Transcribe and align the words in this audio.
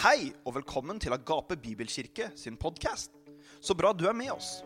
Hei 0.00 0.30
og 0.48 0.54
velkommen 0.56 0.96
til 0.96 1.12
Agape 1.12 1.58
Bibelkirke 1.60 2.30
sin 2.32 2.56
podkast. 2.56 3.12
Så 3.60 3.76
bra 3.76 3.92
du 3.92 4.08
er 4.08 4.16
med 4.16 4.32
oss. 4.32 4.64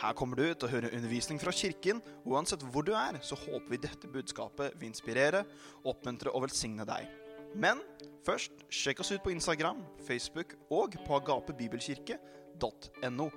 Her 0.00 0.10
kommer 0.18 0.34
du 0.34 0.42
til 0.50 0.66
å 0.66 0.70
høre 0.72 0.90
undervisning 0.90 1.38
fra 1.38 1.54
kirken, 1.54 2.02
og 2.24 2.34
uansett 2.34 2.64
hvor 2.66 2.82
du 2.82 2.90
er, 2.98 3.14
så 3.22 3.38
håper 3.38 3.70
vi 3.70 3.78
dette 3.84 4.10
budskapet 4.10 4.74
vil 4.80 4.90
inspirere, 4.90 5.46
oppmuntre 5.86 6.34
og 6.34 6.42
velsigne 6.48 6.82
deg. 6.88 7.06
Men 7.54 7.78
først, 8.26 8.50
sjekk 8.74 8.98
oss 9.04 9.12
ut 9.14 9.22
på 9.22 9.30
Instagram, 9.30 9.86
Facebook 10.02 10.58
og 10.66 10.98
på 11.06 11.14
agapebibelkirke.no. 11.20 13.30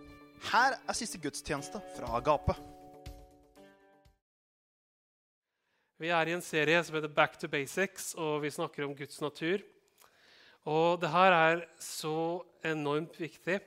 Her 0.49 0.81
er 0.81 0.97
siste 0.97 1.21
gudstjeneste 1.21 1.77
fra 1.99 2.09
Agape. 2.23 2.57
Vi 6.01 6.09
er 6.09 6.25
i 6.25 6.33
en 6.39 6.41
serie 6.41 6.81
som 6.81 6.97
heter 6.97 7.13
Back 7.21 7.37
to 7.37 7.45
Basics, 7.53 8.17
og 8.17 8.41
vi 8.41 8.49
snakker 8.57 8.89
om 8.89 8.97
Guds 8.97 9.21
natur. 9.21 9.61
Og 10.65 10.97
det 11.01 11.11
her 11.13 11.33
er 11.35 11.63
så 11.77 12.41
enormt 12.65 13.19
viktig. 13.21 13.59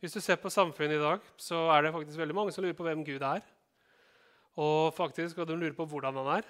Hvis 0.00 0.12
du 0.12 0.20
ser 0.20 0.36
på 0.36 0.52
samfunnet 0.52 0.98
i 0.98 1.02
dag, 1.02 1.22
så 1.40 1.66
er 1.72 1.86
det 1.86 1.94
faktisk 1.94 2.20
veldig 2.20 2.36
mange 2.36 2.52
som 2.52 2.64
lurer 2.64 2.76
på 2.76 2.84
hvem 2.84 3.04
Gud 3.06 3.24
er. 3.24 3.40
Og 4.60 4.92
faktisk, 4.96 5.38
og 5.40 5.48
de 5.48 5.56
lurer 5.56 5.76
på 5.76 5.86
hvordan 5.88 6.16
han 6.20 6.28
er. 6.38 6.48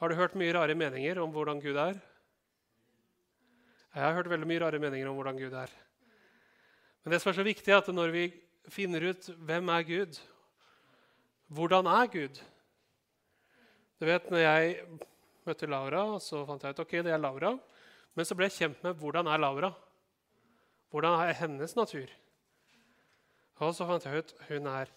Har 0.00 0.08
du 0.08 0.16
hørt 0.16 0.36
mye 0.36 0.52
rare 0.56 0.74
meninger 0.76 1.20
om 1.20 1.32
hvordan 1.32 1.60
Gud 1.60 1.76
er? 1.76 2.00
Jeg 3.96 4.04
har 4.04 4.16
hørt 4.16 4.28
veldig 4.28 4.48
mye 4.48 4.60
rare 4.60 4.80
meninger 4.80 5.08
om 5.08 5.16
hvordan 5.16 5.38
Gud 5.40 5.52
er. 5.56 5.70
Men 7.04 7.12
det 7.12 7.20
som 7.22 7.30
er 7.30 7.38
så 7.38 7.46
viktig, 7.46 7.72
er 7.72 7.80
at 7.80 7.92
når 7.92 8.12
vi 8.12 8.24
finner 8.68 9.12
ut 9.12 9.28
hvem 9.36 9.68
er 9.72 9.86
Gud, 9.88 10.18
hvordan 11.48 11.86
er 11.86 12.12
Gud 12.12 12.42
Du 13.96 14.04
vet, 14.04 14.26
når 14.28 14.38
jeg 14.38 14.72
møtte 15.46 15.66
Laura, 15.70 16.18
så 16.20 16.42
fant 16.44 16.64
jeg 16.64 16.74
ut 16.74 16.80
ok, 16.82 16.90
det 17.06 17.12
er 17.14 17.20
Laura. 17.22 17.54
Men 18.16 18.24
så 18.24 18.36
ble 18.36 18.48
jeg 18.48 18.56
kjent 18.56 18.84
med 18.84 18.96
hvordan 19.00 19.28
er 19.28 19.40
Laura. 19.40 19.70
Hvordan 20.92 21.18
er 21.20 21.36
hennes 21.36 21.76
natur? 21.76 22.08
Og 23.60 23.72
så 23.76 23.86
fant 23.88 24.04
jeg 24.04 24.22
ut 24.22 24.34
hun 24.50 24.68
er 24.68 24.92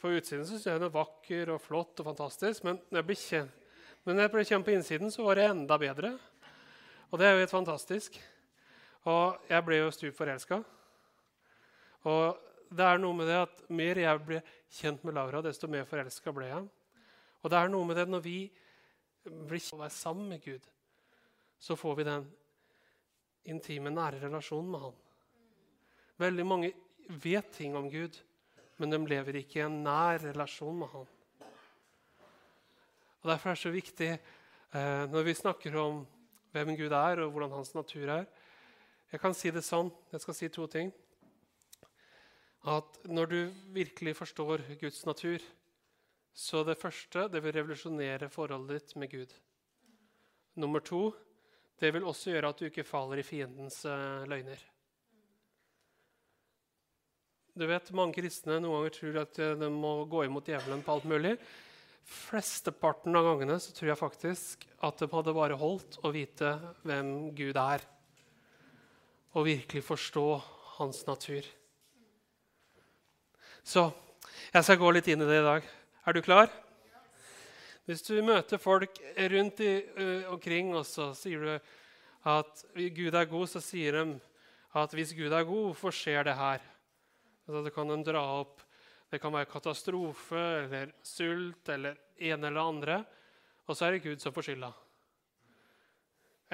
På 0.00 0.08
utsiden 0.08 0.44
så 0.44 0.54
synes 0.54 0.66
jeg 0.66 0.78
hun 0.78 0.86
er 0.86 0.92
vakker 0.94 1.50
og 1.52 1.60
flott 1.60 2.00
og 2.00 2.06
fantastisk. 2.08 2.64
Men 2.64 2.78
når 2.88 3.02
jeg 3.02 3.08
ble 3.10 3.16
kjent, 3.20 3.66
men 4.06 4.16
når 4.16 4.24
jeg 4.24 4.32
ble 4.32 4.44
kjent 4.48 4.64
på 4.64 4.72
innsiden, 4.72 5.10
så 5.12 5.24
var 5.26 5.36
det 5.36 5.50
enda 5.50 5.76
bedre. 5.76 6.14
Og 7.10 7.20
det 7.20 7.26
er 7.26 7.34
jo 7.34 7.42
helt 7.42 7.52
fantastisk. 7.52 8.16
Og 9.04 9.50
jeg 9.50 9.66
ble 9.66 9.80
jo 9.82 9.90
stup 9.92 10.16
forelska. 10.16 10.62
Og 12.08 12.38
det 12.72 12.86
er 12.86 13.02
noe 13.02 13.18
med 13.18 13.28
det 13.28 13.36
at 13.42 13.60
mer 13.68 14.00
jeg 14.00 14.22
ble 14.24 14.40
kjent 14.78 15.04
med 15.04 15.16
Laura, 15.18 15.42
desto 15.44 15.68
mer 15.70 15.84
forelska 15.88 16.32
ble 16.34 16.48
jeg. 16.48 16.64
Og 17.42 17.52
det 17.52 17.60
er 17.60 17.70
noe 17.70 17.86
med 17.86 18.00
det 18.00 18.06
når 18.10 18.24
vi 18.24 18.38
blir 19.26 19.60
kjent 19.60 19.80
og 19.80 19.86
er 19.86 19.94
sammen 19.94 20.30
med 20.32 20.42
Gud, 20.42 20.64
så 21.58 21.76
får 21.76 21.96
vi 21.96 22.06
den 22.06 22.26
intime, 23.46 23.90
nære 23.90 24.20
relasjonen 24.26 24.70
med 24.72 24.82
Han. 24.86 24.96
Veldig 26.20 26.46
mange 26.46 26.72
vet 27.22 27.52
ting 27.54 27.76
om 27.76 27.88
Gud, 27.90 28.16
men 28.80 28.92
de 28.92 29.00
lever 29.08 29.40
ikke 29.42 29.60
i 29.60 29.66
en 29.66 29.82
nær 29.84 30.20
relasjon 30.24 30.78
med 30.80 30.90
Han. 30.94 31.06
Og 33.22 33.30
Derfor 33.30 33.50
er 33.50 33.56
det 33.58 33.62
så 33.62 33.74
viktig 33.74 34.12
eh, 34.12 35.04
når 35.10 35.26
vi 35.26 35.34
snakker 35.34 35.76
om 35.80 36.04
hvem 36.54 36.76
Gud 36.78 36.92
er, 36.92 37.22
og 37.24 37.32
hvordan 37.34 37.56
hans 37.58 37.74
natur 37.74 38.08
er. 38.08 38.26
Jeg 39.12 39.20
kan 39.22 39.34
si 39.36 39.50
det 39.54 39.64
sånn, 39.64 39.90
jeg 40.12 40.22
skal 40.22 40.36
si 40.36 40.48
to 40.52 40.66
ting. 40.70 40.92
At 42.66 42.98
når 43.06 43.30
du 43.30 43.40
virkelig 43.74 44.16
forstår 44.18 44.64
Guds 44.80 45.04
natur, 45.06 45.42
så 46.36 46.64
det 46.66 46.78
første 46.78 47.28
det 47.32 47.42
vil 47.44 47.54
revolusjonere 47.54 48.28
forholdet 48.32 48.80
ditt 48.80 48.96
med 49.00 49.12
Gud. 49.12 49.34
Nummer 50.56 50.80
to 50.80 51.12
det 51.80 51.92
vil 51.92 52.06
også 52.08 52.32
gjøre 52.32 52.50
at 52.52 52.60
du 52.60 52.66
ikke 52.68 52.86
faller 52.86 53.20
i 53.20 53.26
fiendens 53.26 53.82
uh, 53.88 54.24
løgner. 54.28 54.60
Du 57.56 57.64
vet, 57.68 57.92
Mange 57.96 58.16
kristne 58.18 58.58
noen 58.60 58.74
ganger 58.78 58.94
tror 58.96 59.22
at 59.22 59.38
de 59.62 59.68
må 59.72 59.92
gå 60.12 60.26
imot 60.26 60.48
djevelen 60.48 60.82
på 60.84 60.92
alt 60.92 61.06
mulig. 61.08 61.36
Flesteparten 62.06 63.16
av 63.16 63.24
gangene 63.26 63.56
så 63.58 63.72
tror 63.74 63.90
jeg 63.90 63.98
faktisk 63.98 64.66
at 64.84 65.00
de 65.00 65.08
hadde 65.10 65.34
bare 65.34 65.56
holdt 65.58 65.96
å 66.04 66.12
vite 66.14 66.52
hvem 66.86 67.32
Gud 67.36 67.56
er, 67.58 67.82
og 69.34 69.48
virkelig 69.48 69.82
forstå 69.88 70.26
hans 70.76 71.00
natur. 71.08 71.48
Så 73.66 73.88
jeg 74.52 74.62
skal 74.62 74.78
gå 74.78 74.92
litt 74.94 75.08
inn 75.10 75.24
i 75.24 75.26
det 75.26 75.40
i 75.40 75.48
dag. 75.48 75.66
Er 76.06 76.14
du 76.14 76.22
klar? 76.22 76.52
Hvis 77.86 78.02
du 78.02 78.16
møter 78.18 78.58
folk 78.58 78.98
rundt 79.30 79.60
i, 79.62 79.72
uh, 79.94 80.32
omkring, 80.34 80.72
og 80.74 80.82
så 80.88 81.12
sier 81.14 81.44
du 81.44 81.52
at 82.26 82.64
Gud 82.74 83.14
er 83.14 83.28
god, 83.30 83.46
så 83.46 83.62
sier 83.62 83.94
de 83.94 84.16
at 84.76 84.94
hvis 84.96 85.14
Gud 85.14 85.30
er 85.30 85.46
god, 85.46 85.68
hvorfor 85.70 85.94
skjer 85.94 86.26
det 86.26 86.34
her? 86.34 86.64
Altså, 87.46 87.60
det 87.62 87.72
kan 87.76 87.92
de 87.92 88.00
dra 88.04 88.24
opp. 88.40 88.64
Det 89.06 89.20
kan 89.22 89.30
være 89.32 89.46
katastrofe 89.46 90.40
eller 90.64 90.90
sult 91.06 91.70
eller 91.70 91.94
en 92.18 92.44
eller 92.44 92.60
andre. 92.60 92.96
Og 93.70 93.78
så 93.78 93.86
er 93.86 93.94
det 93.94 94.02
Gud 94.02 94.22
som 94.22 94.34
får 94.34 94.48
skylda. 94.48 94.72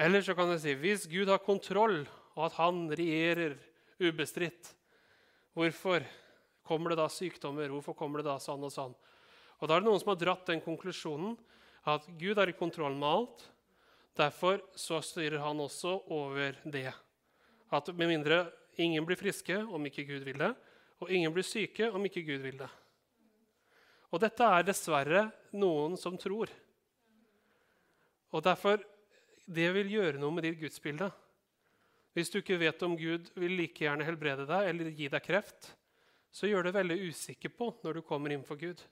Eller 0.05 0.21
så 0.21 0.35
kan 0.37 0.49
du 0.49 0.57
si 0.61 0.75
hvis 0.77 1.07
Gud 1.09 1.33
har 1.33 1.41
kontroll, 1.41 2.03
og 2.37 2.45
at 2.45 2.59
han 2.61 2.85
regjerer 2.93 3.57
ubestridt, 4.01 4.69
hvorfor 5.57 6.05
kommer 6.65 6.93
det 6.93 7.01
da 7.01 7.09
sykdommer? 7.09 7.73
Hvorfor 7.73 7.97
kommer 7.97 8.21
det 8.21 8.29
da 8.29 8.37
sånn 8.41 8.69
og 8.69 8.73
sånn? 8.73 8.93
Og 9.63 9.69
Da 9.69 9.77
er 9.77 9.79
det 9.79 9.87
noen 9.87 10.01
som 10.01 10.11
har 10.11 10.19
dratt 10.19 10.49
den 10.49 10.59
konklusjonen 10.59 11.37
at 11.87 12.03
Gud 12.19 12.35
er 12.35 12.51
i 12.51 12.55
kontroll 12.57 12.97
med 12.99 13.07
alt. 13.07 13.43
Derfor 14.19 14.59
så 14.75 14.99
styrer 14.99 15.39
han 15.39 15.61
også 15.63 16.01
over 16.11 16.57
det. 16.67 16.91
At 17.71 17.87
med 17.95 18.11
mindre 18.11 18.49
ingen 18.75 19.05
blir 19.07 19.15
friske 19.15 19.55
om 19.63 19.85
ikke 19.87 20.03
Gud 20.03 20.25
vil 20.27 20.41
det, 20.41 20.49
og 20.99 21.11
ingen 21.11 21.31
blir 21.31 21.47
syke 21.47 21.87
om 21.95 22.03
ikke 22.03 22.25
Gud 22.27 22.43
vil 22.43 22.59
det. 22.59 22.67
Og 24.11 24.19
dette 24.19 24.45
er 24.45 24.65
dessverre 24.67 25.21
noen 25.55 25.95
som 25.97 26.19
tror. 26.19 26.51
Og 28.35 28.43
derfor 28.43 28.83
det 29.47 29.69
vil 29.77 29.93
gjøre 29.95 30.19
noe 30.19 30.35
med 30.35 30.43
ditt 30.43 30.59
gudsbilde. 30.59 31.07
Hvis 32.13 32.29
du 32.29 32.41
ikke 32.41 32.59
vet 32.59 32.83
om 32.83 32.97
Gud 32.99 33.31
vil 33.39 33.55
like 33.57 33.87
gjerne 33.87 34.05
helbrede 34.05 34.43
deg 34.49 34.67
eller 34.73 34.91
gi 34.91 35.07
deg 35.07 35.23
kreft, 35.23 35.71
så 36.33 36.51
gjør 36.51 36.67
det 36.67 36.75
veldig 36.75 36.99
usikker 37.07 37.55
på 37.55 37.71
når 37.85 38.01
du 38.01 38.03
kommer 38.05 38.35
inn 38.35 38.43
for 38.43 38.59
Gud. 38.59 38.83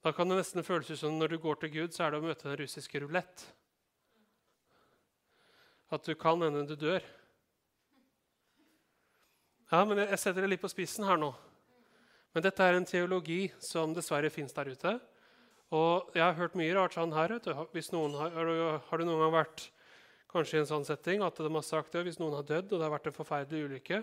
Da 0.00 0.12
kan 0.16 0.30
det 0.30 0.38
nesten 0.38 0.64
føles 0.64 0.88
ut 0.88 1.00
som 1.02 1.18
når 1.20 1.34
du 1.34 1.38
går 1.42 1.58
til 1.60 1.72
Gud, 1.74 1.92
så 1.92 2.06
er 2.06 2.14
det 2.14 2.20
å 2.22 2.24
møte 2.24 2.48
den 2.48 2.56
russiske 2.62 3.02
rulett. 3.02 3.44
At 5.92 6.06
du 6.06 6.14
kan 6.16 6.40
hende 6.40 6.64
du 6.68 6.76
dør. 6.78 7.04
Ja, 9.70 9.84
men 9.84 9.98
Jeg 9.98 10.18
setter 10.18 10.42
det 10.42 10.54
litt 10.54 10.62
på 10.62 10.70
spissen 10.72 11.04
her 11.04 11.20
nå. 11.20 11.34
Men 12.34 12.46
dette 12.46 12.64
er 12.64 12.78
en 12.78 12.86
teologi 12.86 13.50
som 13.62 13.92
dessverre 13.94 14.30
fins 14.30 14.54
der 14.56 14.70
ute. 14.70 14.94
Og 15.70 16.14
jeg 16.14 16.24
har 16.24 16.38
hørt 16.38 16.56
mye 16.58 16.74
rart 16.74 16.96
sånn 16.96 17.12
her. 17.14 17.36
Hvis 17.74 17.92
noen 17.92 18.16
har, 18.18 18.34
har 18.88 18.98
det 18.98 19.06
noen 19.06 19.22
gang 19.26 19.36
vært 19.36 19.68
kanskje 20.30 20.58
i 20.58 20.62
en 20.62 20.70
sånn 20.70 20.86
setting 20.86 21.22
at 21.26 21.38
de 21.38 21.50
har 21.50 21.66
sagt 21.66 21.92
det, 21.92 22.06
hvis 22.06 22.18
noen 22.22 22.38
har 22.38 22.46
dødd, 22.46 22.72
og 22.72 22.78
det 22.78 22.86
har 22.86 22.94
vært 22.94 23.10
en 23.10 23.16
forferdelig 23.16 23.68
ulykke, 23.68 24.00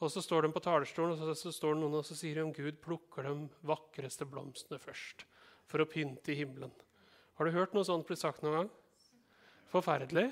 og 0.00 0.08
så 0.08 0.22
står 0.24 0.46
de 0.46 0.52
på 0.54 0.62
talerstolen 0.64 1.12
og 1.12 1.36
så, 1.36 1.52
står 1.52 1.74
det 1.76 1.82
noen 1.82 1.98
og 1.98 2.06
så 2.08 2.16
sier 2.16 2.38
de 2.38 2.44
om 2.46 2.54
Gud 2.56 2.78
plukker 2.80 3.26
de 3.28 3.34
vakreste 3.68 4.24
blomstene 4.28 4.80
først 4.80 5.26
for 5.68 5.82
å 5.82 5.88
pynte 5.88 6.32
i 6.32 6.38
himmelen. 6.40 6.72
Har 7.36 7.46
du 7.46 7.54
hørt 7.54 7.74
noe 7.76 7.86
sånt 7.86 8.08
bli 8.08 8.16
sagt 8.18 8.42
noen 8.42 8.56
gang? 8.62 8.70
Forferdelig. 9.70 10.30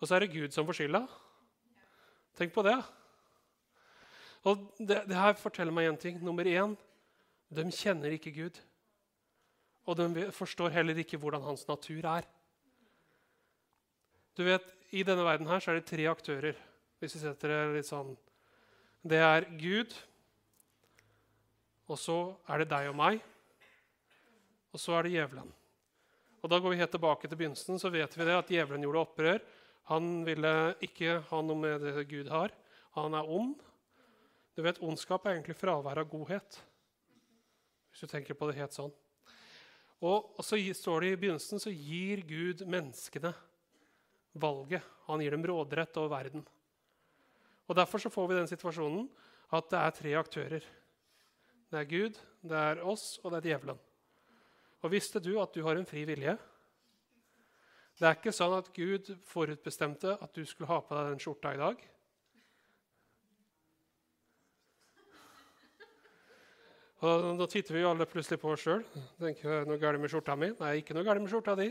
Og 0.00 0.08
så 0.08 0.16
er 0.16 0.24
det 0.24 0.34
Gud 0.34 0.54
som 0.54 0.66
får 0.68 0.80
skylda. 0.80 1.04
Tenk 2.38 2.52
på 2.54 2.64
det. 2.66 2.76
Og 4.48 4.66
det, 4.78 5.02
det 5.08 5.16
her 5.18 5.38
forteller 5.38 5.74
meg 5.74 5.88
én 5.90 5.98
ting. 6.00 6.18
Nummer 6.24 6.48
én 6.48 6.74
de 7.50 7.66
kjenner 7.74 8.14
ikke 8.16 8.34
Gud. 8.34 8.60
Og 9.88 9.98
de 9.98 10.26
forstår 10.34 10.72
heller 10.74 10.98
ikke 11.02 11.18
hvordan 11.20 11.44
hans 11.44 11.66
natur 11.68 12.06
er. 12.06 12.26
Du 14.38 14.44
vet, 14.46 14.66
I 14.94 15.02
denne 15.06 15.24
verden 15.26 15.48
her 15.50 15.62
så 15.62 15.72
er 15.72 15.80
det 15.80 15.88
tre 15.90 16.06
aktører. 16.10 16.58
Hvis 17.00 17.16
vi 17.16 17.22
setter 17.24 17.52
det 17.52 17.78
litt 17.78 17.88
sånn 17.88 18.14
det 19.02 19.20
er 19.24 19.46
Gud, 19.56 19.94
og 21.88 21.98
så 21.98 22.18
er 22.50 22.62
det 22.62 22.70
deg 22.70 22.90
og 22.90 22.98
meg, 22.98 23.22
og 24.70 24.78
så 24.82 24.98
er 24.98 25.06
det 25.06 25.14
djevelen. 25.16 25.48
Og 26.40 26.48
Da 26.48 26.58
går 26.60 26.72
vi 26.72 26.80
helt 26.80 26.92
tilbake 26.92 27.28
til 27.28 27.36
begynnelsen, 27.36 27.80
så 27.80 27.90
vet 27.92 28.12
vi 28.16 28.24
det 28.24 28.36
at 28.36 28.48
djevelen 28.48 28.84
gjorde 28.84 29.02
opprør. 29.04 29.40
Han 29.90 30.22
ville 30.24 30.76
ikke 30.84 31.18
ha 31.28 31.40
noe 31.42 31.58
med 31.58 31.82
det 31.84 32.06
Gud 32.08 32.30
har. 32.32 32.52
Han 32.96 33.14
er 33.14 33.28
ond. 33.28 33.58
Du 34.56 34.62
vet, 34.62 34.80
Ondskap 34.82 35.26
er 35.26 35.36
egentlig 35.36 35.56
fravær 35.56 36.00
av 36.02 36.08
godhet, 36.10 36.58
hvis 37.90 38.02
du 38.04 38.10
tenker 38.10 38.36
på 38.36 38.48
det 38.50 38.58
helt 38.58 38.74
sånn. 38.76 38.92
Og, 40.00 40.40
så 40.44 40.56
står 40.56 41.04
det 41.04 41.10
i 41.12 41.20
begynnelsen 41.20 41.60
så 41.60 41.72
gir 41.72 42.22
Gud 42.28 42.64
menneskene 42.68 43.34
valget. 44.32 44.84
Han 45.08 45.20
gir 45.20 45.36
dem 45.36 45.44
råderett 45.44 45.96
over 46.00 46.12
verden. 46.14 46.44
Og 47.70 47.76
Derfor 47.76 48.02
så 48.02 48.10
får 48.10 48.26
vi 48.26 48.34
den 48.34 48.48
situasjonen 48.50 49.04
at 49.54 49.68
det 49.70 49.78
er 49.78 49.92
tre 49.94 50.14
aktører. 50.18 50.64
Det 51.70 51.78
er 51.78 51.86
Gud, 51.86 52.16
det 52.42 52.58
er 52.58 52.80
oss, 52.82 53.20
og 53.22 53.30
det 53.30 53.38
er 53.38 53.52
djevelen. 53.52 53.78
Og 54.82 54.90
Visste 54.90 55.20
du 55.22 55.36
at 55.38 55.54
du 55.54 55.62
har 55.62 55.78
en 55.78 55.86
fri 55.86 56.02
vilje? 56.08 56.34
Det 58.00 58.08
er 58.08 58.16
ikke 58.16 58.32
sånn 58.34 58.56
at 58.56 58.72
Gud 58.74 59.12
forutbestemte 59.28 60.16
at 60.18 60.34
du 60.34 60.42
skulle 60.42 60.70
ha 60.70 60.80
på 60.82 60.96
deg 60.96 61.12
den 61.12 61.22
skjorta 61.22 61.52
i 61.54 61.60
dag. 61.60 61.84
Og 67.06 67.38
Da 67.38 67.46
titter 67.52 67.76
vi 67.76 67.84
jo 67.84 67.92
alle 67.92 68.08
plutselig 68.08 68.40
på 68.40 68.50
oss 68.50 68.64
sjøl. 68.64 68.82
Noe 69.20 69.78
galt 69.78 70.00
med 70.00 70.10
skjorta 70.10 70.34
mi? 70.34 70.50
Nei, 70.58 70.72
ikke 70.80 70.96
noe 70.96 71.06
galt 71.06 71.22
med 71.22 71.30
skjorta 71.30 71.54
di. 71.60 71.68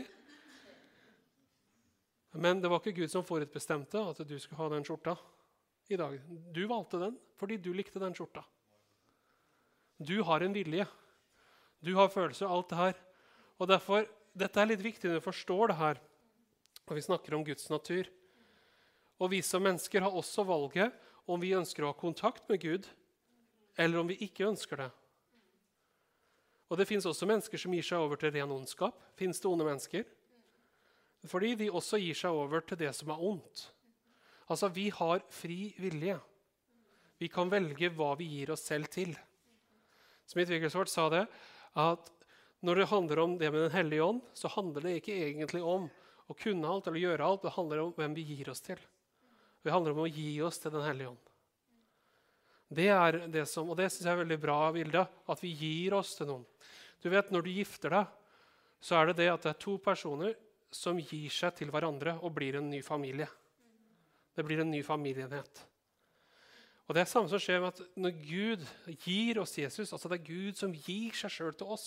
Men 2.40 2.64
det 2.64 2.72
var 2.72 2.80
ikke 2.80 3.02
Gud 3.02 3.12
som 3.12 3.26
forutbestemte 3.26 4.00
at 4.00 4.24
du 4.24 4.38
skulle 4.38 4.62
ha 4.62 4.70
den 4.72 4.86
skjorta 4.86 5.18
i 5.90 5.98
dag. 5.98 6.20
Du 6.54 6.62
valgte 6.70 7.00
den 7.02 7.18
fordi 7.40 7.56
du 7.60 7.72
likte 7.74 8.00
den 8.02 8.14
skjorta. 8.14 8.44
Du 10.00 10.20
har 10.24 10.44
en 10.44 10.54
vilje. 10.54 10.86
Du 11.80 11.94
har 11.96 12.12
følelser, 12.12 12.48
alt 12.48 12.68
det 12.70 12.78
her. 12.78 13.02
Og 13.60 13.68
derfor, 13.68 14.06
Dette 14.30 14.60
er 14.62 14.68
litt 14.70 14.82
viktig 14.84 15.08
når 15.08 15.18
vi 15.18 15.26
forstår 15.26 15.72
det 15.72 15.76
her 15.80 15.98
og 16.90 16.96
vi 16.98 17.02
snakker 17.06 17.34
om 17.36 17.44
Guds 17.46 17.68
natur. 17.70 18.08
Og 19.22 19.30
vi 19.30 19.38
som 19.46 19.62
mennesker 19.62 20.02
har 20.02 20.16
også 20.16 20.42
valget 20.48 20.96
om 21.30 21.38
vi 21.40 21.54
ønsker 21.54 21.84
å 21.84 21.92
ha 21.92 21.96
kontakt 21.96 22.48
med 22.50 22.62
Gud, 22.64 22.88
eller 23.78 24.00
om 24.00 24.08
vi 24.10 24.18
ikke 24.26 24.48
ønsker 24.48 24.82
det. 24.82 24.88
Og 26.70 26.78
det 26.78 26.88
fins 26.90 27.06
også 27.06 27.28
mennesker 27.30 27.62
som 27.62 27.74
gir 27.74 27.86
seg 27.86 28.02
over 28.02 28.18
til 28.18 28.32
ren 28.34 28.50
ondskap. 28.54 28.98
Fins 29.18 29.38
det 29.42 29.50
onde 29.50 29.66
mennesker? 29.66 30.06
Fordi 31.30 31.52
de 31.58 31.70
også 31.70 31.98
gir 32.02 32.16
seg 32.18 32.34
over 32.34 32.64
til 32.66 32.78
det 32.80 32.90
som 32.96 33.12
er 33.14 33.22
ondt. 33.22 33.68
Altså, 34.50 34.68
vi 34.74 34.88
har 34.90 35.22
fri 35.30 35.70
vilje. 35.78 36.18
Vi 37.20 37.28
kan 37.30 37.50
velge 37.52 37.90
hva 37.94 38.14
vi 38.18 38.26
gir 38.32 38.50
oss 38.54 38.64
selv 38.66 38.90
til. 38.90 39.12
Smith 40.26 40.50
Wigglesworth 40.50 40.90
sa 40.90 41.08
det, 41.12 41.24
at 41.78 42.10
når 42.66 42.80
det 42.80 42.90
handler 42.90 43.18
om 43.22 43.38
det 43.38 43.50
med 43.52 43.62
Den 43.62 43.74
hellige 43.74 44.04
ånd, 44.04 44.20
så 44.34 44.48
handler 44.48 44.84
det 44.84 44.98
ikke 45.00 45.16
egentlig 45.16 45.62
om 45.62 45.88
å 46.30 46.36
kunne 46.36 46.68
alt 46.68 46.88
eller 46.88 47.02
gjøre 47.02 47.26
alt. 47.26 47.42
Det 47.46 47.54
handler 47.54 47.82
om 47.82 47.92
hvem 47.96 48.14
vi 48.14 48.26
gir 48.34 48.50
oss 48.52 48.62
til. 48.64 48.80
Det 49.62 49.72
handler 49.72 49.94
om 49.94 50.04
å 50.04 50.10
gi 50.10 50.40
oss 50.42 50.58
til 50.58 50.74
Den 50.74 50.86
hellige 50.86 51.12
ånd. 51.14 51.26
Det 52.70 52.86
er 52.94 53.18
det 53.32 53.46
som, 53.50 53.70
og 53.70 53.78
det 53.78 53.88
syns 53.90 54.06
jeg 54.06 54.14
er 54.14 54.22
veldig 54.22 54.38
bra, 54.38 54.58
Vilde, 54.70 55.02
at 55.02 55.42
vi 55.42 55.50
gir 55.58 55.96
oss 55.98 56.14
til 56.18 56.28
noen. 56.30 56.44
Du 57.02 57.08
vet, 57.10 57.30
Når 57.30 57.42
du 57.42 57.50
gifter 57.50 57.90
deg, 57.90 58.06
så 58.80 59.00
er 59.00 59.10
det 59.10 59.16
det 59.20 59.28
at 59.32 59.42
det 59.42 59.50
er 59.50 59.60
to 59.60 59.76
personer 59.82 60.36
som 60.70 60.98
gir 60.98 61.28
seg 61.34 61.56
til 61.58 61.70
hverandre 61.72 62.20
og 62.22 62.32
blir 62.36 62.56
en 62.60 62.70
ny 62.70 62.80
familie. 62.86 63.26
Det 64.40 64.46
blir 64.48 64.62
en 64.62 64.70
ny 64.72 64.80
familieenhet. 64.80 65.58
Og 66.88 66.94
Det 66.96 67.02
er 67.02 67.08
samme 67.10 67.28
som 67.28 67.38
skjer 67.38 67.58
med 67.60 67.74
at 67.74 67.98
når 68.00 68.14
Gud 68.24 68.62
gir 69.04 69.38
oss 69.42 69.52
Jesus, 69.58 69.92
altså 69.92 70.08
det 70.08 70.16
er 70.16 70.30
Gud 70.30 70.56
som 70.56 70.72
gir 70.72 71.12
seg 71.14 71.34
sjøl 71.34 71.52
til 71.52 71.74
oss, 71.76 71.84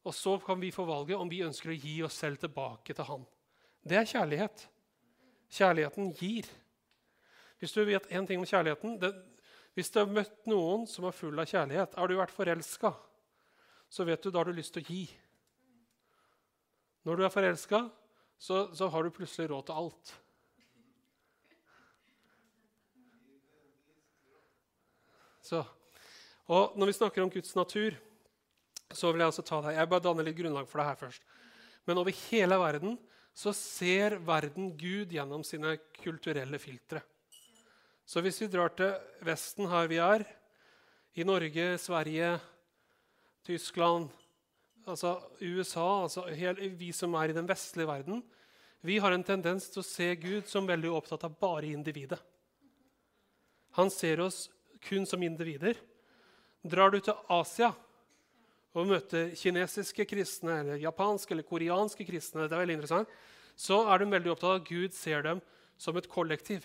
og 0.00 0.16
så 0.16 0.38
kan 0.46 0.56
vi 0.62 0.72
få 0.72 0.86
valget 0.88 1.20
om 1.20 1.28
vi 1.28 1.42
ønsker 1.44 1.74
å 1.74 1.76
gi 1.76 1.92
oss 2.08 2.16
selv 2.24 2.40
tilbake 2.40 2.96
til 2.96 3.08
Han. 3.10 3.28
Det 3.84 4.00
er 4.00 4.08
kjærlighet. 4.08 4.64
Kjærligheten 5.52 6.10
gir. 6.16 6.48
Hvis 7.60 7.76
du 7.76 7.84
vet 7.84 8.08
en 8.08 8.26
ting 8.26 8.40
om 8.40 8.48
kjærligheten 8.48 8.98
det, 9.04 9.12
Hvis 9.74 9.90
du 9.90 9.98
har 9.98 10.06
møtt 10.06 10.44
noen 10.46 10.86
som 10.86 11.04
er 11.04 11.16
full 11.16 11.38
av 11.38 11.48
kjærlighet, 11.50 11.96
har 11.98 12.08
du 12.08 12.16
vært 12.16 12.30
forelska, 12.30 12.92
så 13.90 14.04
vet 14.06 14.22
du 14.22 14.30
da 14.30 14.38
har 14.38 14.46
du 14.46 14.54
lyst 14.54 14.72
til 14.72 14.84
å 14.84 14.86
gi. 14.86 15.04
Når 17.02 17.16
du 17.16 17.24
er 17.24 17.32
forelska, 17.34 17.80
så, 18.38 18.68
så 18.70 18.88
har 18.88 19.02
du 19.02 19.10
plutselig 19.10 19.50
råd 19.50 19.66
til 19.66 19.80
alt. 19.82 20.14
Så, 25.44 25.60
og 26.48 26.76
Når 26.78 26.88
vi 26.88 26.96
snakker 26.96 27.22
om 27.22 27.30
Guds 27.32 27.54
natur, 27.56 27.96
så 28.94 29.10
vil 29.10 29.20
jeg 29.20 29.28
altså 29.32 29.44
ta 29.44 29.60
deg, 29.64 29.76
jeg 29.76 29.90
bare 29.90 30.04
danner 30.04 30.24
litt 30.24 30.38
grunnlag 30.38 30.68
for 30.70 30.80
det 30.80 30.86
her 30.88 31.00
først. 31.00 31.24
Men 31.84 32.00
over 32.00 32.16
hele 32.30 32.56
verden 32.60 32.96
så 33.34 33.52
ser 33.56 34.16
verden 34.24 34.70
Gud 34.78 35.12
gjennom 35.12 35.42
sine 35.44 35.76
kulturelle 35.98 36.60
filtre. 36.62 37.02
Så 38.06 38.22
hvis 38.24 38.40
vi 38.42 38.50
drar 38.52 38.72
til 38.76 38.92
Vesten, 39.24 39.66
her 39.68 39.88
vi 39.90 39.98
er, 40.00 40.24
i 41.14 41.24
Norge, 41.26 41.78
Sverige, 41.78 42.36
Tyskland, 43.44 44.08
altså 44.86 45.16
USA, 45.40 46.04
altså 46.04 46.26
vi 46.78 46.92
som 46.92 47.14
er 47.20 47.30
i 47.30 47.36
den 47.36 47.48
vestlige 47.48 47.88
verden, 47.88 48.22
vi 48.84 48.98
har 49.00 49.12
en 49.16 49.24
tendens 49.24 49.70
til 49.72 49.80
å 49.80 49.86
se 49.86 50.10
Gud 50.20 50.48
som 50.48 50.68
veldig 50.68 50.92
opptatt 50.92 51.24
av 51.24 51.36
bare 51.40 51.72
individet. 51.72 52.20
Han 53.78 53.90
ser 53.90 54.20
oss 54.22 54.48
kun 54.84 55.06
som 55.08 55.22
individer. 55.22 55.78
Drar 56.64 56.92
du 56.92 57.00
til 57.00 57.16
Asia 57.32 57.72
og 58.74 58.88
møter 58.90 59.32
kinesiske 59.38 60.06
kristne 60.10 60.60
eller 60.62 60.80
japanske 60.82 61.34
eller 61.34 61.46
koreanske 61.46 62.06
kristne, 62.08 62.48
det 62.48 62.56
er 62.56 62.64
veldig 62.64 62.78
interessant, 62.78 63.10
så 63.54 63.84
er 63.86 64.00
de 64.00 64.10
veldig 64.10 64.32
opptatt 64.32 64.50
av 64.50 64.62
at 64.62 64.70
Gud 64.70 64.96
ser 64.96 65.22
dem 65.26 65.42
som 65.78 65.96
et 65.96 66.08
kollektiv. 66.10 66.64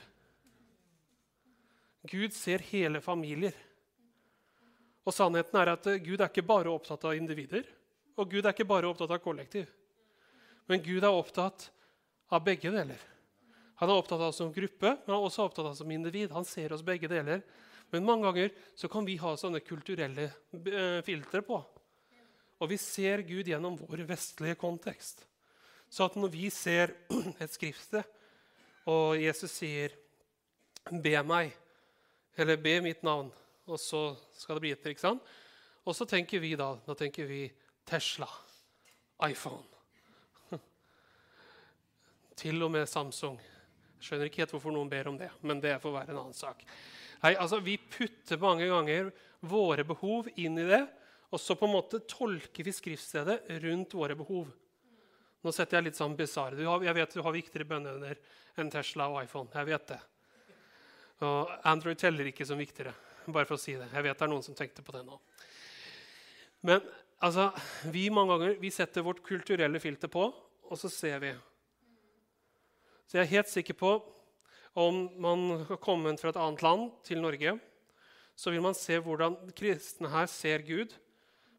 Gud 2.09 2.33
ser 2.33 2.63
hele 2.71 3.01
familier. 3.03 3.53
Og 5.05 5.13
sannheten 5.13 5.59
er 5.59 5.73
at 5.73 5.85
Gud 6.05 6.19
er 6.19 6.29
ikke 6.29 6.45
bare 6.47 6.71
opptatt 6.71 7.05
av 7.05 7.17
individer, 7.17 7.67
og 8.17 8.31
Gud 8.31 8.45
er 8.45 8.55
ikke 8.55 8.67
bare 8.67 8.89
opptatt 8.89 9.13
av 9.13 9.21
kollektiv. 9.23 9.69
Men 10.69 10.81
Gud 10.85 11.03
er 11.03 11.13
opptatt 11.13 11.69
av 12.29 12.43
begge 12.45 12.71
deler. 12.73 12.99
Han 13.79 13.89
er 13.89 13.95
opptatt 13.95 14.19
av 14.19 14.29
oss 14.29 14.39
som 14.41 14.51
gruppe, 14.53 14.91
men 14.91 15.07
han 15.07 15.17
er 15.21 15.25
også 15.29 15.45
opptatt 15.47 15.65
av 15.65 15.71
oss 15.71 15.81
som 15.81 15.91
individ. 15.91 16.33
Han 16.35 16.45
ser 16.45 16.73
oss 16.75 16.83
begge 16.85 17.09
deler. 17.09 17.41
Men 17.89 18.05
mange 18.05 18.27
ganger 18.27 18.53
så 18.77 18.89
kan 18.91 19.05
vi 19.07 19.17
ha 19.21 19.33
sånne 19.37 19.61
kulturelle 19.65 20.29
eh, 20.53 20.99
filtre 21.05 21.41
på. 21.45 21.57
Og 22.59 22.69
vi 22.69 22.77
ser 22.81 23.23
Gud 23.27 23.47
gjennom 23.49 23.77
vår 23.79 24.03
vestlige 24.09 24.57
kontekst. 24.59 25.23
Så 25.89 26.05
at 26.05 26.17
når 26.19 26.31
vi 26.33 26.49
ser 26.53 26.93
et 27.43 27.53
skriftsted, 27.53 28.05
og 28.89 29.17
Jesus 29.21 29.51
sier 29.51 29.93
'be 30.89 31.15
meg', 31.23 31.53
eller 32.37 32.57
'be 32.57 32.81
mitt 32.81 33.03
navn', 33.03 33.31
og 33.67 33.79
så 33.79 34.15
skal 34.33 34.55
det 34.55 34.61
bli 34.61 34.71
etter, 34.71 34.89
ikke 34.89 35.07
sant? 35.07 35.21
Og 35.85 35.95
så 35.95 36.05
tenker 36.05 36.39
vi 36.39 36.55
da, 36.55 36.75
da 36.85 36.93
tenker 36.93 37.25
vi 37.25 37.51
Tesla, 37.85 38.27
iPhone. 39.25 39.65
Til 42.35 42.63
og 42.63 42.71
med 42.71 42.89
Samsung. 42.89 43.39
Jeg 43.39 44.07
skjønner 44.07 44.29
ikke 44.29 44.43
helt 44.43 44.51
hvorfor 44.55 44.73
noen 44.73 44.89
ber 44.89 45.09
om 45.11 45.17
det, 45.17 45.29
men 45.41 45.61
det 45.61 45.79
får 45.81 45.91
være 45.91 46.13
en 46.13 46.21
annen 46.21 46.37
sak. 46.37 46.63
Hei, 47.19 47.33
altså, 47.35 47.59
Vi 47.59 47.75
putter 47.77 48.39
mange 48.39 48.67
ganger 48.69 49.11
våre 49.43 49.83
behov 49.83 50.29
inn 50.39 50.55
i 50.59 50.67
det, 50.67 50.85
og 51.29 51.39
så 51.39 51.55
på 51.59 51.67
en 51.67 51.75
måte 51.75 51.99
tolker 52.07 52.63
vi 52.63 52.71
skriftstedet 52.73 53.41
rundt 53.63 53.95
våre 53.95 54.15
behov. 54.15 54.47
Nå 55.43 55.51
setter 55.55 55.77
jeg 55.77 55.89
litt 55.89 55.99
sånn 55.99 56.15
bisarr. 56.19 56.55
Jeg 56.59 56.95
vet 56.95 57.15
du 57.15 57.21
har 57.23 57.35
viktigere 57.35 57.67
bønneevner 57.67 58.19
enn 58.59 58.71
Tesla 58.71 59.07
og 59.11 59.21
iPhone. 59.23 59.51
Jeg 59.51 59.67
vet 59.67 59.91
det. 59.91 59.99
Og 61.27 61.51
Android 61.67 61.99
teller 61.99 62.31
ikke 62.31 62.47
som 62.47 62.59
viktigere. 62.59 62.95
Bare 63.27 63.47
for 63.47 63.55
å 63.55 63.61
si 63.61 63.75
det. 63.75 63.87
Jeg 63.91 64.05
vet 64.05 64.19
det 64.19 64.25
er 64.25 64.31
noen 64.31 64.43
som 64.43 64.55
tenkte 64.55 64.83
på 64.83 64.95
det 64.95 65.03
nå. 65.07 65.19
Men 66.67 66.83
altså, 67.23 67.49
vi 67.91 68.07
mange 68.11 68.35
ganger 68.35 68.55
vi 68.63 68.71
setter 68.73 69.03
vårt 69.03 69.21
kulturelle 69.27 69.79
filter 69.83 70.11
på, 70.11 70.29
og 70.31 70.79
så 70.79 70.91
ser 70.91 71.19
vi. 71.23 71.33
Så 73.07 73.19
jeg 73.19 73.25
er 73.25 73.35
helt 73.35 73.51
sikker 73.51 73.75
på 73.79 73.93
om 74.79 75.01
man 75.19 75.65
har 75.67 75.79
kommet 75.81 76.21
fra 76.21 76.31
et 76.31 76.39
annet 76.39 76.63
land 76.63 76.91
til 77.03 77.19
Norge, 77.19 77.57
så 78.39 78.53
vil 78.53 78.63
man 78.63 78.77
se 78.77 78.95
hvordan 79.03 79.35
kristne 79.57 80.11
her 80.13 80.29
ser 80.31 80.63
Gud. 80.63 80.93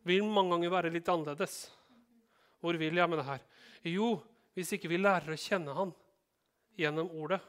Vil 0.09 0.25
mange 0.25 0.55
ganger 0.55 0.73
være 0.73 0.93
litt 0.95 1.09
annerledes. 1.13 1.67
Hvor 2.61 2.77
vil 2.81 2.97
jeg 2.97 3.11
med 3.11 3.21
det 3.21 3.27
her? 3.29 3.43
Jo, 3.85 4.15
hvis 4.57 4.73
ikke 4.77 4.89
vi 4.89 5.01
lærer 5.01 5.35
å 5.35 5.41
kjenne 5.41 5.75
han 5.77 5.93
gjennom 6.81 7.11
ordet, 7.21 7.41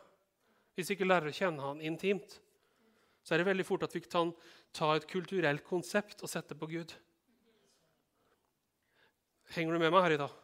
hvis 0.75 0.92
vi 0.92 0.98
ikke 0.98 1.08
lærer 1.08 1.32
å 1.32 1.36
kjenne 1.36 1.63
han 1.63 1.84
intimt, 1.84 2.36
så 3.24 3.36
er 3.36 3.42
det 3.42 3.48
veldig 3.51 3.68
fort 3.68 3.86
at 3.86 3.96
vi 3.96 4.01
kan 4.04 4.34
ta 4.75 4.92
et 4.96 5.08
kulturelt 5.08 5.63
konsept 5.68 6.24
og 6.24 6.32
sette 6.32 6.58
på 6.58 6.68
Gud. 6.72 6.92
Henger 9.56 9.75
du 9.75 9.84
med 9.84 9.92
meg 9.92 10.06
her 10.08 10.16
i 10.16 10.20
dag? 10.20 10.36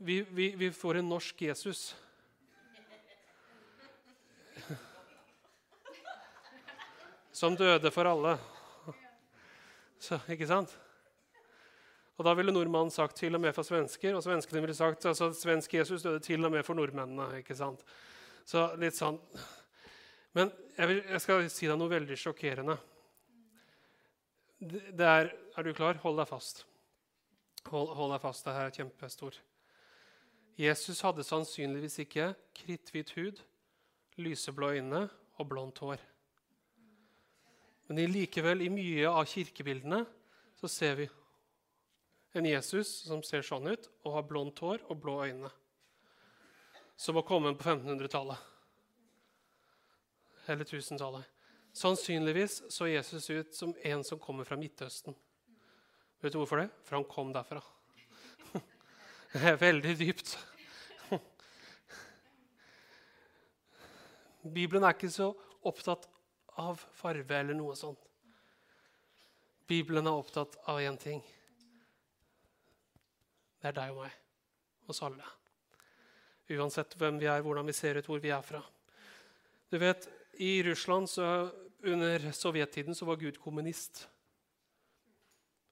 Vi, 0.00 0.22
vi, 0.32 0.50
vi 0.56 0.70
får 0.72 1.00
en 1.00 1.12
norsk 1.12 1.44
Jesus. 1.44 1.90
Som 7.34 7.56
døde 7.58 7.90
for 7.90 8.06
alle. 8.06 8.36
Så, 9.98 10.20
ikke 10.30 10.46
sant? 10.46 10.70
Og 12.14 12.24
Da 12.24 12.34
ville 12.38 12.52
nordmannen 12.54 12.90
sagt 12.94 13.16
'til 13.16 13.34
og 13.34 13.40
med 13.40 13.52
for 13.54 13.62
svensker', 13.62 14.14
og 14.14 14.22
svenskene 14.22 14.60
ville 14.60 14.74
sagt 14.74 15.06
altså, 15.06 15.32
'svensk 15.32 15.74
Jesus 15.74 16.02
døde 16.02 16.20
til 16.20 16.44
og 16.44 16.52
med 16.52 16.62
for 16.62 16.74
nordmennene'. 16.74 17.36
ikke 17.36 17.56
sant? 17.56 17.82
Så 18.44 18.76
litt 18.76 18.94
sånn. 18.94 19.18
Men 20.32 20.52
jeg, 20.78 20.88
vil, 20.88 21.02
jeg 21.08 21.20
skal 21.20 21.50
si 21.50 21.66
deg 21.66 21.78
noe 21.78 21.90
veldig 21.90 22.16
sjokkerende. 22.16 22.78
Det 24.60 25.06
er, 25.06 25.34
er 25.56 25.62
du 25.62 25.72
klar? 25.72 25.94
Hold 25.94 26.16
deg 26.16 26.28
fast. 26.28 26.64
Hold, 27.66 27.94
hold 27.96 28.12
deg 28.12 28.20
fast. 28.20 28.44
Det 28.44 28.54
her 28.54 28.66
er 28.66 28.70
kjempestor. 28.70 29.34
Jesus 30.56 31.00
hadde 31.00 31.24
sannsynligvis 31.24 31.98
ikke 31.98 32.34
kritthvit 32.54 33.10
hud, 33.10 33.40
lyseblå 34.16 34.70
øyne 34.70 35.08
og 35.38 35.48
blondt 35.48 35.78
hår. 35.78 36.13
Men 37.86 38.00
likevel, 38.12 38.62
i 38.64 38.70
mye 38.72 39.10
av 39.10 39.26
kirkebildene 39.28 40.04
så 40.60 40.70
ser 40.72 40.96
vi 41.02 41.08
en 42.34 42.46
Jesus 42.48 42.88
som 43.06 43.22
ser 43.22 43.44
sånn 43.46 43.68
ut 43.68 43.90
og 44.02 44.16
har 44.16 44.24
blondt 44.26 44.58
hår 44.64 44.82
og 44.88 44.98
blå 45.02 45.20
øyne. 45.26 45.50
Som 46.96 47.18
var 47.18 47.26
kommet 47.28 47.58
på 47.58 47.68
1500-tallet. 47.68 48.38
Eller 50.50 50.64
1000-tallet. 50.64 51.28
Sannsynligvis 51.74 52.62
så 52.70 52.86
Jesus 52.86 53.30
ut 53.30 53.54
som 53.54 53.74
en 53.82 54.04
som 54.06 54.18
kommer 54.18 54.44
fra 54.46 54.56
Midtøsten. 54.58 55.14
Vet 56.22 56.32
du 56.32 56.38
hvorfor 56.40 56.62
det? 56.62 56.68
For 56.86 56.96
han 56.96 57.06
kom 57.10 57.32
derfra. 57.34 57.60
Det 59.34 59.42
er 59.50 59.58
veldig 59.60 59.94
dypt. 59.98 60.38
Bibelen 64.56 64.84
er 64.86 64.94
ikke 64.94 65.10
så 65.12 65.34
opptatt 65.66 66.08
av 66.60 66.82
farve 66.94 67.38
eller 67.38 67.56
noe 67.56 67.76
sånt. 67.78 68.00
Bibelen 69.66 70.06
er 70.06 70.18
opptatt 70.18 70.58
av 70.68 70.80
én 70.82 70.96
ting. 71.00 71.22
Det 73.60 73.70
er 73.70 73.76
deg 73.78 73.94
og 73.94 74.04
meg. 74.04 74.16
Oss 74.92 75.00
alle. 75.06 75.24
Uansett 76.52 76.92
hvem 77.00 77.16
vi 77.22 77.28
er, 77.32 77.40
hvordan 77.40 77.64
vi 77.64 77.72
ser 77.76 77.96
ut, 77.96 78.08
hvor 78.08 78.20
vi 78.20 78.32
er 78.34 78.44
fra. 78.44 78.60
Du 79.72 79.78
vet, 79.80 80.04
I 80.36 80.62
Russland 80.66 81.08
så, 81.08 81.48
under 81.82 82.30
sovjettiden 82.36 82.94
så 82.94 83.08
var 83.08 83.16
Gud 83.16 83.40
kommunist. 83.40 84.04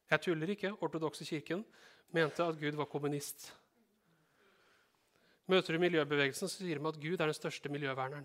Jeg 0.09 0.25
tuller 0.25 0.55
ikke. 0.55 0.73
Ortodokse 0.81 1.25
kirken 1.29 1.67
mente 2.13 2.45
at 2.45 2.59
Gud 2.61 2.77
var 2.81 2.89
kommunist. 2.89 3.51
Møter 5.53 5.77
du 5.77 5.83
miljøbevegelsen, 5.83 6.49
så 6.49 6.63
sier 6.63 6.79
de 6.81 6.89
at 6.89 7.01
Gud 7.01 7.21
er 7.21 7.29
den 7.29 7.37
største 7.37 7.69
miljøverneren. 7.73 8.25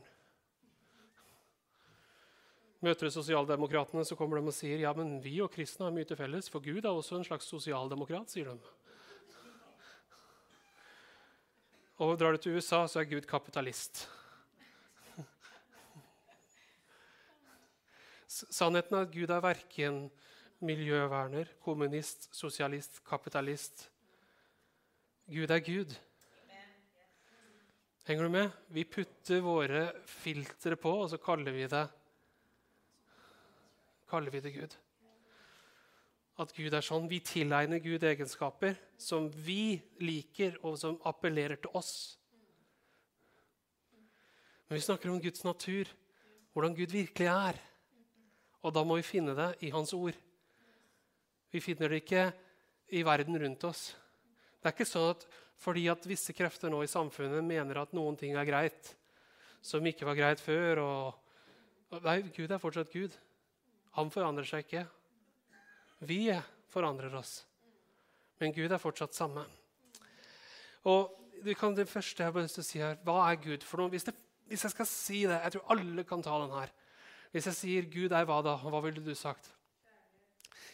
Møter 2.86 3.08
du 3.08 3.14
sosialdemokratene, 3.14 4.04
så 4.06 4.16
kommer 4.18 4.38
de 4.38 4.52
og 4.52 4.54
sier 4.54 4.84
ja, 4.84 4.92
men 4.94 5.16
vi 5.24 5.40
og 5.42 5.50
kristne 5.54 5.88
har 5.88 5.96
mye 5.96 6.06
til 6.06 6.20
felles, 6.20 6.50
for 6.54 6.62
Gud 6.62 6.84
er 6.84 6.92
også 6.92 7.18
en 7.18 7.26
slags 7.26 7.50
sosialdemokrat, 7.50 8.30
sier 8.30 8.52
de. 8.52 8.76
Og 12.06 12.14
drar 12.22 12.36
du 12.36 12.42
til 12.44 12.60
USA, 12.60 12.84
så 12.86 13.02
er 13.02 13.10
Gud 13.10 13.26
kapitalist. 13.26 14.06
Sannheten 18.30 18.94
er 18.94 19.08
at 19.08 19.14
Gud 19.16 19.32
er 19.34 19.42
verken 19.42 20.04
miljøverner, 20.62 21.50
kommunist, 21.64 22.30
sosialist, 22.36 23.02
kapitalist. 23.08 23.88
Gud 25.26 25.50
er 25.50 25.64
Gud. 25.66 25.98
Henger 28.06 28.24
du 28.24 28.30
med? 28.30 28.52
Vi 28.70 28.86
putter 28.86 29.42
våre 29.42 29.88
filtre 30.06 30.78
på, 30.78 30.94
og 31.02 31.10
så 31.10 31.18
kaller 31.18 31.52
vi 31.52 31.66
det 31.66 31.88
kaller 34.10 34.34
vi 34.34 34.42
det 34.44 34.54
Gud. 34.56 34.76
At 36.38 36.54
Gud 36.54 36.74
er 36.74 36.86
sånn. 36.86 37.10
Vi 37.10 37.20
tilegner 37.26 37.82
Gud 37.82 38.04
egenskaper 38.06 38.78
som 39.02 39.30
vi 39.32 39.80
liker, 40.04 40.60
og 40.62 40.78
som 40.78 41.00
appellerer 41.10 41.58
til 41.62 41.74
oss. 41.78 41.94
Men 44.68 44.78
vi 44.78 44.84
snakker 44.86 45.10
om 45.10 45.22
Guds 45.24 45.46
natur, 45.48 45.90
hvordan 46.54 46.76
Gud 46.78 46.94
virkelig 46.94 47.30
er. 47.32 47.60
Og 48.62 48.74
da 48.76 48.84
må 48.86 49.00
vi 49.00 49.08
finne 49.08 49.36
det 49.38 49.54
i 49.66 49.72
Hans 49.74 49.94
ord. 49.96 50.18
Vi 51.54 51.64
finner 51.64 51.90
det 51.90 52.04
ikke 52.04 52.28
i 52.94 53.04
verden 53.08 53.40
rundt 53.40 53.64
oss. 53.68 53.90
Det 54.60 54.70
er 54.70 54.76
ikke 54.76 54.90
sånn 54.90 55.14
at 55.14 55.28
fordi 55.58 55.88
at 55.90 56.06
visse 56.06 56.36
krefter 56.38 56.70
nå 56.70 56.84
i 56.86 56.92
samfunnet 56.92 57.46
mener 57.46 57.80
at 57.82 57.94
noen 57.98 58.18
ting 58.20 58.36
er 58.38 58.46
greit 58.46 58.92
som 59.64 59.86
ikke 59.86 60.06
var 60.06 60.18
greit 60.20 60.44
før 60.44 60.84
og, 60.84 61.24
Nei, 62.04 62.20
Gud 62.36 62.52
er 62.52 62.60
fortsatt 62.60 62.92
Gud. 62.92 63.14
Han 63.98 64.12
forandrer 64.14 64.46
seg 64.46 64.66
ikke. 64.66 64.86
Vi 66.06 66.22
forandrer 66.70 67.16
oss. 67.18 67.40
Men 68.38 68.54
Gud 68.54 68.72
er 68.72 68.82
fortsatt 68.82 69.18
samme. 69.18 69.46
Og 70.86 71.14
Det 71.38 71.54
første 71.86 72.24
jeg 72.24 72.32
har 72.34 72.42
lyst 72.42 72.56
til 72.58 72.64
å 72.64 72.66
si 72.66 72.80
her, 72.82 72.96
Hva 73.06 73.30
er 73.30 73.36
Gud 73.38 73.64
for 73.64 73.78
noe? 73.78 73.90
Hvis, 73.94 74.04
det, 74.04 74.14
hvis, 74.48 74.64
jeg 74.64 74.72
skal 74.72 74.86
si 74.90 75.20
det 75.30 75.38
Jeg 75.44 75.52
tror 75.52 75.72
alle 75.76 76.04
kan 76.04 76.22
ta 76.22 76.40
den 76.42 76.56
her. 76.56 76.72
Hvis 77.32 77.46
jeg 77.46 77.54
sier 77.54 77.90
Gud 77.94 78.12
er 78.12 78.26
hva 78.26 78.42
da? 78.42 78.56
Hva 78.58 78.82
ville 78.82 79.04
du 79.04 79.14
sagt? 79.16 79.52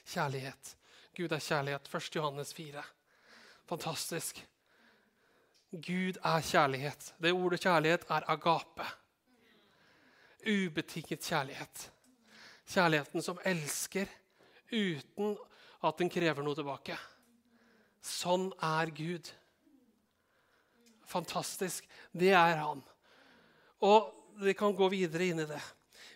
Kjærlighet. 0.07 0.75
Gud 1.15 1.31
er 1.31 1.39
kjærlighet. 1.39 1.87
1. 1.87 2.15
Johannes 2.15 2.53
4. 2.53 2.83
Fantastisk. 3.67 4.43
Gud 5.71 6.19
er 6.23 6.41
kjærlighet. 6.41 7.13
Det 7.19 7.33
ordet 7.33 7.61
kjærlighet 7.61 8.05
er 8.09 8.29
agape. 8.31 8.87
Ubetinget 10.47 11.23
kjærlighet. 11.23 11.92
Kjærligheten 12.69 13.23
som 13.23 13.39
elsker 13.45 14.07
uten 14.71 15.35
at 15.83 15.99
den 15.99 16.11
krever 16.11 16.45
noe 16.45 16.57
tilbake. 16.57 16.95
Sånn 18.03 18.49
er 18.63 18.91
Gud. 18.95 19.29
Fantastisk. 21.07 21.87
Det 22.11 22.31
er 22.35 22.57
han. 22.61 22.81
Og 23.83 24.11
vi 24.43 24.55
kan 24.57 24.75
gå 24.75 24.87
videre 24.91 25.29
inn 25.29 25.43
i 25.43 25.49
det. 25.49 25.61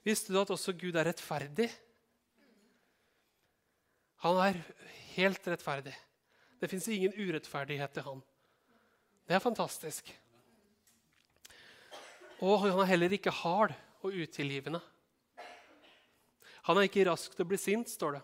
Visste 0.07 0.33
du 0.33 0.39
at 0.41 0.51
også 0.53 0.75
Gud 0.79 0.95
er 0.95 1.09
rettferdig? 1.09 1.67
Han 4.23 4.39
er 4.41 4.61
helt 5.13 5.47
rettferdig. 5.51 5.93
Det 6.57 6.69
fins 6.71 6.87
ingen 6.89 7.13
urettferdighet 7.13 7.93
til 7.93 8.07
han. 8.07 8.23
Det 9.27 9.35
er 9.35 9.43
fantastisk. 9.43 10.09
Og 12.41 12.63
han 12.63 12.79
er 12.79 12.89
heller 12.89 13.13
ikke 13.13 13.33
hard 13.33 13.75
og 14.01 14.15
utilgivende. 14.15 14.81
Han 16.67 16.79
er 16.79 16.89
ikke 16.89 17.07
rask 17.07 17.33
til 17.33 17.45
å 17.45 17.49
bli 17.49 17.59
sint, 17.59 17.89
står 17.89 18.17
det. 18.17 18.23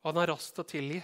Og 0.00 0.10
han 0.10 0.22
er 0.22 0.32
rask 0.32 0.54
til 0.54 0.64
å 0.64 0.70
tilgi. 0.70 1.00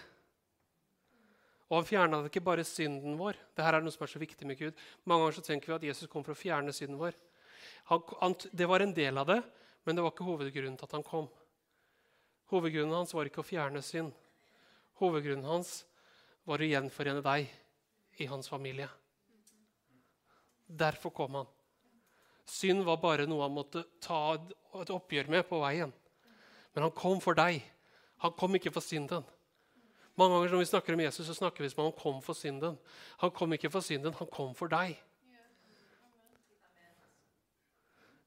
Og 1.67 1.81
han 1.81 1.87
fjerna 1.87 2.21
ikke 2.29 2.45
bare 2.47 2.65
synden 2.67 3.17
vår. 3.19 3.38
Dette 3.55 3.67
er 3.67 3.83
noe 3.83 3.95
som 3.95 4.05
er 4.07 4.11
så 4.11 4.23
viktig 4.23 4.47
med 4.47 4.59
Gud. 4.59 4.85
Mange 5.05 5.25
ganger 5.25 5.38
så 5.38 5.47
tenker 5.47 5.73
vi 5.73 5.76
at 5.76 5.88
Jesus 5.88 6.11
kom 6.11 6.25
for 6.26 6.35
å 6.35 6.38
fjerne 6.38 6.75
synden 6.75 6.99
vår. 7.00 7.17
Han, 7.91 8.03
han, 8.21 8.37
det 8.55 8.69
var 8.71 8.83
en 8.83 8.95
del 8.95 9.19
av 9.19 9.26
det, 9.31 9.41
men 9.87 9.99
det 9.99 10.05
var 10.05 10.15
ikke 10.15 10.26
hovedgrunnen 10.26 10.79
til 10.79 10.88
at 10.88 10.95
han 10.99 11.07
kom. 11.07 11.26
Hovedgrunnen 12.50 12.95
hans 12.95 13.15
var 13.15 13.26
ikke 13.26 13.43
å 13.43 13.47
fjerne 13.47 13.83
synd. 13.83 14.15
Hovedgrunnen 15.03 15.47
hans 15.47 15.81
var 16.47 16.62
å 16.62 16.71
gjenforene 16.71 17.23
deg 17.26 17.50
i 18.23 18.31
hans 18.31 18.49
familie. 18.50 18.88
Derfor 20.67 21.15
kom 21.15 21.38
han. 21.38 21.50
Synd 22.47 22.85
var 22.87 23.00
bare 23.03 23.26
noe 23.26 23.43
han 23.43 23.55
måtte 23.55 23.83
ta 24.03 24.37
et 24.37 24.93
oppgjør 24.95 25.31
med 25.33 25.47
på 25.49 25.59
veien. 25.62 25.93
Men 26.75 26.87
han 26.87 26.95
kom 26.95 27.19
for 27.25 27.38
deg. 27.38 27.59
Han 28.23 28.35
kom 28.38 28.55
ikke 28.59 28.73
for 28.75 28.85
synden. 28.85 29.25
Mange 30.17 30.33
ganger 30.33 30.55
når 30.55 30.62
vi 30.62 30.69
snakker 30.71 30.97
om 30.97 31.03
Jesus, 31.05 31.26
så 31.29 31.35
snakker 31.37 31.65
vi 31.65 31.69
som 31.73 31.83
om 31.83 31.91
han 31.91 31.99
kom 31.99 32.21
for 32.25 32.38
synden. 32.38 32.79
Han 33.21 33.33
kom 33.37 33.53
ikke 33.53 33.71
for 33.73 33.85
synden, 33.85 34.15
han 34.17 34.31
kom 34.33 34.55
for 34.57 34.73
deg. 34.73 34.95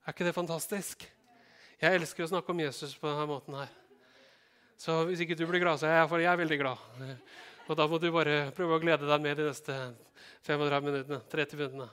Er 0.05 0.13
ikke 0.13 0.27
det 0.27 0.35
fantastisk? 0.37 1.05
Jeg 1.79 1.95
elsker 1.95 2.25
å 2.25 2.29
snakke 2.29 2.51
om 2.53 2.61
Jesus 2.61 2.93
på 2.99 3.07
denne 3.09 3.25
måten 3.29 3.55
her. 3.57 3.71
Så 4.79 5.01
hvis 5.09 5.23
ikke 5.23 5.37
du 5.37 5.45
blir 5.47 5.63
glad, 5.63 5.79
så 5.81 5.89
er 5.89 5.99
jeg, 6.01 6.09
for 6.11 6.21
jeg 6.21 6.31
er 6.31 6.39
veldig 6.39 6.59
glad. 6.61 6.83
Og 7.69 7.77
da 7.77 7.85
må 7.89 7.99
du 8.01 8.07
bare 8.13 8.37
prøve 8.57 8.77
å 8.77 8.81
glede 8.81 9.09
deg 9.09 9.21
med 9.21 9.37
de 9.37 9.49
neste 9.49 9.75
35 10.47 10.85
minuttene. 10.85 11.19
30 11.29 11.59
minuttene. 11.59 11.89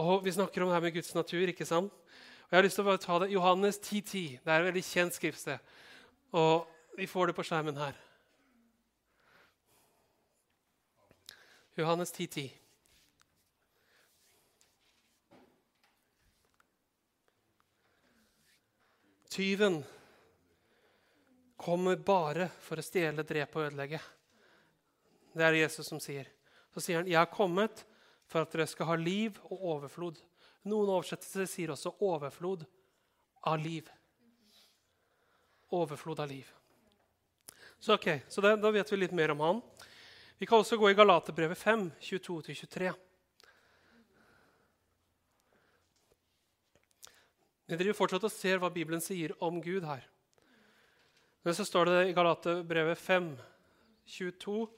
Og 0.00 0.24
Vi 0.24 0.32
snakker 0.32 0.62
om 0.62 0.68
det 0.70 0.74
her 0.74 0.80
med 0.80 0.94
Guds 0.94 1.14
natur. 1.14 1.48
ikke 1.48 1.66
sant? 1.66 1.92
Og 1.92 2.50
jeg 2.50 2.58
har 2.58 2.64
lyst 2.64 2.74
til 2.78 2.84
å 2.84 2.88
bare 2.88 3.02
ta 3.04 3.18
det. 3.18 3.32
Johannes 3.34 3.78
10,10. 3.78 4.02
10. 4.02 4.38
Det 4.44 4.52
er 4.52 4.60
et 4.60 4.68
veldig 4.70 4.84
kjent 4.84 5.14
skriftsted. 5.14 5.58
Og 6.32 6.66
vi 6.96 7.06
får 7.06 7.26
det 7.26 7.34
på 7.36 7.44
skjermen 7.44 7.76
her. 7.76 7.98
Johannes 11.76 12.12
10,10. 12.12 12.48
10. 12.48 12.50
Tyven 19.30 19.84
kommer 21.56 21.96
bare 21.96 22.48
for 22.64 22.80
å 22.80 22.82
stjele, 22.82 23.22
drepe 23.22 23.60
og 23.60 23.68
ødelegge. 23.68 24.00
Det 25.36 25.44
er 25.44 25.54
det 25.54 25.60
Jesus 25.60 25.86
som 25.86 26.00
sier. 26.02 26.26
Så 26.74 26.80
sier 26.80 26.96
han, 26.98 27.06
'Jeg 27.06 27.18
har 27.18 27.30
kommet 27.30 27.84
for 28.30 28.44
at 28.44 28.52
dere 28.54 28.68
skal 28.70 28.92
ha 28.92 28.96
liv 28.98 29.38
og 29.48 29.64
overflod. 29.74 30.20
Noen 30.70 30.92
oversettelser 30.94 31.48
sier 31.50 31.72
også 31.74 31.96
'overflod 31.98 32.66
av 33.42 33.58
liv'. 33.58 33.90
Overflod 35.70 36.20
av 36.20 36.28
liv. 36.28 36.46
Så, 37.78 37.94
ok, 37.94 38.20
så 38.28 38.40
det, 38.40 38.56
Da 38.60 38.70
vet 38.70 38.92
vi 38.92 38.96
litt 38.96 39.12
mer 39.12 39.30
om 39.30 39.40
han. 39.40 39.62
Vi 40.38 40.46
kan 40.46 40.58
også 40.58 40.76
gå 40.76 40.90
i 40.90 40.94
Galaterbrevet 40.94 41.58
5, 41.58 41.90
22-23. 42.00 42.92
Vi 47.66 47.76
driver 47.76 47.94
fortsatt 47.94 48.24
og 48.24 48.32
ser 48.32 48.58
hva 48.58 48.70
Bibelen 48.72 49.00
sier 49.00 49.32
om 49.40 49.60
Gud 49.62 49.84
her. 49.84 50.02
Men 51.42 51.54
så 51.54 51.64
står 51.64 51.84
det 51.84 52.08
i 52.08 52.12
Galaterbrevet 52.12 52.98
5, 52.98 53.38
22 54.04 54.68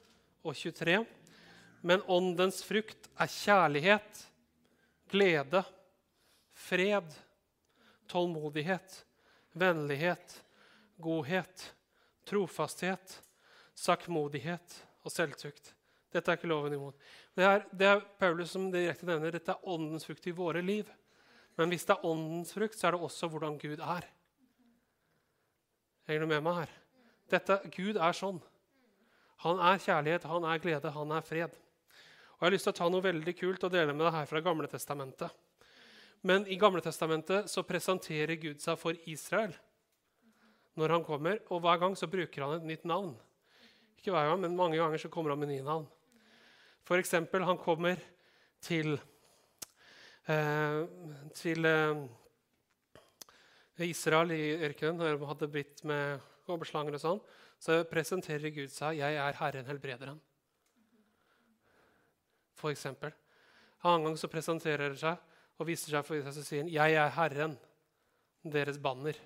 og 0.45 0.55
23. 0.55 1.07
Men 1.83 2.03
åndens 2.07 2.63
frukt 2.65 3.09
er 3.19 3.31
kjærlighet, 3.31 4.23
glede, 5.11 5.65
fred, 6.55 7.11
tålmodighet, 8.11 9.01
vennlighet, 9.59 10.37
godhet, 11.03 11.67
trofasthet, 12.29 13.19
sakkmodighet 13.75 14.79
og 15.03 15.13
selvtukt. 15.13 15.73
Dette 16.13 16.31
er 16.31 16.39
ikke 16.39 16.51
loven 16.51 16.77
imot. 16.77 17.07
Det 17.35 17.45
er, 17.49 17.65
det 17.73 17.89
er 17.89 18.03
Paulus 18.21 18.53
som 18.53 18.69
direkte 18.73 19.09
nevner 19.09 19.33
dette 19.35 19.55
er 19.55 19.69
åndens 19.75 20.05
frukt 20.07 20.27
i 20.29 20.37
våre 20.37 20.63
liv. 20.63 20.89
Men 21.57 21.73
hvis 21.73 21.87
det 21.89 21.97
er 21.97 22.07
åndens 22.07 22.53
frukt, 22.55 22.79
så 22.79 22.89
er 22.89 22.95
det 22.95 23.03
også 23.09 23.29
hvordan 23.33 23.59
Gud 23.61 23.81
er. 23.81 24.07
Henger 26.09 26.25
du 26.25 26.31
med 26.31 26.45
meg 26.45 26.63
her? 26.63 26.79
Dette, 27.33 27.59
Gud 27.73 27.97
er 27.97 28.17
sånn. 28.17 28.41
Han 29.43 29.61
er 29.65 29.81
kjærlighet, 29.83 30.29
han 30.29 30.47
er 30.47 30.63
glede, 30.63 30.93
han 30.95 31.15
er 31.17 31.25
fred. 31.27 31.57
Og 32.43 32.47
Jeg 32.47 32.51
har 32.51 32.55
lyst 32.57 32.67
til 32.67 32.73
å 32.73 32.75
ta 32.75 32.87
noe 32.91 33.05
veldig 33.05 33.33
kult 33.39 33.65
og 33.69 33.71
dele 33.71 33.93
med 33.95 34.03
deg 34.03 34.17
her 34.17 34.25
fra 34.27 34.41
Gamle 34.43 34.67
Testamentet. 34.67 35.31
Men 36.27 36.43
i 36.51 36.57
Gamle 36.59 36.81
Testamentet 36.83 37.47
så 37.47 37.63
presenterer 37.63 38.35
Gud 38.35 38.59
seg 38.59 38.81
for 38.81 38.99
Israel 39.07 39.53
når 40.75 40.97
han 40.97 41.05
kommer, 41.07 41.39
og 41.55 41.61
hver 41.63 41.79
gang 41.79 41.95
så 41.95 42.09
bruker 42.11 42.43
han 42.43 42.57
et 42.57 42.67
nytt 42.67 42.89
navn. 42.91 43.13
Ikke 43.95 44.11
hver 44.11 44.27
gang, 44.27 44.41
men 44.43 44.59
mange 44.59 44.81
ganger 44.81 44.99
så 44.99 45.11
kommer 45.15 45.37
han 45.37 45.39
med 45.39 45.53
nye 45.53 45.63
navn. 45.63 45.87
For 46.83 46.99
eksempel, 46.99 47.47
han 47.47 47.63
kommer 47.63 48.03
til, 48.59 48.99
eh, 50.27 50.83
til 51.39 51.71
eh, 51.71 52.03
Israel 53.87 54.35
i 54.35 54.43
ørkenen, 54.67 54.99
når 54.99 55.15
de 55.15 55.31
hadde 55.31 55.53
blitt 55.55 55.87
med 55.87 56.19
kobberslanger 56.51 56.99
og 56.99 57.07
sånn. 57.07 57.25
Så 57.63 57.85
presenterer 57.87 58.51
Gud 58.51 58.75
seg 58.75 58.99
'Jeg 58.99 59.15
er 59.15 59.39
Herren 59.45 59.71
helbrederen'. 59.71 60.23
Eksempel. 62.71 63.13
En 63.83 63.91
annen 63.91 64.05
gang 64.07 64.17
så 64.21 64.31
presenterer 64.31 64.93
han 64.93 64.99
seg 64.99 65.59
og 65.59 65.67
viser 65.67 65.91
seg 65.91 66.07
for 66.07 66.23
seg, 66.23 66.35
så 66.35 66.45
sier 66.47 66.63
han 66.63 66.71
'Jeg 66.71 66.95
er 66.95 67.11
Herren, 67.11 67.59
deres 68.45 68.79
banner'. 68.79 69.19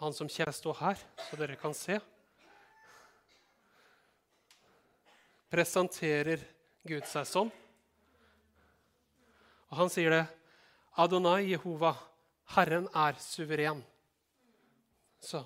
Han 0.00 0.12
som 0.12 0.28
kommer, 0.28 0.52
står 0.52 0.74
her, 0.74 0.98
så 1.30 1.36
dere 1.36 1.56
kan 1.56 1.74
se. 1.74 2.00
Presenterer 5.50 6.40
Gud 6.86 7.04
seg 7.04 7.26
sånn. 7.26 7.50
Og 9.70 9.76
han 9.76 9.90
sier 9.90 10.10
det. 10.10 10.26
Adonai 10.96 11.50
Jehova, 11.50 11.94
Herren 12.56 12.88
er 12.94 13.18
suveren. 13.22 13.84
Så 15.20 15.44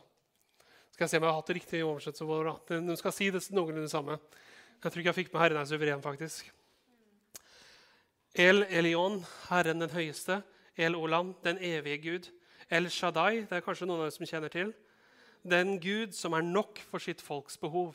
skal 0.95 1.05
jeg 1.05 1.11
se 1.11 1.19
om 1.19 1.25
jeg 1.25 1.33
har 1.33 1.41
hatt 1.41 1.51
det 1.51 1.57
riktig 1.59 1.85
oversettelse. 1.85 2.81
De 2.87 2.97
skal 2.97 3.13
si 3.13 3.31
det 3.35 3.43
noenlunde 3.51 3.91
samme. 3.91 4.21
Jeg 4.79 4.93
tror 4.93 5.01
ikke 5.01 5.11
jeg 5.11 5.25
fikk 5.25 5.33
med 5.33 5.43
'Herren 5.43 5.61
er 5.61 5.67
suveren', 5.67 6.03
faktisk. 6.03 6.53
El 8.35 8.65
Elion, 8.67 9.21
Herren 9.47 9.79
den 9.79 9.93
høyeste. 9.95 10.41
El 10.75 10.97
Olam, 10.99 11.37
den 11.45 11.59
evige 11.63 11.99
Gud. 12.03 12.25
El 12.69 12.91
Shaddai, 12.91 13.45
det 13.47 13.61
er 13.61 13.63
kanskje 13.63 13.87
noen 13.87 14.01
av 14.01 14.09
dere 14.09 14.17
som 14.17 14.27
kjenner 14.27 14.51
til. 14.51 14.73
Den 15.47 15.77
Gud 15.79 16.17
som 16.19 16.35
er 16.35 16.43
nok 16.43 16.81
for 16.91 16.99
sitt 16.99 17.23
folks 17.23 17.55
behov. 17.63 17.95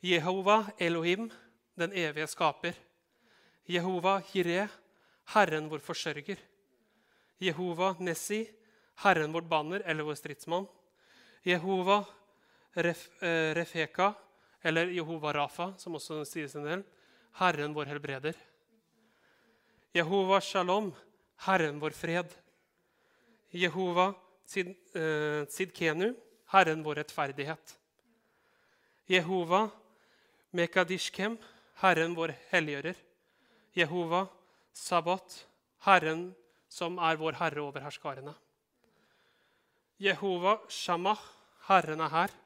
Jehova 0.00 0.62
Elohim, 0.80 1.28
den 1.76 1.92
evige 1.92 2.30
skaper. 2.32 2.72
Jehova 3.68 4.22
Jireh, 4.32 4.72
Herren 5.34 5.68
vår 5.68 5.84
forsørger. 5.84 6.40
Jehova 7.44 7.96
Nessi, 8.00 8.46
Herren 9.04 9.34
vårt 9.36 9.50
banner 9.50 9.84
eller 9.84 10.08
vår 10.08 10.22
stridsmann. 10.22 10.64
Jehova 11.44 12.06
Ref, 12.76 13.10
eh, 13.20 13.52
Refeka, 13.54 14.14
eller 14.64 14.86
Jehova 14.86 15.34
Rafa, 15.34 15.74
som 15.76 15.94
også 16.00 16.24
sies 16.24 16.54
en 16.56 16.64
del. 16.64 16.84
Herren 17.38 17.74
vår 17.74 17.86
helbreder. 17.86 18.34
Jehova 19.94 20.40
Shalom, 20.40 20.92
Herren 21.46 21.78
vår 21.78 21.90
fred. 21.90 22.32
Jehova 23.50 24.14
eh, 24.54 25.46
Sidkenu, 25.46 26.14
Herren 26.50 26.82
vår 26.82 26.94
rettferdighet. 26.94 27.78
Jehova 29.06 29.68
Mekadishkem, 30.50 31.38
Herren 31.78 32.14
vår 32.18 32.34
helliggjører. 32.50 32.98
Jehova 33.72 34.26
Sabbat, 34.72 35.46
Herren 35.86 36.32
som 36.68 36.98
er 36.98 37.16
vår 37.16 37.38
herre 37.38 37.62
over 37.62 37.86
herskarene. 37.86 38.34
Jehova 39.98 40.58
Shammah, 40.68 41.22
Herren 41.68 42.00
er 42.00 42.10
her. 42.10 42.36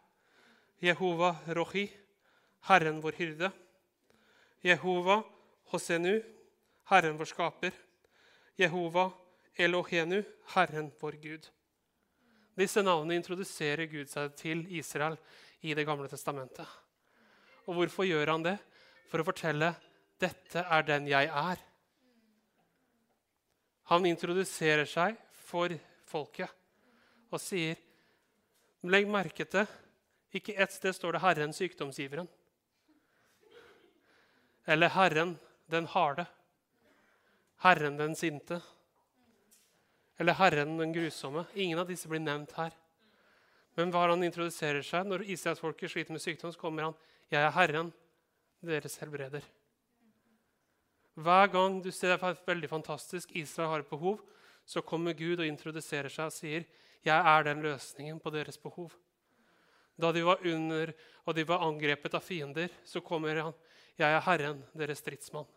Jehova 0.83 1.37
Rohi, 1.49 1.89
Herren 2.69 3.01
vår 3.01 3.17
hyrde. 3.17 3.53
Jehova 4.63 5.23
Hosenu, 5.73 6.23
Herren 6.91 7.17
vår 7.19 7.31
skaper. 7.31 7.73
Jehova 8.57 9.11
Elohenu, 9.55 10.23
Herren 10.55 10.91
vår 11.01 11.19
Gud. 11.23 11.49
Disse 12.55 12.83
navnene 12.85 13.17
introduserer 13.17 13.89
Gud 13.91 14.11
seg 14.13 14.35
til 14.37 14.67
Israel 14.77 15.17
i 15.63 15.75
Det 15.75 15.87
gamle 15.87 16.09
testamentet. 16.09 16.67
Og 17.67 17.75
hvorfor 17.79 18.07
gjør 18.07 18.35
han 18.35 18.45
det? 18.45 18.59
For 19.11 19.23
å 19.23 19.27
fortelle 19.27 19.75
dette 20.21 20.63
er 20.63 20.85
den 20.87 21.09
jeg 21.11 21.29
er. 21.29 21.61
Han 23.91 24.07
introduserer 24.07 24.87
seg 24.89 25.19
for 25.45 25.73
folket 26.09 26.51
og 27.33 27.41
sier 27.41 27.81
Legg 28.83 29.07
merke 29.07 29.45
til 29.47 29.67
ikke 30.35 30.57
ett 30.59 30.73
sted 30.73 30.95
står 30.97 31.13
det 31.13 31.21
'Herren 31.23 31.53
sykdomsgiveren' 31.53 32.29
eller 34.67 34.89
'Herren 34.89 35.39
den 35.71 35.87
harde', 35.87 36.27
'Herren 37.63 37.97
den 37.97 38.15
sinte' 38.15 38.63
eller 40.19 40.33
'Herren 40.33 40.79
den 40.79 40.95
grusomme'. 40.95 41.47
Ingen 41.55 41.79
av 41.79 41.89
disse 41.89 42.09
blir 42.09 42.21
nevnt 42.21 42.53
her. 42.53 42.71
Men 43.77 43.91
hva 43.91 44.09
han 44.11 44.23
introduserer 44.23 44.83
seg 44.85 45.07
når 45.07 45.25
israelsfolket 45.33 45.91
sliter 45.91 46.13
med 46.13 46.23
sykdom, 46.23 46.53
så 46.53 46.59
kommer 46.59 46.83
han 46.83 46.95
'Jeg 47.31 47.43
er 47.43 47.51
Herren, 47.51 47.93
deres 48.63 48.99
helbreder'. 48.99 49.49
Hver 51.15 51.47
gang 51.53 51.83
du 51.83 51.91
ser 51.91 52.17
det 52.17 52.23
er 52.23 52.39
veldig 52.47 52.69
fantastisk, 52.69 53.33
Israel 53.37 53.69
har 53.69 53.79
et 53.81 53.91
behov, 53.91 54.21
så 54.65 54.81
kommer 54.81 55.13
Gud 55.13 55.41
og 55.41 55.47
introduserer 55.47 56.09
seg 56.09 56.27
og 56.27 56.33
sier 56.33 56.65
'Jeg 57.05 57.39
er 57.39 57.43
den 57.43 57.63
løsningen 57.63 58.21
på 58.21 58.31
deres 58.31 58.59
behov'. 58.59 58.93
Da 60.01 60.13
de 60.13 60.25
var 60.25 60.39
under 60.47 60.93
og 61.27 61.35
de 61.35 61.45
var 61.45 61.59
angrepet 61.59 62.15
av 62.15 62.23
fiender, 62.23 62.69
så 62.85 63.01
kommer 63.01 63.41
han 63.41 63.55
'Jeg 63.99 64.15
er 64.17 64.21
Herren, 64.21 64.65
deres 64.77 65.03
stridsmann'. 65.03 65.49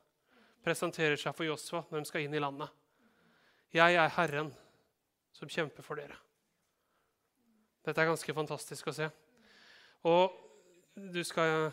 Presenterer 0.63 1.15
seg 1.15 1.35
for 1.35 1.45
Josfa 1.45 1.83
når 1.91 1.99
de 1.99 2.09
skal 2.09 2.25
inn 2.25 2.33
i 2.33 2.41
landet. 2.41 2.69
'Jeg 3.73 3.95
er 3.95 4.09
Herren 4.17 4.53
som 5.31 5.49
kjemper 5.49 5.83
for 5.83 5.95
dere'. 5.95 6.17
Dette 7.85 8.01
er 8.01 8.09
ganske 8.09 8.33
fantastisk 8.33 8.87
å 8.87 8.93
se. 8.95 9.09
Og 10.03 10.33
du 10.95 11.23
skal 11.23 11.71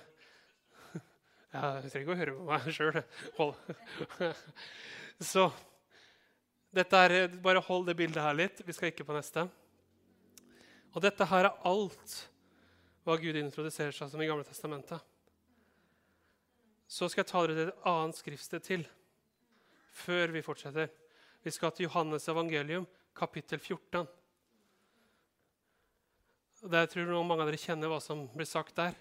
Jeg 1.53 1.91
trenger 1.93 2.03
ikke 2.03 2.15
å 2.15 2.21
høre 2.21 2.35
på 2.37 2.49
meg 2.49 2.69
sjøl. 2.73 2.99
Så 5.33 5.47
dette 6.73 6.97
er, 6.97 7.29
Bare 7.45 7.61
hold 7.61 7.87
det 7.87 7.97
bildet 7.97 8.23
her 8.25 8.37
litt. 8.37 8.63
Vi 8.65 8.73
skal 8.73 8.93
ikke 8.93 9.05
på 9.09 9.17
neste. 9.17 9.47
Og 10.93 11.01
dette 11.05 11.25
her 11.29 11.49
er 11.49 11.65
alt 11.69 12.19
hva 13.05 13.17
Gud 13.21 13.37
introduserer 13.37 13.95
seg 13.97 14.11
som 14.13 14.21
i 14.23 14.29
Gamle 14.29 14.47
testamentet. 14.47 15.01
Så 16.93 17.09
skal 17.09 17.23
jeg 17.23 17.31
ta 17.31 17.41
dere 17.47 17.55
til 17.57 17.71
et 17.71 17.87
annet 17.89 18.19
skriftsted 18.19 18.65
til 18.67 18.83
før 19.97 20.33
vi 20.35 20.43
fortsetter. 20.45 20.91
Vi 21.41 21.51
skal 21.55 21.73
til 21.73 21.87
Johannes 21.87 22.29
evangelium, 22.29 22.85
kapittel 23.17 23.61
14. 23.61 24.05
Der 26.69 26.87
tror 26.87 27.09
jeg 27.09 27.25
mange 27.27 27.45
av 27.45 27.49
dere 27.49 27.61
kjenner 27.61 27.89
hva 27.89 27.99
som 28.01 28.27
blir 28.35 28.49
sagt 28.49 28.77
der. 28.77 28.93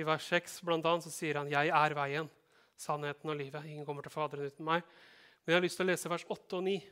I 0.00 0.06
vers 0.06 0.30
6 0.32 0.62
blant 0.64 0.86
annet, 0.88 1.04
så 1.04 1.12
sier 1.12 1.36
han 1.36 1.50
'Jeg 1.50 1.68
er 1.68 1.94
veien, 1.94 2.30
sannheten 2.76 3.30
og 3.30 3.36
livet'. 3.36 3.66
Ingen 3.66 3.84
kommer 3.84 4.02
til 4.02 4.10
Faderen 4.10 4.46
uten 4.46 4.64
meg. 4.64 4.82
Men 5.44 5.52
jeg 5.52 5.56
har 5.56 5.62
lyst 5.62 5.76
til 5.76 5.86
å 5.86 5.90
lese 5.90 6.08
vers 6.08 6.24
8 6.24 6.56
og 6.56 6.62
9. 6.62 6.82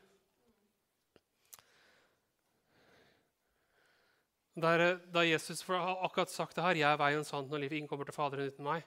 Der, 4.56 4.96
da 4.96 5.20
Jesus 5.20 5.62
har 5.62 6.04
akkurat 6.04 6.28
sagt 6.28 6.56
det 6.56 6.64
her 6.64 6.74
'Jeg 6.74 6.92
er 6.92 6.96
veien, 6.98 7.24
sannheten 7.24 7.54
og 7.54 7.61
livet'. 7.61 7.76
Ingen 7.76 7.88
kommer 7.88 8.04
til 8.04 8.14
Faderen 8.14 8.52
uten 8.52 8.64
meg. 8.64 8.85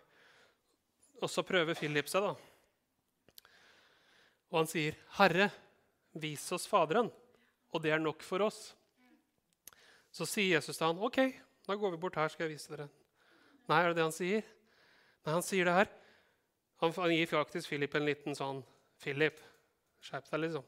Og 1.19 1.29
så 1.31 1.43
prøver 1.43 1.75
Philip 1.75 2.07
seg, 2.07 2.23
da. 2.23 2.35
Og 4.49 4.61
han 4.61 4.69
sier, 4.69 4.95
'Herre, 5.17 5.49
vis 6.13 6.51
oss 6.51 6.67
Faderen, 6.67 7.11
og 7.71 7.83
det 7.83 7.91
er 7.91 7.99
nok 7.99 8.23
for 8.23 8.41
oss.' 8.41 8.73
Så 10.11 10.25
sier 10.25 10.55
Jesus 10.57 10.77
til 10.77 10.87
han, 10.87 10.97
'OK, 10.97 11.19
da 11.67 11.75
går 11.75 11.91
vi 11.91 12.01
bort 12.01 12.15
her, 12.15 12.27
skal 12.27 12.47
jeg 12.47 12.57
vise 12.57 12.71
dere.' 12.71 12.89
Nei, 13.69 13.83
er 13.83 13.87
det 13.89 13.99
det 13.99 14.07
han 14.07 14.15
sier? 14.15 14.41
Nei, 15.25 15.33
han 15.33 15.45
sier 15.45 15.65
det 15.65 15.73
her. 15.73 15.89
Han, 16.81 16.91
gir 17.11 17.27
faktisk 17.29 17.69
Philip 17.69 17.95
en 17.95 18.05
liten 18.07 18.33
sånn 18.33 18.63
Philip, 18.97 19.37
skjerp 20.01 20.29
deg, 20.31 20.39
liksom. 20.47 20.65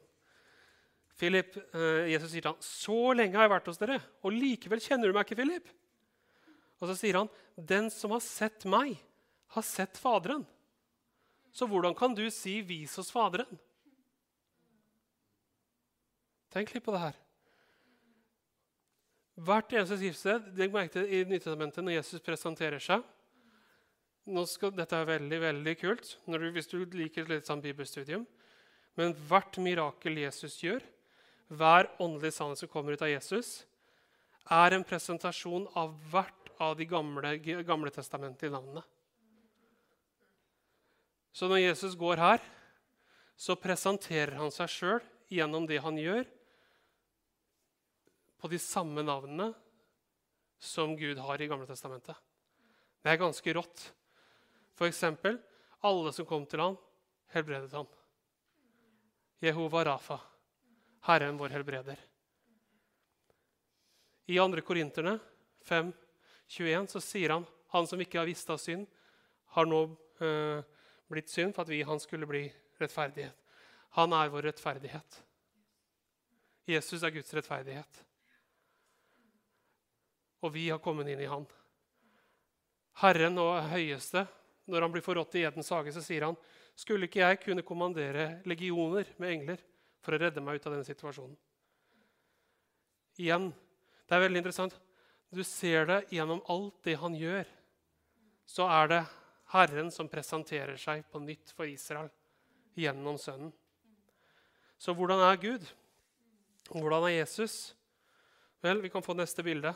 Philip, 1.18 1.56
eh, 1.74 2.12
Jesus 2.12 2.30
sier 2.30 2.42
til 2.42 2.52
han, 2.52 2.62
'Så 2.62 3.16
lenge 3.16 3.34
har 3.34 3.48
jeg 3.48 3.54
vært 3.56 3.66
hos 3.66 3.78
dere, 3.78 4.00
og 4.22 4.32
likevel 4.32 4.80
kjenner 4.80 5.08
du 5.08 5.12
meg 5.12 5.26
ikke, 5.26 5.40
Philip.' 5.42 5.68
Og 6.80 6.88
så 6.88 6.96
sier 6.98 7.18
han, 7.18 7.30
'Den 7.56 7.90
som 7.90 8.12
har 8.12 8.20
sett 8.20 8.64
meg, 8.64 9.02
har 9.56 9.62
sett 9.66 10.00
Faderen.' 10.00 10.46
Så 11.52 11.68
hvordan 11.68 11.94
kan 11.94 12.14
du 12.14 12.24
si 12.30 12.60
'vis 12.62 12.98
oss 12.98 13.12
Faderen'? 13.12 13.58
Tenk 16.52 16.74
litt 16.74 16.84
på 16.84 16.92
det 16.92 17.00
her. 17.00 17.16
Hvert 19.40 19.72
eneste 19.72 19.96
skriftsted 19.96 20.52
Legg 20.58 20.72
merke 20.74 20.92
til 20.92 21.08
i 21.08 21.22
Nytestamentet 21.24 21.84
når 21.84 21.96
Jesus 21.96 22.20
presenterer 22.24 22.82
seg. 22.82 23.04
Skal, 24.46 24.70
dette 24.76 24.94
er 24.94 25.08
veldig 25.08 25.38
veldig 25.42 25.72
kult 25.80 26.12
du, 26.26 26.50
hvis 26.54 26.68
du 26.70 26.84
liker 26.84 27.26
litt 27.26 27.48
sånn 27.48 27.62
bibelstudium. 27.64 28.26
Men 28.94 29.16
hvert 29.26 29.56
mirakel 29.58 30.20
Jesus 30.20 30.58
gjør, 30.62 30.84
hver 31.48 31.88
åndelig 31.98 32.34
sannhet 32.36 32.60
som 32.60 32.70
kommer 32.70 32.92
ut 32.92 33.02
av 33.02 33.10
Jesus, 33.10 33.64
er 34.52 34.76
en 34.76 34.84
presentasjon 34.84 35.66
av 35.78 35.96
hvert 36.12 36.52
av 36.60 36.76
de 36.76 36.86
gamle, 36.86 37.38
gamle 37.66 37.90
i 37.90 38.52
navnene. 38.52 38.84
Så 41.32 41.48
når 41.48 41.64
Jesus 41.64 41.96
går 41.98 42.20
her, 42.20 42.42
så 43.36 43.56
presenterer 43.58 44.36
han 44.36 44.52
seg 44.52 44.70
sjøl 44.70 45.00
gjennom 45.32 45.66
det 45.68 45.80
han 45.82 45.96
gjør, 45.98 46.26
på 48.42 48.50
de 48.50 48.58
samme 48.58 49.04
navnene 49.06 49.52
som 50.62 50.96
Gud 50.98 51.20
har 51.22 51.40
i 51.42 51.46
Gamle 51.50 51.66
testamentet. 51.68 52.16
Det 53.02 53.12
er 53.12 53.20
ganske 53.20 53.54
rått. 53.54 53.84
For 54.74 54.88
eksempel, 54.90 55.38
alle 55.82 56.12
som 56.14 56.26
kom 56.26 56.44
til 56.50 56.62
ham, 56.62 56.76
helbredet 57.34 57.70
han. 57.74 57.86
Jehova 59.42 59.84
Rafa, 59.86 60.18
Herren 61.06 61.38
vår 61.38 61.54
helbreder. 61.54 62.02
I 64.30 64.38
2. 64.38 64.62
Korinterne 64.66 65.16
5, 65.66 65.90
21 66.46 66.90
så 66.92 67.02
sier 67.02 67.34
han 67.34 67.46
han 67.72 67.88
som 67.88 68.00
ikke 68.02 68.20
har 68.20 68.28
visst 68.28 68.50
av 68.52 68.60
synd, 68.60 68.84
har 69.56 69.66
nå 69.66 69.80
øh, 70.22 70.60
blitt 71.12 71.30
synd 71.30 71.54
for 71.54 71.64
at 71.64 71.72
vi 71.72 71.82
han 71.86 72.00
skulle 72.00 72.28
bli 72.28 72.46
rettferdighet. 72.80 73.36
Han 73.98 74.14
er 74.16 74.32
vår 74.32 74.48
rettferdighet. 74.48 75.18
Jesus 76.68 77.02
er 77.02 77.12
Guds 77.12 77.32
rettferdighet. 77.36 78.00
Og 80.42 80.54
vi 80.54 80.68
har 80.70 80.80
kommet 80.82 81.10
inn 81.12 81.20
i 81.22 81.28
han. 81.30 81.44
Herren 83.02 83.38
og 83.40 83.60
høyeste, 83.72 84.24
når 84.70 84.86
han 84.86 84.94
blir 84.94 85.04
forrådt 85.04 85.36
i 85.38 85.44
Edens 85.46 85.70
hage, 85.74 85.92
så 85.94 86.02
sier 86.04 86.26
han, 86.26 86.38
skulle 86.78 87.08
ikke 87.08 87.22
jeg 87.22 87.40
kunne 87.42 87.64
kommandere 87.66 88.42
legioner 88.48 89.08
med 89.20 89.36
engler 89.36 89.64
for 90.02 90.14
å 90.14 90.20
redde 90.22 90.42
meg 90.44 90.58
ut 90.58 90.66
av 90.66 90.76
denne 90.76 90.88
situasjonen? 90.88 91.36
Igjen, 93.20 93.50
det 94.08 94.16
er 94.16 94.24
veldig 94.24 94.40
interessant. 94.40 94.76
Du 95.32 95.42
ser 95.44 95.86
det 95.88 95.98
gjennom 96.12 96.40
alt 96.52 96.78
det 96.84 96.96
han 97.00 97.14
gjør. 97.16 97.48
Så 98.48 98.66
er 98.68 98.88
det 98.90 99.02
Herren 99.52 99.90
som 99.92 100.08
presenterer 100.08 100.78
seg 100.80 101.04
på 101.12 101.20
nytt 101.20 101.52
for 101.52 101.68
Israel 101.68 102.08
gjennom 102.78 103.18
Sønnen. 103.20 103.52
Så 104.80 104.94
hvordan 104.96 105.20
er 105.22 105.36
Gud? 105.38 105.66
Hvordan 106.70 107.04
er 107.06 107.18
Jesus? 107.18 107.74
Vel, 108.64 108.80
vi 108.82 108.90
kan 108.90 109.04
få 109.04 109.14
neste 109.14 109.44
bilde. 109.44 109.74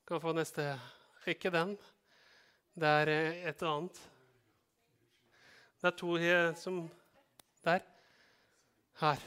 Vi 0.00 0.08
kan 0.08 0.22
få 0.22 0.32
neste 0.32 0.72
Ikke 1.26 1.52
den. 1.52 1.76
Det 2.74 2.88
er 2.88 3.08
et 3.08 3.46
et 3.48 3.62
annet. 3.62 4.00
Det 5.80 5.92
er 5.92 5.96
to 5.96 6.16
som 6.56 6.90
Der. 7.64 7.80
Her. 9.00 9.20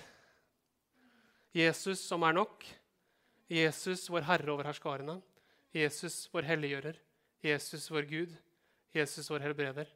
Jesus 1.54 2.00
som 2.00 2.22
er 2.24 2.32
nok. 2.32 2.65
Jesus, 3.50 4.10
vår 4.10 4.22
Herre 4.22 4.52
over 4.52 4.63
herskarene. 4.63 5.22
Jesus, 5.78 6.26
vår 6.34 6.48
helliggjører. 6.48 6.98
Jesus, 7.44 7.90
vår 7.92 8.08
Gud. 8.10 8.34
Jesus, 8.96 9.30
vår 9.30 9.46
helbreder. 9.46 9.90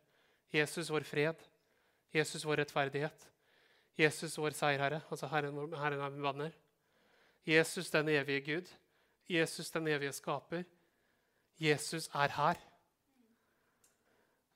Jesus, 0.54 0.90
vår 0.92 1.06
fred. 1.08 1.42
Jesus, 2.14 2.46
vår 2.46 2.62
rettferdighet. 2.62 3.28
Jesus, 3.98 4.38
vår 4.38 4.56
seierherre, 4.56 5.02
altså 5.12 5.28
Herren, 5.28 5.58
Herren 5.76 6.02
er 6.06 6.22
banner. 6.22 6.52
Jesus, 7.48 7.90
den 7.90 8.10
evige 8.10 8.42
Gud. 8.42 8.70
Jesus, 9.30 9.72
den 9.72 9.88
evige 9.88 10.14
skaper. 10.14 10.64
Jesus 11.60 12.08
er 12.14 12.36
her. 12.38 12.62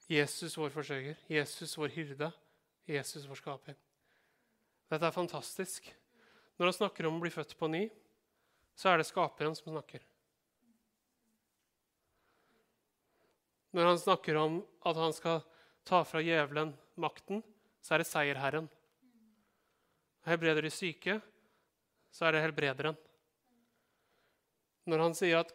Jesus, 0.09 0.57
vår 0.57 0.69
forsørger. 0.69 1.15
Jesus, 1.29 1.77
vår 1.77 1.87
hyrde. 1.87 2.31
Jesus, 2.87 3.27
vår 3.29 3.35
skaper. 3.35 3.73
Dette 4.89 5.05
er 5.05 5.11
fantastisk. 5.11 5.95
Når 6.57 6.69
han 6.69 6.77
snakker 6.77 7.07
om 7.07 7.17
å 7.17 7.23
bli 7.23 7.33
født 7.33 7.55
på 7.57 7.67
ny, 7.67 7.87
så 8.75 8.91
er 8.91 9.01
det 9.01 9.07
skaperen 9.09 9.55
som 9.57 9.73
snakker. 9.73 10.03
Når 13.75 13.89
han 13.91 13.99
snakker 13.99 14.37
om 14.39 14.61
at 14.87 14.95
han 14.95 15.13
skal 15.15 15.41
ta 15.83 15.99
fra 16.07 16.21
djevelen 16.23 16.71
makten, 17.01 17.41
så 17.83 17.95
er 17.95 18.01
det 18.01 18.07
seierherren. 18.07 18.69
Helbreder 20.25 20.63
de 20.63 20.71
syke, 20.71 21.17
så 22.15 22.25
er 22.25 22.35
det 22.37 22.45
helbrederen. 22.45 22.95
Når 24.87 25.01
han 25.03 25.17
sier 25.17 25.43
at 25.43 25.51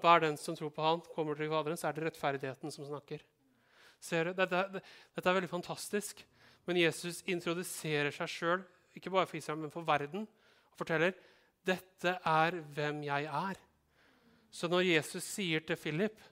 hver 0.00 0.22
den 0.22 0.38
som 0.40 0.56
tror 0.56 0.70
på 0.72 0.84
han, 0.84 1.02
kommer 1.16 1.36
til 1.36 1.50
Faderen, 1.50 1.76
så 1.80 1.88
er 1.88 1.96
det 1.96 2.06
rettferdigheten 2.06 2.72
som 2.72 2.86
snakker. 2.86 3.24
Ser 4.00 4.30
du? 4.30 4.36
Dette, 4.38 4.80
dette 5.16 5.30
er 5.30 5.36
veldig 5.36 5.50
fantastisk. 5.50 6.22
Men 6.68 6.78
Jesus 6.80 7.20
introduserer 7.28 8.14
seg 8.14 8.30
sjøl, 8.30 8.62
ikke 8.96 9.12
bare 9.12 9.28
for 9.28 9.40
Israel, 9.40 9.60
men 9.60 9.72
for 9.74 9.84
verden, 9.84 10.28
og 10.70 10.78
forteller 10.78 11.16
dette 11.66 12.14
er 12.20 12.60
hvem 12.76 13.02
jeg 13.04 13.28
er. 13.28 13.60
Så 14.54 14.70
når 14.70 14.86
Jesus 14.86 15.26
sier 15.26 15.64
til 15.66 15.80
Philip 15.80 16.22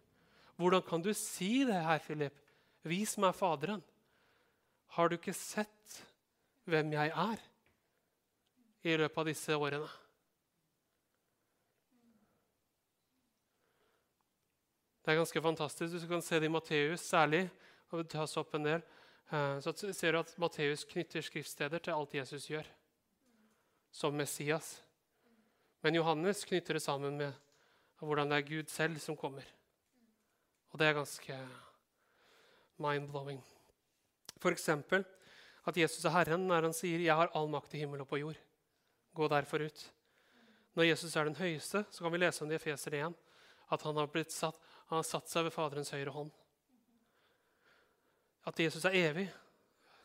hvordan 0.63 0.85
kan 0.87 1.03
du 1.03 1.13
si 1.17 1.65
det 1.69 1.81
her, 1.83 1.99
Philip? 2.03 2.39
Vis 2.87 3.17
meg 3.21 3.35
Faderen. 3.35 3.83
Har 4.97 5.09
du 5.09 5.17
ikke 5.17 5.35
sett 5.37 5.99
hvem 6.69 6.93
jeg 6.95 7.11
er 7.11 7.43
i 8.83 8.97
løpet 8.99 9.21
av 9.23 9.29
disse 9.31 9.57
årene? 9.57 9.89
Det 15.03 15.11
er 15.11 15.19
ganske 15.19 15.43
fantastisk. 15.43 15.99
Du 15.99 16.09
kan 16.11 16.23
se 16.23 16.39
det 16.39 16.47
i 16.47 16.53
Matteus 16.53 17.01
særlig. 17.01 17.49
og 17.93 18.09
tas 18.09 18.37
opp 18.41 18.55
en 18.55 18.65
del, 18.65 18.83
eh, 19.31 19.61
Så 19.61 19.93
ser 19.93 20.13
du 20.13 20.19
at 20.19 20.39
Matteus 20.39 20.85
knytter 20.85 21.21
skriftsteder 21.21 21.79
til 21.79 21.91
alt 21.91 22.15
Jesus 22.15 22.47
gjør, 22.47 22.65
som 23.91 24.15
Messias. 24.15 24.81
Men 25.83 25.95
Johannes 25.95 26.45
knytter 26.45 26.75
det 26.75 26.83
sammen 26.83 27.19
med 27.19 27.35
hvordan 27.99 28.31
det 28.31 28.39
er 28.39 28.49
Gud 28.49 28.71
selv 28.71 28.99
som 28.99 29.17
kommer. 29.17 29.43
Og 30.73 30.81
det 30.81 30.89
er 30.89 30.97
ganske 30.97 31.39
mind-blowing. 32.81 33.43
F.eks. 34.41 34.69
at 34.69 35.77
Jesus 35.77 36.05
er 36.05 36.15
Herren 36.17 36.47
når 36.49 36.63
han 36.63 36.73
sier 36.73 36.99
'Jeg 36.99 37.15
har 37.15 37.31
all 37.35 37.49
makt 37.49 37.75
i 37.75 37.79
himmel 37.79 38.01
og 38.01 38.09
på 38.09 38.17
jord'. 38.17 38.41
Gå 39.15 39.29
derfor 39.29 39.63
ut. 39.63 39.93
Når 40.75 40.85
Jesus 40.85 41.17
er 41.17 41.25
den 41.25 41.37
høyeste, 41.37 41.85
så 41.91 42.03
kan 42.03 42.13
vi 42.13 42.19
lese 42.19 42.43
om 42.43 42.49
det 42.49 42.55
i 42.55 42.63
Efeser 42.63 42.95
1, 42.95 43.15
at 43.71 43.83
han 43.83 43.97
har, 43.97 44.09
satt, 44.29 44.57
han 44.89 44.97
har 44.97 45.03
satt 45.03 45.29
seg 45.29 45.45
ved 45.45 45.53
Faderens 45.53 45.91
høyre 45.91 46.11
hånd. 46.11 46.31
At 48.47 48.61
Jesus 48.61 48.85
er 48.85 48.97
evig, 48.97 49.33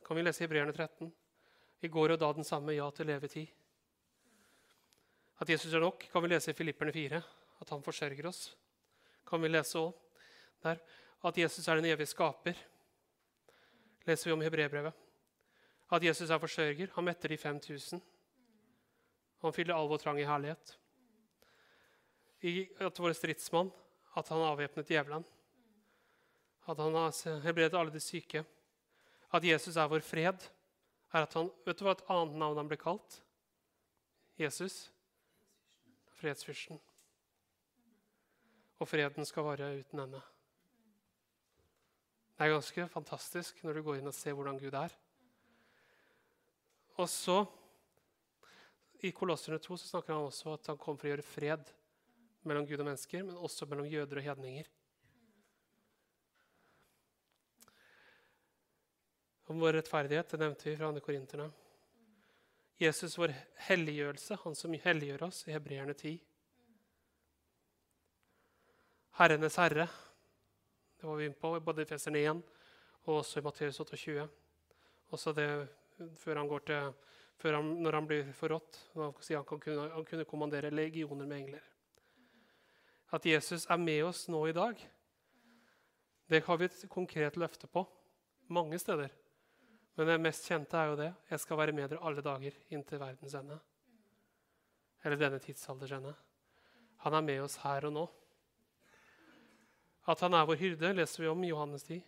kan 0.05 0.15
vi 0.15 0.21
lese 0.21 0.43
i 0.43 0.47
Hebreerne 0.47 0.73
13. 0.73 1.13
I 1.81 1.87
går 1.87 2.11
og 2.11 2.19
da 2.19 2.33
den 2.33 2.43
samme 2.43 2.75
ja 2.75 2.89
til 2.91 3.09
evig 3.09 3.29
tid. 3.29 3.47
At 5.39 5.49
Jesus 5.49 5.73
er 5.73 5.79
nok, 5.79 6.07
kan 6.11 6.23
vi 6.23 6.27
lese 6.27 6.51
i 6.51 6.53
Filipperne 6.53 6.93
4. 6.93 7.21
At 7.61 7.69
han 7.69 7.83
forsørger 7.83 8.27
oss. 8.27 8.57
Kan 9.27 9.41
vi 9.41 9.47
lese 9.47 9.79
også 9.79 10.06
der 10.67 10.83
at 11.25 11.37
Jesus 11.37 11.67
er 11.67 11.79
den 11.79 11.89
evige 11.89 12.09
skaper. 12.09 12.57
leser 14.05 14.29
vi 14.29 14.33
om 14.33 14.41
i 14.41 14.47
Hebrebrevet. 14.47 14.93
At 15.91 16.03
Jesus 16.03 16.29
er 16.29 16.39
forsørger. 16.39 16.91
Han 16.95 17.03
metter 17.03 17.29
de 17.29 17.37
5000. 17.37 18.01
Han 19.41 19.53
fyller 19.53 19.75
all 19.75 19.89
vår 19.89 19.97
trang 19.97 20.19
i 20.19 20.27
herlighet. 20.27 20.77
I, 22.41 22.67
at 22.79 22.99
vår 22.99 23.13
stridsmann, 23.17 23.71
at 24.15 24.29
han 24.29 24.45
avvæpnet 24.45 24.87
djevelen. 24.87 25.25
At 26.67 26.77
han 26.77 26.95
har 26.95 27.39
helbredet 27.43 27.77
alle 27.77 27.93
de 27.93 27.99
syke. 27.99 28.43
At 29.33 29.43
Jesus 29.43 29.75
er 29.75 29.87
vår 29.87 29.99
fred. 29.99 30.49
er 31.13 31.21
at 31.23 31.33
han, 31.33 31.51
Vet 31.65 31.79
du 31.79 31.85
hva 31.85 31.95
et 31.95 32.05
annet 32.09 32.35
navn 32.35 32.57
han 32.57 32.67
ble 32.67 32.77
kalt? 32.77 33.21
Jesus. 34.39 34.91
Fredsfyrsten. 36.19 36.79
Og 38.79 38.87
freden 38.87 39.25
skal 39.25 39.43
vare 39.43 39.71
uten 39.79 39.99
ende. 39.99 40.21
Det 42.37 42.45
er 42.45 42.53
ganske 42.53 42.83
fantastisk 42.93 43.63
når 43.65 43.79
du 43.79 43.85
går 43.87 43.95
inn 43.97 44.09
og 44.11 44.13
ser 44.13 44.35
hvordan 44.37 44.59
Gud 44.61 44.75
er. 44.77 44.93
Og 47.01 47.09
så, 47.09 47.39
I 49.01 49.09
Kolosserne 49.09 49.57
2 49.61 49.77
så 49.77 49.89
snakker 49.89 50.13
han 50.13 50.27
også 50.27 50.53
at 50.53 50.69
han 50.69 50.77
kom 50.77 50.99
for 51.01 51.09
å 51.09 51.15
gjøre 51.15 51.25
fred 51.25 51.71
mellom 52.45 52.69
Gud 52.69 52.77
og 52.77 52.85
mennesker, 52.91 53.25
men 53.25 53.41
også 53.41 53.65
mellom 53.69 53.89
jøder 53.89 54.21
og 54.21 54.27
hedninger. 54.29 54.69
Om 59.49 59.61
vår 59.63 59.79
rettferdighet 59.79 60.33
det 60.33 60.41
nevnte 60.43 60.69
vi 60.69 60.77
fra 60.77 60.91
andre 60.91 61.01
korinterne. 61.01 61.49
Jesus, 62.77 63.17
vår 63.17 63.33
helliggjørelse, 63.65 64.37
han 64.43 64.57
som 64.57 64.77
helliggjør 64.83 65.25
oss, 65.31 65.45
i 65.49 65.55
hebreerne 65.57 65.97
10. 65.97 66.19
Herrenes 69.17 69.57
herre, 69.57 69.87
det 70.97 71.07
var 71.07 71.15
vi 71.15 71.25
inne 71.29 71.37
på 71.37 71.53
både 71.59 71.83
i 71.83 71.89
Feseren 71.89 72.17
1 72.19 72.41
og 73.05 73.19
også 73.19 73.39
i 73.39 73.45
Matteus 73.45 73.79
28. 73.79 74.27
Også 75.13 75.33
det 75.37 75.49
før 76.17 76.41
han 76.41 76.49
går 76.49 76.65
til 76.67 76.93
før 77.37 77.59
han, 77.59 77.69
når 77.85 77.99
han 77.99 78.07
blir 78.09 78.29
forrådt. 78.33 78.79
Han, 78.95 79.13
kunne, 79.45 79.89
han 79.93 80.05
kunne 80.05 80.25
kommandere 80.25 80.73
legioner 80.73 81.25
med 81.25 81.37
engler. 81.37 81.65
At 83.13 83.25
Jesus 83.25 83.67
er 83.69 83.77
med 83.79 84.03
oss 84.03 84.25
nå 84.27 84.41
i 84.49 84.55
dag, 84.55 84.81
det 86.27 86.43
har 86.43 86.57
vi 86.59 86.67
et 86.67 86.85
konkret 86.91 87.37
løfte 87.39 87.69
på 87.71 87.85
mange 88.51 88.79
steder. 88.79 89.13
Men 89.95 90.09
det 90.09 90.17
mest 90.21 90.49
kjente 90.49 90.77
er 90.77 90.91
jo 90.91 90.97
det. 90.99 91.11
Jeg 91.29 91.39
skal 91.39 91.57
være 91.57 91.73
med 91.73 91.89
dere 91.89 92.03
alle 92.05 92.21
dager 92.21 92.57
inntil 92.69 92.99
verdens 92.99 93.37
ende. 93.37 93.55
Eller 95.05 95.17
denne 95.17 95.39
tidsalders 95.39 95.93
ende. 95.95 96.13
Han 97.05 97.13
er 97.13 97.23
med 97.23 97.41
oss 97.45 97.55
her 97.63 97.87
og 97.87 97.93
nå. 97.95 98.03
At 100.07 100.21
han 100.23 100.35
er 100.37 100.45
vår 100.47 100.59
hyrde, 100.61 100.93
leser 100.95 101.23
vi 101.23 101.31
om 101.31 101.43
i 101.43 101.49
Johannes 101.51 101.83
10. 101.83 101.99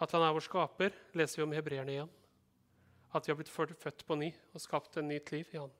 At 0.00 0.14
han 0.14 0.24
er 0.24 0.32
vår 0.32 0.46
skaper, 0.46 0.94
leser 1.18 1.40
vi 1.40 1.44
om 1.44 1.52
i 1.52 1.58
hebreerne 1.58 1.94
igjen. 1.94 2.14
At 3.12 3.26
vi 3.26 3.32
har 3.32 3.38
blitt 3.40 3.52
født 3.52 4.04
på 4.06 4.16
ny 4.16 4.30
og 4.54 4.62
skapt 4.62 4.96
en 4.96 5.08
nytt 5.10 5.32
liv 5.34 5.48
i 5.52 5.60
han. 5.60 5.72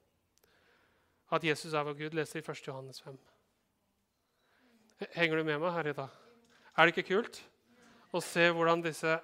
At 1.32 1.44
Jesus 1.44 1.74
er 1.76 1.84
vår 1.84 1.96
Gud, 1.98 2.16
leser 2.16 2.40
vi 2.40 2.44
i 2.44 2.50
1. 2.50 2.62
Johannes 2.68 3.00
5. 3.04 3.18
Henger 5.14 5.38
du 5.38 5.44
med 5.46 5.60
meg 5.62 5.74
her 5.76 5.90
i 5.92 5.96
dag? 5.96 6.14
Er 6.74 6.86
det 6.86 6.96
ikke 6.96 7.10
kult 7.14 7.42
å 8.14 8.20
se 8.24 8.48
hvordan 8.50 8.82
disse 8.82 9.18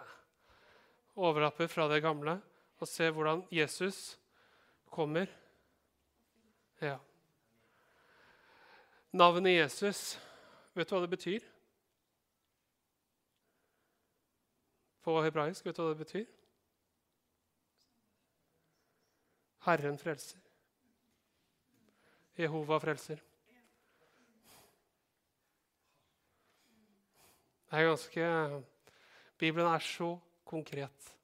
overlapper 1.14 1.68
fra 1.70 1.88
det 1.90 2.02
gamle, 2.04 2.38
og 2.78 2.90
se 2.90 3.08
hvordan 3.10 3.44
Jesus 3.54 4.16
kommer? 4.92 5.30
Ja. 6.82 6.98
Navnet 9.14 9.56
Jesus 9.56 10.14
Vet 10.74 10.88
du 10.90 10.94
hva 10.96 11.04
det 11.04 11.12
betyr? 11.12 11.44
På 15.04 15.20
hebraisk, 15.22 15.66
vet 15.66 15.76
du 15.76 15.82
hva 15.84 15.92
det 15.92 16.02
betyr? 16.02 16.24
Herren 19.64 19.98
frelser. 20.00 20.40
Jehova 22.37 22.80
frelser. 22.82 23.22
Det 27.70 27.80
er 27.80 27.88
ganske 27.88 28.26
Bibelen 29.38 29.66
er 29.66 29.82
så 29.82 30.12
konkret 30.46 31.14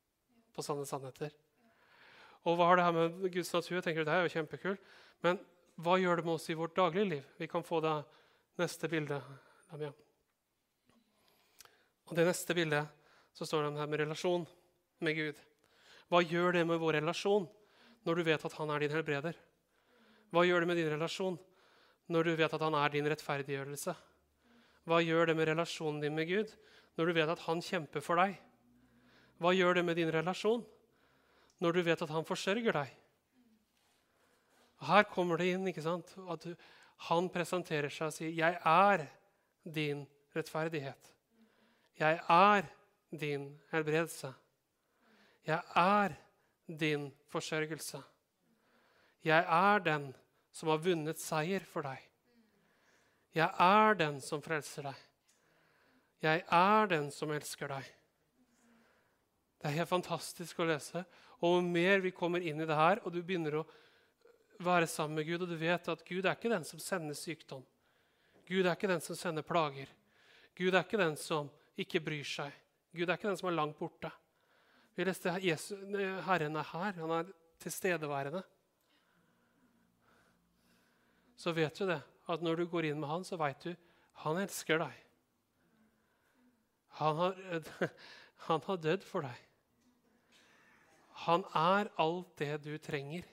på 0.54 0.62
sånne 0.64 0.86
sannheter. 0.88 1.30
Og 2.48 2.56
hva 2.56 2.70
har 2.70 2.78
det 2.78 2.86
her 2.86 2.96
med 2.96 3.28
Guds 3.34 3.52
natur? 3.54 3.76
Jeg 3.76 3.84
tenker 3.84 4.04
Det 4.04 4.14
er 4.14 4.24
jo 4.24 4.32
kjempekult. 4.34 4.80
Men 5.22 5.38
hva 5.80 5.98
gjør 6.00 6.20
det 6.20 6.24
med 6.26 6.34
oss 6.34 6.48
i 6.50 6.56
vårt 6.58 6.76
dagligliv? 6.76 7.22
Vi 7.38 7.46
kan 7.46 7.64
få 7.64 7.80
det 7.84 7.92
neste 8.58 8.88
bilde. 8.88 9.20
bildet. 9.70 9.94
Og 12.10 12.16
det 12.18 12.26
neste 12.26 12.54
bildet 12.54 12.88
så 13.32 13.46
står 13.46 13.68
det 13.68 13.78
her 13.78 13.86
med 13.86 14.02
relasjon 14.02 14.46
med 15.00 15.14
Gud. 15.14 15.36
Hva 16.10 16.24
gjør 16.26 16.58
det 16.58 16.66
med 16.66 16.80
vår 16.82 16.98
relasjon 16.98 17.46
når 18.02 18.18
du 18.18 18.22
vet 18.26 18.44
at 18.44 18.56
han 18.58 18.70
er 18.74 18.82
din 18.82 18.94
helbreder? 18.96 19.36
Hva 20.34 20.42
gjør 20.46 20.64
det 20.64 20.70
med 20.70 20.80
din 20.80 20.90
relasjon 20.90 21.38
når 22.10 22.26
du 22.26 22.32
vet 22.40 22.54
at 22.56 22.64
han 22.66 22.74
er 22.74 22.90
din 22.90 23.06
rettferdiggjørelse? 23.06 23.94
Hva 24.90 24.98
gjør 25.04 25.30
det 25.30 25.36
med 25.38 25.50
relasjonen 25.52 26.00
din 26.02 26.16
med 26.16 26.26
Gud 26.26 26.50
når 26.98 27.06
du 27.06 27.14
vet 27.20 27.30
at 27.30 27.44
han 27.46 27.62
kjemper 27.62 28.02
for 28.02 28.18
deg? 28.18 28.34
Hva 29.38 29.54
gjør 29.54 29.78
det 29.78 29.86
med 29.86 30.00
din 30.00 30.10
relasjon 30.10 30.66
når 31.62 31.76
du 31.76 31.82
vet 31.86 32.02
at 32.02 32.10
han 32.10 32.26
forsørger 32.26 32.74
deg? 32.74 32.90
Her 34.90 35.06
kommer 35.12 35.38
det 35.38 35.52
inn 35.52 35.68
ikke 35.68 35.84
sant? 35.84 36.10
at 36.26 36.42
du, 36.42 36.54
han 37.08 37.30
presenterer 37.32 37.88
seg 37.88 38.06
og 38.06 38.12
sier, 38.12 38.30
'Jeg 38.30 38.58
er 38.64 39.06
din 39.64 40.06
rettferdighet'. 40.36 41.12
'Jeg 41.98 42.20
er 42.28 42.66
din 43.10 43.60
helbredelse'. 43.72 44.34
'Jeg 45.46 45.62
er 45.74 46.16
din 46.68 47.12
forsørgelse'. 47.32 48.02
'Jeg 49.24 49.44
er 49.48 49.78
den 49.78 50.14
som 50.52 50.68
har 50.68 50.78
vunnet 50.78 51.18
seier 51.18 51.60
for 51.60 51.82
deg'. 51.82 52.08
'Jeg 53.34 53.50
er 53.58 53.94
den 53.94 54.20
som 54.20 54.42
frelser 54.42 54.82
deg'. 54.82 55.06
'Jeg 56.22 56.44
er 56.50 56.86
den 56.86 57.10
som 57.10 57.30
elsker 57.30 57.68
deg'. 57.68 57.92
Det 59.60 59.68
er 59.68 59.76
helt 59.76 59.88
fantastisk 59.88 60.58
å 60.60 60.64
lese. 60.64 61.04
Og 61.40 61.56
jo 61.56 61.60
mer 61.64 62.00
vi 62.00 62.10
kommer 62.10 62.40
inn 62.40 62.60
i 62.60 62.66
det 62.66 62.76
her, 62.76 63.00
og 63.04 63.12
du 63.12 63.22
begynner 63.22 63.60
å 63.60 63.66
være 64.64 64.86
sammen 64.90 65.16
med 65.16 65.26
Gud, 65.26 65.44
og 65.44 65.48
du 65.48 65.56
vet 65.56 65.88
at 65.88 66.04
Gud 66.04 66.24
er 66.24 66.36
ikke 66.36 66.52
den 66.52 66.64
som 66.68 66.80
sender 66.82 67.16
sykdom. 67.16 67.62
Gud 68.48 68.66
er 68.66 68.74
ikke 68.74 68.90
den 68.90 69.02
som 69.04 69.16
sender 69.16 69.46
plager. 69.46 69.88
Gud 70.58 70.74
er 70.74 70.84
ikke 70.84 71.00
den 71.00 71.16
som 71.16 71.50
ikke 71.78 72.02
bryr 72.04 72.26
seg. 72.26 72.52
Gud 72.92 73.08
er 73.08 73.16
ikke 73.16 73.30
den 73.30 73.38
som 73.40 73.48
er 73.48 73.56
langt 73.56 73.78
borte. 73.78 74.10
Vi 74.96 75.06
leste 75.06 75.32
Jesus, 75.40 75.78
Herren 76.26 76.58
er 76.58 76.72
her. 76.72 76.96
Han 76.98 77.14
er 77.14 77.30
tilstedeværende. 77.62 78.42
Så 81.40 81.54
vet 81.56 81.78
du 81.78 81.86
det, 81.88 82.02
at 82.28 82.42
når 82.42 82.60
du 82.60 82.66
går 82.68 82.90
inn 82.90 83.00
med 83.00 83.08
han, 83.08 83.24
så 83.24 83.38
vet 83.40 83.62
du 83.64 83.70
han 84.24 84.42
elsker 84.42 84.82
deg. 84.82 84.96
Han 87.00 87.16
har, 87.16 87.38
han 88.48 88.66
har 88.66 88.82
dødd 88.82 89.06
for 89.08 89.24
deg. 89.24 89.46
Han 91.24 91.44
er 91.56 91.88
alt 92.00 92.34
det 92.40 92.58
du 92.66 92.74
trenger. 92.82 93.24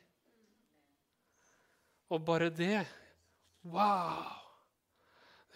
Og 2.09 2.23
bare 2.25 2.49
det 2.49 2.85
Wow! 3.67 4.23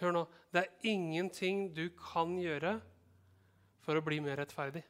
Hør 0.01 0.15
nå. 0.15 0.23
Det 0.51 0.63
er 0.63 0.89
ingenting 0.89 1.69
du 1.75 1.85
kan 1.95 2.33
gjøre 2.41 2.79
for 3.85 3.95
å 3.95 4.03
bli 4.03 4.17
mer 4.23 4.41
rettferdig. 4.41 4.81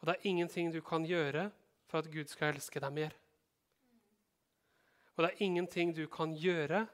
Og 0.00 0.08
det 0.08 0.16
er 0.16 0.30
ingenting 0.30 0.72
du 0.72 0.80
kan 0.82 1.04
gjøre 1.06 1.50
for 1.86 2.00
at 2.00 2.10
Gud 2.10 2.32
skal 2.32 2.54
elske 2.54 2.80
deg 2.82 2.96
mer. 2.96 3.14
Og 5.14 5.22
det 5.22 5.30
er 5.30 5.44
ingenting 5.44 5.92
du 5.94 6.06
kan 6.10 6.32
gjøre 6.34 6.86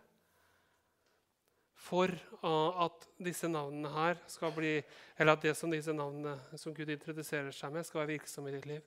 for 1.79 2.11
at 2.43 3.07
disse 3.23 3.49
navnene 3.49 3.91
her 3.95 4.19
skal 4.27 4.51
bli 4.53 4.73
Eller 5.17 5.33
at 5.33 5.45
det 5.47 5.55
som 5.57 5.71
disse 5.71 5.95
navnene 5.95 6.59
som 6.59 6.75
Gud 6.75 6.91
introduserer 6.91 7.55
seg 7.55 7.73
med, 7.73 7.87
skal 7.87 8.03
være 8.03 8.17
virksomme 8.19 8.51
i 8.51 8.57
ditt 8.59 8.67
liv. 8.67 8.83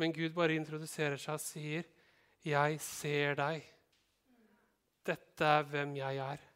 Men 0.00 0.12
Gud 0.16 0.32
bare 0.32 0.56
introduserer 0.56 1.20
seg 1.20 1.36
og 1.36 1.44
sier 1.44 1.88
'Jeg 2.44 2.80
ser 2.80 3.34
deg. 3.36 3.64
Dette 5.04 5.44
er 5.44 5.62
hvem 5.62 5.96
jeg 5.96 6.16
er.' 6.16 6.46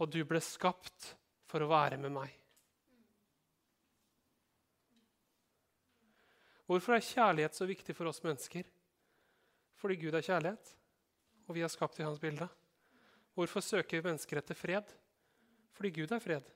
Og 0.00 0.10
du 0.10 0.24
ble 0.24 0.40
skapt 0.40 1.16
for 1.46 1.62
å 1.62 1.68
være 1.68 1.98
med 2.00 2.10
meg. 2.10 2.32
Hvorfor 6.66 6.96
er 6.96 7.04
kjærlighet 7.04 7.54
så 7.54 7.66
viktig 7.68 7.94
for 7.94 8.08
oss 8.08 8.22
mennesker? 8.24 8.64
Fordi 9.76 9.98
Gud 10.00 10.14
er 10.14 10.24
kjærlighet, 10.24 10.72
og 11.46 11.54
vi 11.54 11.62
er 11.62 11.68
skapt 11.68 11.98
i 12.00 12.06
hans 12.06 12.20
bilde. 12.22 12.48
Hvorfor 13.34 13.60
søker 13.60 13.98
vi 13.98 14.08
mennesker 14.08 14.40
etter 14.40 14.56
fred? 14.56 14.88
Fordi 15.76 15.90
Gud 15.90 16.12
er 16.12 16.22
fred. 16.22 16.48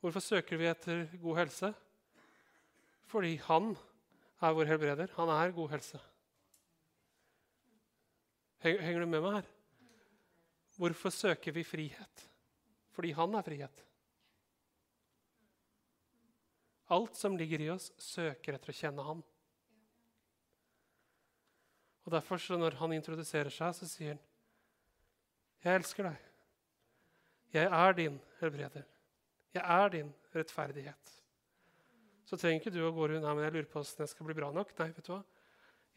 Hvorfor 0.00 0.20
søker 0.24 0.60
vi 0.60 0.68
etter 0.68 1.06
god 1.22 1.36
helse? 1.42 1.72
Fordi 3.08 3.36
han 3.48 3.74
er 4.40 4.54
vår 4.56 4.70
helbreder. 4.74 5.12
Han 5.16 5.28
er 5.28 5.56
god 5.56 5.74
helse. 5.76 6.00
Henger 8.60 9.00
du 9.00 9.08
med 9.08 9.22
meg 9.24 9.38
her? 9.38 9.48
Hvorfor 10.80 11.12
søker 11.12 11.52
vi 11.52 11.64
frihet? 11.64 12.26
Fordi 12.92 13.12
han 13.16 13.34
er 13.36 13.44
frihet. 13.44 13.82
Alt 16.90 17.16
som 17.16 17.36
ligger 17.38 17.62
i 17.62 17.68
oss, 17.70 17.90
søker 18.02 18.56
etter 18.56 18.72
å 18.72 18.76
kjenne 18.76 19.04
han. 19.06 19.20
Og 22.04 22.12
Derfor, 22.16 22.42
når 22.58 22.76
han 22.80 22.96
introduserer 22.96 23.52
seg, 23.54 23.74
så 23.76 23.86
sier 23.86 24.16
han, 24.16 24.24
'Jeg 25.60 25.76
elsker 25.76 26.04
deg. 26.08 26.16
Jeg 27.52 27.66
er 27.66 27.92
din 27.92 28.20
helbreder. 28.40 28.84
Jeg 29.54 29.62
er 29.62 29.88
din 29.88 30.14
rettferdighet.' 30.34 31.22
Så 32.24 32.36
trenger 32.36 32.60
ikke 32.60 32.72
du 32.72 32.80
å 32.86 32.94
gå 32.94 33.08
rundt 33.08 33.26
her, 33.26 33.34
men 33.34 33.44
jeg 33.44 33.52
lurer 33.52 33.70
på 33.70 33.82
hvordan 33.82 34.06
jeg 34.06 34.08
skal 34.08 34.26
bli 34.26 34.34
bra 34.34 34.50
nok. 34.52 34.78
Nei, 34.78 34.88
vet 34.88 35.06
du 35.06 35.12
hva? 35.12 35.22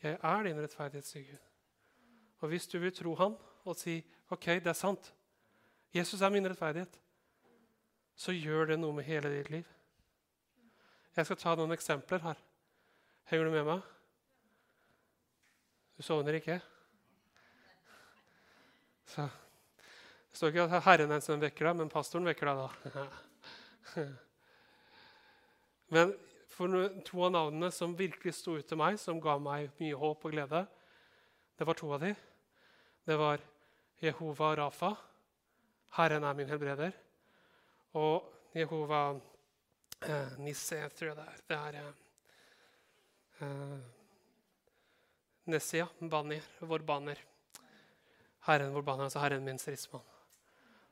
Jeg 0.03 0.19
er 0.21 0.43
din 0.43 0.61
rettferdighet, 0.61 1.05
sier 1.05 1.23
Gud. 1.31 1.52
Og 2.43 2.51
hvis 2.51 2.67
du 2.67 2.75
vil 2.83 2.91
tro 2.91 3.13
han 3.15 3.37
og 3.63 3.77
si 3.79 4.01
ok, 4.33 4.45
det 4.59 4.67
er 4.67 4.75
sant, 4.75 5.13
Jesus 5.95 6.21
er 6.21 6.31
min 6.33 6.43
rettferdighet, 6.49 6.97
så 8.19 8.33
gjør 8.35 8.73
det 8.73 8.79
noe 8.81 8.95
med 8.97 9.07
hele 9.07 9.29
ditt 9.31 9.51
liv. 9.53 9.69
Jeg 11.15 11.29
skal 11.29 11.39
ta 11.39 11.53
noen 11.55 11.71
eksempler 11.75 12.19
her. 12.25 12.41
Henger 13.29 13.47
du 13.47 13.53
med 13.53 13.67
meg? 13.67 13.85
Du 15.95 16.03
sovner 16.03 16.35
ikke? 16.39 16.57
Så, 19.13 19.29
det 19.29 20.41
står 20.41 20.51
ikke 20.51 20.65
at 20.65 20.85
Herren 20.89 21.07
er 21.07 21.15
den 21.15 21.23
som 21.23 21.39
vekker 21.39 21.69
deg, 21.69 21.79
men 21.79 21.93
pastoren 21.93 22.27
vekker 22.27 22.49
deg 22.49 22.59
da. 22.59 23.07
Men 25.93 26.15
for 26.49 26.73
to 27.05 27.19
av 27.21 27.33
navnene 27.35 27.69
som 27.73 27.93
virkelig 27.93 28.33
sto 28.33 28.55
ut 28.57 28.65
til 28.65 28.79
meg, 28.79 28.97
som 28.97 29.19
ga 29.21 29.35
meg 29.37 29.69
mye 29.77 29.97
håp 29.99 30.25
og 30.25 30.33
glede, 30.33 30.63
det 31.59 31.67
var 31.69 31.77
to 31.77 31.91
av 31.93 32.01
dem 32.01 32.17
det 33.03 33.17
var 33.19 33.41
Jehova 33.99 34.55
Rafa. 34.55 34.95
Herren 35.97 36.23
er 36.23 36.37
min 36.37 36.49
helbreder. 36.49 36.93
Og 37.99 38.29
Jehova 38.55 39.01
eh, 40.07 40.39
Nisse, 40.41 40.79
tror 40.95 41.11
jeg 41.11 41.17
det 41.19 41.25
er. 41.27 41.43
Det 41.49 41.57
er 41.59 41.77
eh, 41.81 41.91
eh, 43.45 43.83
Nessia, 45.51 45.87
banner, 45.99 46.45
vår 46.63 46.85
banner. 46.87 47.19
Herren 48.47 48.73
vår 48.75 48.85
banner, 48.87 49.09
altså 49.09 49.19
Herren 49.23 49.43
min 49.43 49.59
stridsmann. 49.59 50.05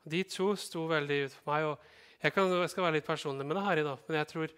De 0.04 0.22
to 0.26 0.52
sto 0.58 0.84
veldig 0.90 1.18
ut 1.24 1.34
for 1.38 1.50
meg. 1.52 1.64
og 1.70 2.22
jeg, 2.22 2.34
kan, 2.34 2.52
jeg, 2.52 2.70
skal 2.70 2.86
være 2.86 2.98
litt 2.98 3.06
personlig 3.08 3.46
med 3.46 3.56
det 3.56 3.64
her 3.66 3.80
i 3.80 3.86
dag, 3.86 4.04
men 4.06 4.18
jeg 4.18 4.30
tror 4.30 4.54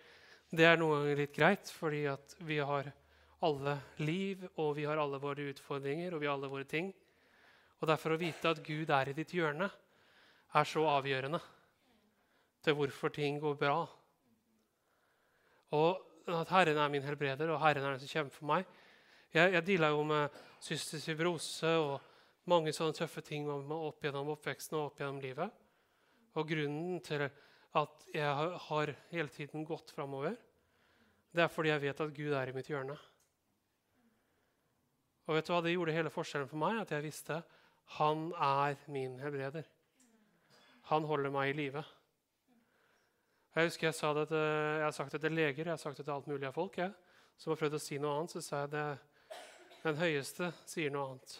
det 0.54 0.66
er 0.68 0.78
noen 0.78 1.00
ganger 1.00 1.20
litt 1.22 1.34
greit, 1.36 1.70
fordi 1.72 2.04
at 2.10 2.36
vi 2.44 2.58
har 2.58 2.90
alle 3.44 3.78
liv, 4.00 4.44
og 4.56 4.74
vi 4.78 4.86
har 4.88 5.00
alle 5.00 5.20
våre 5.20 5.48
utfordringer 5.52 6.14
og 6.14 6.22
vi 6.22 6.28
har 6.28 6.36
alle 6.36 6.50
våre 6.52 6.68
ting. 6.68 6.92
Og 7.84 7.90
derfor 7.90 8.14
å 8.14 8.16
vite 8.16 8.48
at 8.48 8.62
Gud 8.64 8.88
er 8.96 9.10
i 9.10 9.12
ditt 9.12 9.34
hjørne, 9.36 9.66
er 10.56 10.64
så 10.64 10.86
avgjørende 10.88 11.36
til 12.64 12.76
hvorfor 12.78 13.12
ting 13.12 13.36
går 13.42 13.58
bra. 13.60 13.74
Og 15.76 16.30
at 16.32 16.52
Herren 16.54 16.78
er 16.80 16.92
min 16.94 17.04
helbreder, 17.04 17.50
og 17.52 17.60
Herren 17.60 17.84
er 17.84 17.92
den 17.92 18.00
som 18.00 18.08
kjemper 18.08 18.38
for 18.38 18.48
meg. 18.48 18.70
Jeg, 19.34 19.52
jeg 19.52 19.66
deala 19.66 19.90
jo 19.92 20.00
med 20.08 20.38
cystisk 20.64 21.10
fibrose 21.10 21.74
og 21.82 22.46
mange 22.48 22.72
sånne 22.72 22.96
tøffe 22.96 23.20
ting 23.26 23.50
opp 23.52 24.00
gjennom 24.00 24.30
oppveksten 24.32 24.78
og 24.78 24.86
opp 24.86 25.02
gjennom 25.02 25.18
livet. 25.20 25.52
Og 26.40 26.48
grunnen 26.48 27.02
til 27.04 27.26
at 27.26 28.06
jeg 28.14 28.54
har 28.68 28.94
hele 29.10 29.34
tiden 29.34 29.66
gått 29.68 29.92
framover, 29.92 30.38
det 31.36 31.44
er 31.44 31.52
fordi 31.52 31.74
jeg 31.74 31.84
vet 31.84 32.00
at 32.00 32.16
Gud 32.16 32.32
er 32.32 32.48
i 32.48 32.56
mitt 32.56 32.72
hjørne. 32.72 32.96
Og 35.28 35.36
vet 35.36 35.44
du 35.44 35.52
hva, 35.52 35.60
Det 35.60 35.74
gjorde 35.76 35.98
hele 35.98 36.14
forskjellen 36.14 36.48
for 36.48 36.62
meg, 36.64 36.80
at 36.80 36.96
jeg 36.96 37.04
visste 37.04 37.42
han 37.84 38.32
er 38.32 38.76
min 38.88 39.18
helbreder. 39.20 39.66
Han 40.90 41.04
holder 41.04 41.30
meg 41.30 41.50
i 41.50 41.56
live. 41.58 41.84
Jeg 43.54 43.68
husker 43.68 43.86
jeg, 43.86 43.94
sa 43.94 44.12
det 44.14 44.28
til, 44.28 44.36
jeg 44.36 44.84
har 44.84 44.94
sagt 44.96 45.12
det 45.12 45.20
til 45.22 45.32
leger, 45.32 45.64
jeg 45.64 45.72
har 45.72 45.80
sagt 45.80 45.96
det 45.96 46.04
til 46.04 46.12
alt 46.12 46.26
mulig 46.26 46.48
av 46.48 46.56
folk. 46.56 46.78
Jeg, 46.78 46.90
som 47.38 47.52
har 47.52 47.60
prøvd 47.60 47.76
å 47.78 47.82
si 47.82 47.98
noe 48.02 48.16
annet, 48.18 48.34
så 48.34 48.42
sa 48.42 48.62
jeg 48.64 48.72
det 48.72 48.86
den 49.84 50.00
høyeste 50.00 50.50
sier 50.66 50.90
noe 50.90 51.12
annet. 51.12 51.36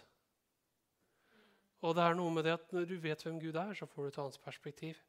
Og 1.85 1.97
det 1.97 2.05
er 2.05 2.17
noe 2.17 2.33
med 2.33 2.47
det 2.47 2.55
at 2.55 2.71
når 2.73 2.87
du 2.89 2.95
vet 3.03 3.25
hvem 3.27 3.41
Gud 3.43 3.57
er, 3.61 3.75
så 3.77 3.89
får 3.91 4.07
du 4.07 4.13
et 4.13 4.21
annet 4.23 4.39
perspektiv. 4.45 5.01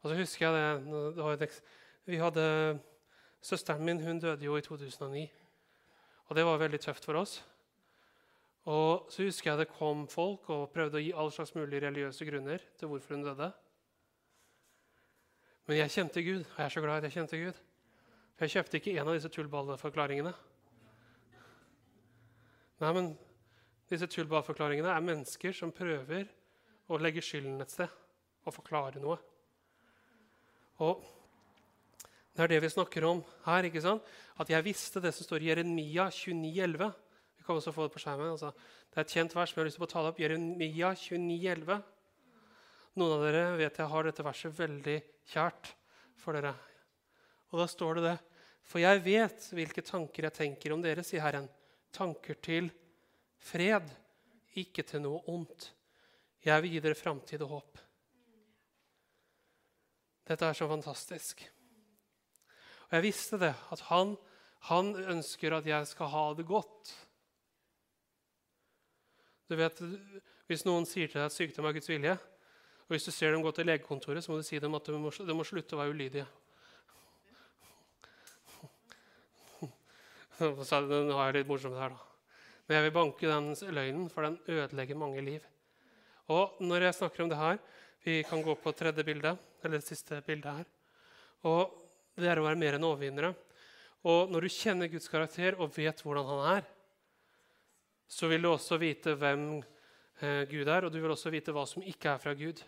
Og 0.00 0.10
så 0.10 0.16
husker 0.18 0.46
jeg 0.46 0.80
det, 0.86 0.94
det 1.18 1.48
et, 1.48 1.60
Vi 2.08 2.16
hadde 2.16 2.46
Søsteren 3.42 3.84
min 3.84 4.00
hun 4.02 4.18
døde 4.18 4.44
jo 4.44 4.56
i 4.56 4.62
2009. 4.64 5.28
Og 6.26 6.36
det 6.36 6.44
var 6.44 6.58
veldig 6.58 6.80
tøft 6.80 7.04
for 7.04 7.14
oss. 7.14 7.38
Og 8.68 9.08
så 9.08 9.24
husker 9.24 9.50
jeg 9.50 9.62
det 9.62 9.72
kom 9.72 10.04
folk 10.12 10.50
og 10.52 10.68
prøvde 10.74 11.00
å 11.00 11.02
gi 11.02 11.14
all 11.16 11.30
slags 11.32 11.54
mulige 11.56 11.86
religiøse 11.86 12.26
grunner 12.28 12.64
til 12.76 12.90
hvorfor 12.90 13.16
hun 13.16 13.24
døde. 13.24 13.48
Men 15.68 15.80
jeg 15.80 15.94
kjente 15.94 16.24
Gud, 16.24 16.42
og 16.42 16.58
jeg 16.58 16.66
er 16.66 16.74
så 16.74 16.82
glad 16.84 17.00
at 17.00 17.08
jeg 17.08 17.16
kjente 17.16 17.40
Gud. 17.40 17.62
For 18.36 18.44
jeg 18.44 18.54
kjøpte 18.56 18.78
ikke 18.78 18.94
en 18.96 19.08
av 19.08 19.16
disse 19.16 19.32
tullballforklaringene. 19.32 20.34
Nei, 22.78 22.92
men 22.94 23.10
disse 23.90 24.08
tullballforklaringene 24.12 24.92
er 24.92 25.04
mennesker 25.04 25.56
som 25.56 25.72
prøver 25.74 26.28
å 26.88 27.00
legge 27.00 27.24
skylden 27.24 27.64
et 27.64 27.72
sted 27.72 27.92
og 28.44 28.54
forklare 28.54 29.00
noe. 29.02 29.16
Og 30.84 31.02
det 32.36 32.44
er 32.44 32.52
det 32.52 32.62
vi 32.62 32.70
snakker 32.70 33.04
om 33.08 33.24
her. 33.48 33.66
ikke 33.66 33.82
sant? 33.82 34.04
At 34.38 34.52
jeg 34.52 34.64
visste 34.68 35.02
det 35.02 35.10
som 35.16 35.26
står 35.26 35.42
i 35.42 35.50
Jeremia 35.50 36.06
29,11. 36.12 36.92
Kan 37.48 37.56
også 37.56 37.72
få 37.72 37.86
det 37.86 37.94
på 37.94 38.00
skjermen. 38.02 38.34
Altså, 38.34 38.50
det 38.92 38.98
er 39.00 39.06
et 39.06 39.12
kjent 39.14 39.32
vers, 39.32 39.52
men 39.54 39.56
jeg 39.56 39.62
har 39.62 39.68
lyst 39.70 39.78
til 39.80 39.86
å 39.86 39.88
tale 39.88 40.10
opp. 40.12 40.18
Jeremia 40.20 40.90
29,11. 40.92 41.78
Noen 43.00 43.14
av 43.14 43.22
dere 43.24 43.44
vet 43.56 43.80
jeg 43.80 43.88
har 43.88 44.04
dette 44.04 44.26
verset 44.26 44.52
veldig 44.58 44.96
kjært 45.32 45.70
for 46.20 46.36
dere. 46.36 46.52
Og 47.48 47.62
da 47.62 47.66
står 47.72 47.96
det 47.96 48.04
det. 48.04 48.14
For 48.68 48.84
jeg 48.84 49.00
vet 49.06 49.48
hvilke 49.56 49.86
tanker 49.86 50.28
jeg 50.28 50.36
tenker 50.42 50.76
om 50.76 50.84
dere, 50.84 51.06
sier 51.08 51.24
Herren. 51.24 51.48
Tanker 51.88 52.36
til 52.44 52.68
fred, 53.40 53.88
ikke 54.60 54.84
til 54.84 55.06
noe 55.06 55.24
ondt. 55.32 55.70
Jeg 56.44 56.66
vil 56.66 56.76
gi 56.76 56.84
dere 56.84 57.00
framtid 57.00 57.48
og 57.48 57.54
håp. 57.56 57.84
Dette 60.28 60.52
er 60.52 60.60
så 60.60 60.68
fantastisk. 60.68 61.48
Og 62.90 62.98
jeg 62.98 63.08
visste 63.08 63.40
det, 63.40 63.54
at 63.56 63.88
han, 63.88 64.18
han 64.68 64.92
ønsker 65.16 65.56
at 65.56 65.72
jeg 65.72 65.88
skal 65.96 66.12
ha 66.12 66.30
det 66.36 66.44
godt. 66.52 66.92
Du 69.48 69.56
vet, 69.56 69.80
Hvis 70.48 70.64
noen 70.64 70.84
sier 70.88 71.08
til 71.08 71.20
deg 71.20 71.28
at 71.28 71.34
sykdom 71.34 71.66
er 71.68 71.74
Guds 71.76 71.88
vilje, 71.88 72.14
og 72.88 72.94
hvis 72.94 73.04
du 73.04 73.12
ser 73.12 73.32
dem 73.34 73.42
gå 73.44 73.50
til 73.52 73.66
legekontoret, 73.68 74.24
så 74.24 74.32
må 74.32 74.38
du 74.40 74.46
si 74.46 74.58
dem 74.60 74.74
at 74.76 74.86
de 74.88 74.96
må, 74.96 75.10
de 75.12 75.34
må 75.36 75.44
slutte 75.44 75.76
å 75.76 75.80
være 75.82 75.92
ulydige. 75.92 76.24
Nå 80.40 80.48
er 80.48 81.26
jeg 81.26 81.36
litt 81.36 81.50
morsomt 81.50 81.76
her, 81.76 81.92
da. 81.92 82.00
Men 82.68 82.76
jeg 82.76 82.84
vil 82.86 82.96
banke 82.96 83.28
den 83.28 83.46
løgnen, 83.76 84.08
for 84.12 84.24
den 84.24 84.38
ødelegger 84.52 84.96
mange 85.00 85.24
liv. 85.24 85.44
Og 86.32 86.60
når 86.60 86.88
jeg 86.88 86.98
snakker 87.00 87.24
om 87.24 87.32
det 87.32 87.40
her, 87.40 87.58
Vi 88.04 88.22
kan 88.22 88.40
gå 88.40 88.54
på 88.54 88.72
tredje 88.72 89.04
bilde, 89.04 89.36
eller 89.62 89.80
det 89.80 89.84
siste 89.84 90.22
bildet 90.24 90.52
her. 90.60 90.66
Og 91.44 91.74
Det 92.16 92.28
er 92.30 92.38
å 92.38 92.44
være 92.46 92.56
mer 92.56 92.74
enn 92.74 92.86
overvinnere. 92.86 93.34
Og 94.04 94.30
når 94.30 94.40
du 94.46 94.48
kjenner 94.48 94.88
Guds 94.88 95.08
karakter 95.10 95.58
og 95.58 95.76
vet 95.76 96.00
hvordan 96.02 96.26
han 96.26 96.56
er, 96.56 96.64
så 98.08 98.30
vil 98.30 98.42
du 98.42 98.50
også 98.50 98.78
vite 98.80 99.14
hvem 99.20 99.46
eh, 99.58 100.44
Gud 100.50 100.66
er, 100.66 100.86
og 100.86 100.92
du 100.92 100.98
vil 101.00 101.12
også 101.12 101.32
vite 101.34 101.54
hva 101.54 101.66
som 101.68 101.84
ikke 101.84 102.14
er 102.14 102.22
fra 102.22 102.34
Gud. 102.38 102.62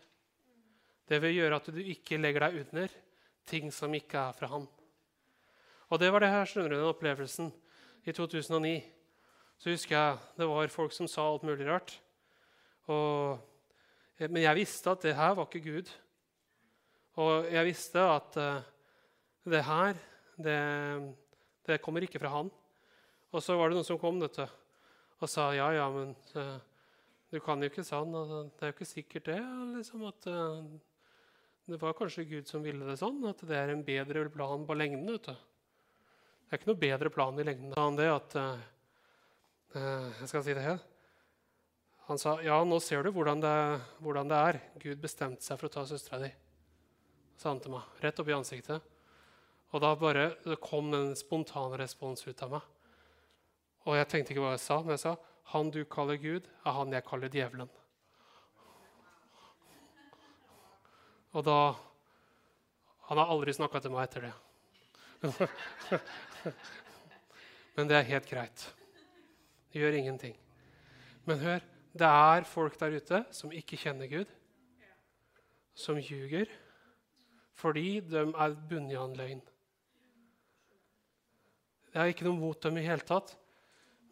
Det 1.08 1.18
vil 1.24 1.40
gjøre 1.40 1.58
at 1.58 1.72
du 1.72 1.80
ikke 1.82 2.20
legger 2.20 2.46
deg 2.46 2.60
under 2.64 2.96
ting 3.50 3.72
som 3.74 3.94
ikke 3.96 4.28
er 4.30 4.36
fra 4.36 4.52
Han. 4.52 4.68
Og 5.90 5.98
det 5.98 6.12
var 6.12 6.22
det 6.22 6.30
her, 6.30 6.46
skjønner 6.46 6.76
du, 6.76 6.86
opplevelsen 6.86 7.50
i 8.06 8.12
2009. 8.14 8.76
Så 9.58 9.72
husker 9.72 9.96
jeg 9.96 10.18
det 10.38 10.46
var 10.48 10.70
folk 10.72 10.94
som 10.94 11.08
sa 11.10 11.24
alt 11.26 11.42
mulig 11.48 11.66
rart. 11.66 11.96
Og 12.86 13.40
Eh, 14.20 14.28
men 14.28 14.44
jeg 14.44 14.58
visste 14.60 14.92
at 14.92 15.04
det 15.06 15.16
her 15.16 15.34
var 15.36 15.48
ikke 15.48 15.64
Gud. 15.64 15.90
Og 17.20 17.48
jeg 17.50 17.66
visste 17.66 18.00
at 18.00 18.36
uh, 18.38 18.62
det 19.50 19.64
her, 19.66 19.96
det, 20.38 20.58
det, 21.66 21.80
kommer 21.82 22.04
ikke 22.06 22.20
fra 22.22 22.30
han. 22.32 22.50
Og 23.34 23.42
så 23.42 23.56
var 23.58 23.68
det 23.68 23.76
noen 23.76 23.88
som 23.88 23.98
kom 24.00 24.20
du, 24.20 24.28
og 25.20 25.28
sa 25.30 25.50
ja, 25.52 25.68
ja, 25.76 25.86
men 25.92 26.14
uh, 26.36 26.56
du 27.30 27.38
kan 27.44 27.60
jo 27.60 27.70
ikke 27.70 27.84
sånn. 27.86 28.14
Altså, 28.16 28.42
det 28.56 28.64
er 28.64 28.72
jo 28.72 28.76
ikke 28.76 28.88
sikkert 28.88 29.28
det. 29.28 29.40
Liksom, 29.76 30.04
at 30.08 30.28
uh, 30.32 30.64
Det 31.70 31.78
var 31.78 31.96
kanskje 31.98 32.26
Gud 32.26 32.48
som 32.50 32.64
ville 32.64 32.88
det 32.88 32.98
sånn. 32.98 33.20
At 33.28 33.44
det 33.46 33.56
er 33.56 33.74
en 33.74 33.84
bedre 33.86 34.26
plan 34.32 34.64
på 34.66 34.76
lengden. 34.78 35.06
vet 35.12 35.28
du. 35.28 35.34
Det 35.34 36.56
er 36.56 36.62
ikke 36.62 36.72
noe 36.72 36.82
bedre 36.82 37.12
plan 37.14 37.38
i 37.38 37.46
lengden 37.46 37.76
enn 37.78 37.98
det 38.00 38.08
at 38.10 38.34
Jeg 39.70 40.26
skal 40.32 40.42
si 40.42 40.56
det 40.56 40.64
her. 40.64 40.80
Han 42.10 42.18
sa, 42.18 42.40
'Ja, 42.42 42.56
nå 42.66 42.80
ser 42.82 43.04
du 43.06 43.12
hvordan 43.14 43.38
det, 43.38 43.80
hvordan 44.02 44.26
det 44.26 44.38
er. 44.48 44.56
Gud 44.82 44.98
bestemte 44.98 45.46
seg 45.46 45.60
for 45.60 45.68
å 45.68 45.74
ta 45.76 45.84
søstera 45.86 46.18
di.' 46.18 46.32
sa 47.40 47.48
han 47.48 47.60
til 47.62 47.72
meg, 47.72 47.86
rett 48.02 48.18
opp 48.20 48.28
i 48.28 48.34
ansiktet. 48.36 48.82
Og 49.72 49.80
da 49.80 49.94
bare 49.96 50.24
kom 50.60 50.90
en 50.92 51.14
spontan 51.16 51.72
respons 51.78 52.26
ut 52.26 52.42
av 52.42 52.50
meg. 52.56 52.66
Og 53.88 53.96
jeg 53.96 54.08
tenkte 54.08 54.34
ikke 54.34 54.44
hva 54.44 54.54
jeg 54.54 54.62
sa, 54.64 54.80
men 54.82 54.96
jeg 54.96 55.04
sa, 55.04 55.16
'Han 55.50 55.70
du 55.70 55.84
kaller 55.84 56.16
Gud, 56.16 56.48
er 56.66 56.72
han 56.72 56.92
jeg 56.92 57.04
kaller 57.04 57.28
djevelen'. 57.28 57.68
Og 61.32 61.44
da 61.44 61.74
Han 63.10 63.18
har 63.18 63.26
aldri 63.26 63.52
snakka 63.52 63.80
til 63.80 63.90
meg 63.90 64.02
etter 64.06 64.20
det. 64.20 64.32
men 67.76 67.88
det 67.88 67.96
er 67.96 68.02
helt 68.02 68.28
greit. 68.30 68.74
Det 69.72 69.80
gjør 69.80 69.98
ingenting. 69.98 70.36
Men 71.26 71.38
hør 71.38 71.58
det 71.92 72.06
er 72.06 72.46
folk 72.46 72.78
der 72.78 72.94
ute 72.94 73.24
som 73.34 73.50
ikke 73.50 73.76
kjenner 73.76 74.06
Gud, 74.06 74.30
som 75.74 75.98
ljuger 75.98 76.46
fordi 77.60 78.00
de 78.00 78.22
er 78.22 78.54
bundet 78.70 78.96
av 78.96 79.10
en 79.10 79.16
løgn. 79.18 79.40
Det 81.90 81.98
er 82.00 82.12
ikke 82.12 82.24
noe 82.24 82.38
mot 82.38 82.62
dem 82.62 82.78
i 82.80 82.86
hele 82.86 83.04
tatt. 83.04 83.34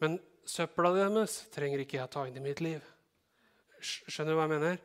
Men 0.03 0.19
søpla 0.49 0.93
deres 0.97 1.41
trenger 1.55 1.83
ikke 1.83 1.99
jeg 1.99 2.13
ta 2.13 2.25
inn 2.29 2.39
i 2.39 2.45
mitt 2.45 2.63
liv. 2.65 2.85
Skjønner 3.81 4.33
du 4.33 4.39
hva 4.39 4.47
jeg 4.47 4.55
mener? 4.57 4.79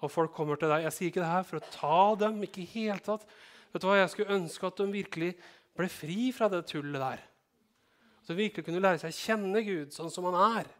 Og 0.00 0.12
folk 0.12 0.32
kommer 0.36 0.60
til 0.60 0.70
deg. 0.72 0.86
Jeg 0.86 0.96
sier 0.96 1.12
ikke 1.12 1.24
det 1.24 1.32
her 1.32 1.46
for 1.48 1.60
å 1.60 1.72
ta 1.72 2.02
dem. 2.24 2.42
ikke 2.46 2.68
helt 2.74 3.04
tatt. 3.08 3.26
Vet 3.72 3.82
du 3.82 3.88
hva? 3.88 3.98
Jeg 4.00 4.12
skulle 4.14 4.36
ønske 4.38 4.68
at 4.68 4.80
de 4.80 4.86
virkelig 4.92 5.34
ble 5.76 5.88
fri 5.92 6.30
fra 6.36 6.48
det 6.52 6.62
tullet 6.70 7.02
der. 7.02 7.26
At 8.20 8.30
de 8.30 8.38
virkelig 8.38 8.66
kunne 8.66 8.82
lære 8.82 9.02
seg 9.02 9.12
å 9.12 9.20
kjenne 9.20 9.64
Gud 9.66 9.94
sånn 9.96 10.12
som 10.12 10.28
han 10.30 10.38
er. 10.60 10.72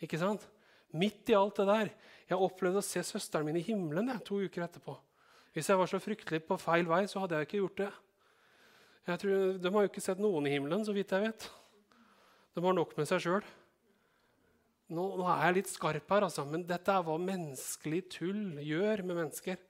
Ikke 0.00 0.20
sant? 0.20 0.46
Midt 0.96 1.28
i 1.30 1.36
alt 1.36 1.60
det 1.60 1.68
der. 1.68 1.92
Jeg 2.30 2.40
opplevde 2.40 2.80
å 2.80 2.86
se 2.86 3.02
søsteren 3.04 3.46
min 3.46 3.58
i 3.60 3.64
himmelen 3.66 4.10
jeg, 4.12 4.24
to 4.26 4.40
uker 4.40 4.64
etterpå. 4.64 4.96
Hvis 5.54 5.68
jeg 5.70 5.78
var 5.80 5.90
så 5.90 5.98
fryktelig 6.02 6.44
på 6.46 6.58
feil 6.62 6.86
vei, 6.88 7.02
så 7.10 7.22
hadde 7.22 7.38
jeg 7.38 7.48
ikke 7.48 7.60
gjort 7.60 7.80
det. 7.82 7.90
Jeg 9.10 9.22
tror, 9.22 9.38
de 9.58 9.72
har 9.74 9.84
jo 9.84 9.90
ikke 9.90 10.04
sett 10.04 10.20
noen 10.22 10.46
i 10.46 10.52
himmelen, 10.54 10.84
så 10.86 10.94
vidt 10.94 11.10
jeg 11.10 11.26
vet. 11.26 11.48
De 12.54 12.64
har 12.64 12.76
nok 12.76 12.96
med 12.98 13.08
seg 13.08 13.22
sjøl. 13.24 13.44
Nå, 14.90 15.04
nå, 15.20 15.26
er 15.30 15.44
jeg 15.46 15.58
litt 15.60 15.70
skarp 15.70 16.08
her, 16.10 16.26
altså, 16.26 16.42
men 16.50 16.64
dette 16.66 16.90
er 16.90 17.04
hva 17.06 17.14
menneskelig 17.22 18.00
tull 18.10 18.58
gjør 18.66 19.04
med 19.06 19.20
mennesker. 19.20 19.60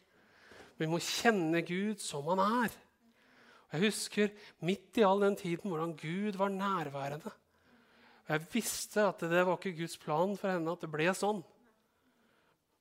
Vi 0.80 0.88
må 0.88 1.00
kjenne 1.04 1.60
Gud 1.66 2.00
som 2.00 2.24
han 2.32 2.40
er. 2.40 2.78
Og 3.68 3.76
jeg 3.76 3.90
husker 3.90 4.32
midt 4.64 4.96
i 4.98 5.04
all 5.04 5.20
den 5.26 5.36
tiden 5.38 5.68
hvordan 5.68 5.92
Gud 6.00 6.38
var 6.40 6.50
nærværende. 6.54 7.30
Og 8.24 8.32
jeg 8.32 8.46
visste 8.54 9.04
at 9.10 9.20
det 9.28 9.44
var 9.44 9.58
ikke 9.58 9.76
Guds 9.82 9.98
plan 10.00 10.32
for 10.40 10.54
henne 10.54 10.72
at 10.72 10.86
det 10.86 10.90
ble 10.90 11.12
sånn. 11.14 11.44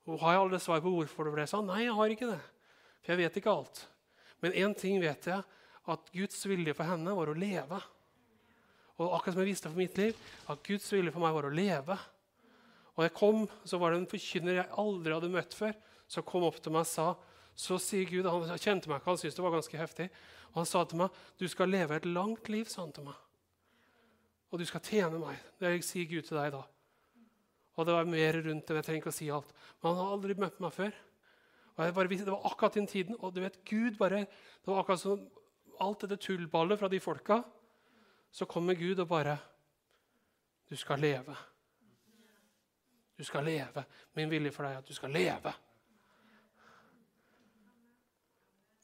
Og 0.08 0.18
Har 0.24 0.38
jeg 0.38 0.46
alle 0.46 0.60
svar 0.64 0.82
på 0.82 0.96
hvorfor 0.96 1.28
det 1.28 1.36
ble 1.36 1.46
sånn? 1.50 1.68
Nei, 1.70 1.84
jeg 1.84 1.98
har 2.00 2.16
ikke 2.16 2.32
det. 2.32 2.42
For 3.04 3.14
jeg 3.14 3.22
vet 3.26 3.40
ikke 3.42 3.54
alt. 3.54 3.84
Men 4.40 4.56
én 4.56 4.74
ting 4.80 4.98
vet 5.04 5.28
jeg, 5.28 5.44
at 5.90 6.12
Guds 6.16 6.46
vilje 6.48 6.74
for 6.78 6.88
henne 6.88 7.14
var 7.18 7.30
å 7.30 7.38
leve. 7.38 7.82
Og 9.00 9.16
akkurat 9.16 9.36
som 9.36 9.44
jeg 9.44 9.54
visste 9.54 9.72
for 9.72 9.80
mitt 9.80 9.98
liv, 10.00 10.18
at 10.52 10.64
Guds 10.68 10.88
vilje 10.92 11.14
for 11.16 11.24
meg 11.24 11.36
var 11.36 11.48
å 11.48 11.54
leve. 11.56 11.98
Og 12.98 13.06
jeg 13.06 13.16
kom, 13.16 13.46
så 13.64 13.80
var 13.80 13.94
det 13.94 14.02
en 14.02 14.12
forkynner 14.12 14.60
jeg 14.60 14.80
aldri 14.82 15.16
hadde 15.16 15.32
møtt 15.32 15.56
før, 15.56 15.76
som 16.10 16.26
kom 16.28 16.44
opp 16.48 16.60
til 16.60 16.76
meg 16.76 16.84
og 16.84 16.92
sa 16.92 17.10
så 17.60 17.76
sier 17.82 18.08
Gud, 18.08 18.24
Han 18.24 18.56
kjente 18.56 18.88
meg 18.88 19.02
ikke, 19.02 19.12
han 19.12 19.18
syntes 19.20 19.36
det 19.36 19.44
var 19.44 19.52
ganske 19.58 19.80
heftig. 19.80 20.06
Og 20.54 20.62
han 20.62 20.68
sa 20.70 20.84
til 20.88 21.02
meg 21.02 21.18
du 21.40 21.48
skal 21.52 21.68
leve 21.68 21.98
et 21.98 22.06
langt 22.08 22.48
liv. 22.48 22.70
sa 22.72 22.86
han 22.86 22.94
til 22.96 23.04
meg. 23.10 23.18
Og 24.50 24.62
du 24.62 24.66
skal 24.66 24.82
tjene 24.82 25.20
meg. 25.20 25.36
Det 25.60 25.74
sier 25.84 26.08
Gud 26.08 26.24
til 26.24 26.40
deg 26.40 26.54
da. 26.56 26.64
Og 27.76 27.86
det 27.88 27.96
var 27.96 28.08
mer 28.08 28.40
rundt 28.46 28.68
det. 28.68 28.78
jeg 28.80 28.88
trenger 28.88 29.04
ikke 29.04 29.12
å 29.12 29.18
si 29.18 29.28
alt. 29.30 29.52
Men 29.82 29.92
han 29.92 30.00
har 30.00 30.16
aldri 30.16 30.38
møtt 30.40 30.60
meg 30.64 30.74
før. 30.74 30.96
Og 31.76 31.84
jeg 31.84 31.94
bare, 31.96 32.08
Det 32.08 32.32
var 32.32 32.48
akkurat 32.48 32.74
den 32.74 32.88
tiden. 32.88 33.16
Og 33.20 33.36
du 33.36 33.42
vet, 33.42 33.60
Gud 33.66 33.98
bare, 33.98 34.26
det 34.26 34.68
var 34.68 34.80
akkurat 34.80 35.00
som 35.00 35.28
alt 35.80 36.02
dette 36.02 36.18
tullballet 36.18 36.80
fra 36.80 36.88
de 36.88 37.00
folka. 37.00 37.44
Så 38.32 38.46
kommer 38.46 38.78
Gud 38.78 39.00
og 39.00 39.08
bare 39.10 39.38
Du 40.70 40.76
skal 40.78 41.00
leve. 41.00 41.36
Du 43.18 43.24
skal 43.24 43.44
leve. 43.44 43.84
Min 44.16 44.30
vilje 44.30 44.52
for 44.54 44.64
deg 44.64 44.76
er 44.76 44.84
at 44.84 44.88
du 44.88 44.94
skal 44.94 45.12
leve. 45.12 45.54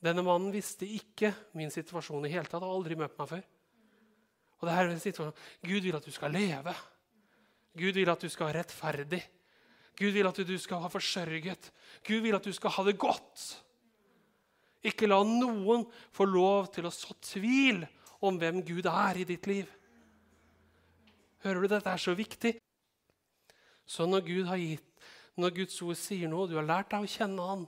Denne 0.02 0.24
mannen 0.26 0.52
visste 0.54 0.88
ikke 0.90 1.32
min 1.58 1.72
situasjon 1.72 2.26
i 2.26 2.34
hele 2.34 2.50
tatt. 2.50 2.64
Har 2.64 2.74
aldri 2.74 2.98
møtt 3.00 3.16
meg 3.20 3.30
før. 3.30 3.46
Og 4.60 4.68
det 4.68 4.76
her 4.76 4.88
er 4.88 4.96
en 4.96 5.04
situasjon. 5.04 5.38
Gud 5.64 5.86
vil 5.88 5.98
at 5.98 6.06
du 6.06 6.12
skal 6.14 6.34
leve. 6.36 6.74
Gud 7.76 7.96
vil 8.00 8.12
at 8.12 8.22
du 8.22 8.32
skal 8.32 8.50
ha 8.50 8.58
rettferdig. 8.60 9.22
Gud 9.96 10.12
vil 10.16 10.28
at 10.28 10.42
du 10.44 10.58
skal 10.60 10.84
ha 10.84 10.92
forsørget. 10.92 11.72
Gud 12.08 12.26
vil 12.26 12.36
at 12.36 12.46
du 12.46 12.52
skal 12.56 12.74
ha 12.76 12.86
det 12.88 12.98
godt. 13.00 13.46
Ikke 14.86 15.10
la 15.10 15.22
noen 15.26 15.86
få 16.14 16.28
lov 16.30 16.70
til 16.76 16.88
å 16.88 16.94
så 16.94 17.16
tvil 17.24 17.86
om 18.28 18.40
hvem 18.42 18.62
Gud 18.66 18.88
er 18.90 19.22
i 19.22 19.28
ditt 19.28 19.48
liv. 19.50 19.70
Hører 21.46 21.62
du? 21.62 21.70
Dette 21.70 21.92
er 21.92 22.02
så 22.02 22.16
viktig. 22.18 22.56
Så 23.86 24.08
når 24.10 24.26
Gud 24.26 24.50
har 24.50 24.58
gitt, 24.58 24.90
når 25.38 25.54
Guds 25.60 25.78
ord 25.86 25.98
sier 26.00 26.32
noe, 26.32 26.48
du 26.50 26.56
har 26.58 26.66
lært 26.66 26.90
deg 26.94 27.06
å 27.06 27.12
kjenne 27.12 27.46
Han, 27.46 27.66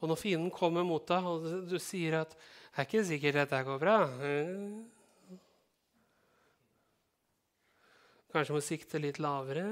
og 0.00 0.10
når 0.10 0.18
fienden 0.18 0.52
kommer 0.52 0.84
mot 0.84 1.06
deg, 1.06 1.24
og 1.24 1.68
du 1.70 1.78
sier 1.78 2.20
at 2.22 2.34
'Det 2.36 2.82
er 2.82 2.86
ikke 2.86 3.04
sikkert 3.08 3.34
dette 3.34 3.64
går 3.64 3.78
bra' 3.78 4.04
Kanskje 8.32 8.52
må 8.52 8.60
sikte 8.60 8.98
litt 9.00 9.18
lavere. 9.18 9.64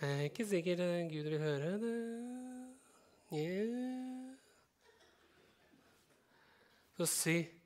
Det 0.00 0.08
er 0.08 0.24
ikke 0.28 0.44
sikkert 0.44 1.08
Gud 1.08 1.28
vil 1.32 1.38
høre 1.40 1.78
det. 1.80 1.96
Yeah. 3.32 4.36
Så 6.98 7.06
si 7.06 7.59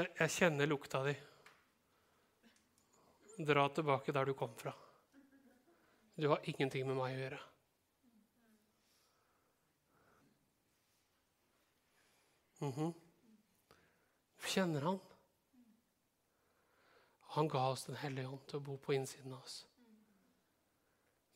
jeg, 0.00 0.14
jeg 0.18 0.34
kjenner 0.36 0.68
lukta 0.68 1.02
di. 1.04 1.14
Dra 3.46 3.68
tilbake 3.72 4.12
der 4.12 4.28
du 4.28 4.34
kom 4.36 4.54
fra. 4.58 4.72
Du 6.20 6.28
har 6.28 6.42
ingenting 6.44 6.86
med 6.88 6.96
meg 6.98 7.14
å 7.14 7.20
gjøre. 7.20 7.40
Mm 12.60 12.72
-hmm. 12.72 12.92
Kjenner 14.38 14.80
han? 14.80 14.98
Han 17.20 17.48
ga 17.48 17.68
oss 17.68 17.84
Den 17.84 17.96
hellige 17.96 18.28
ånd 18.28 18.46
til 18.46 18.56
å 18.56 18.60
bo 18.60 18.76
på 18.76 18.92
innsiden 18.92 19.32
av 19.32 19.42
oss. 19.42 19.66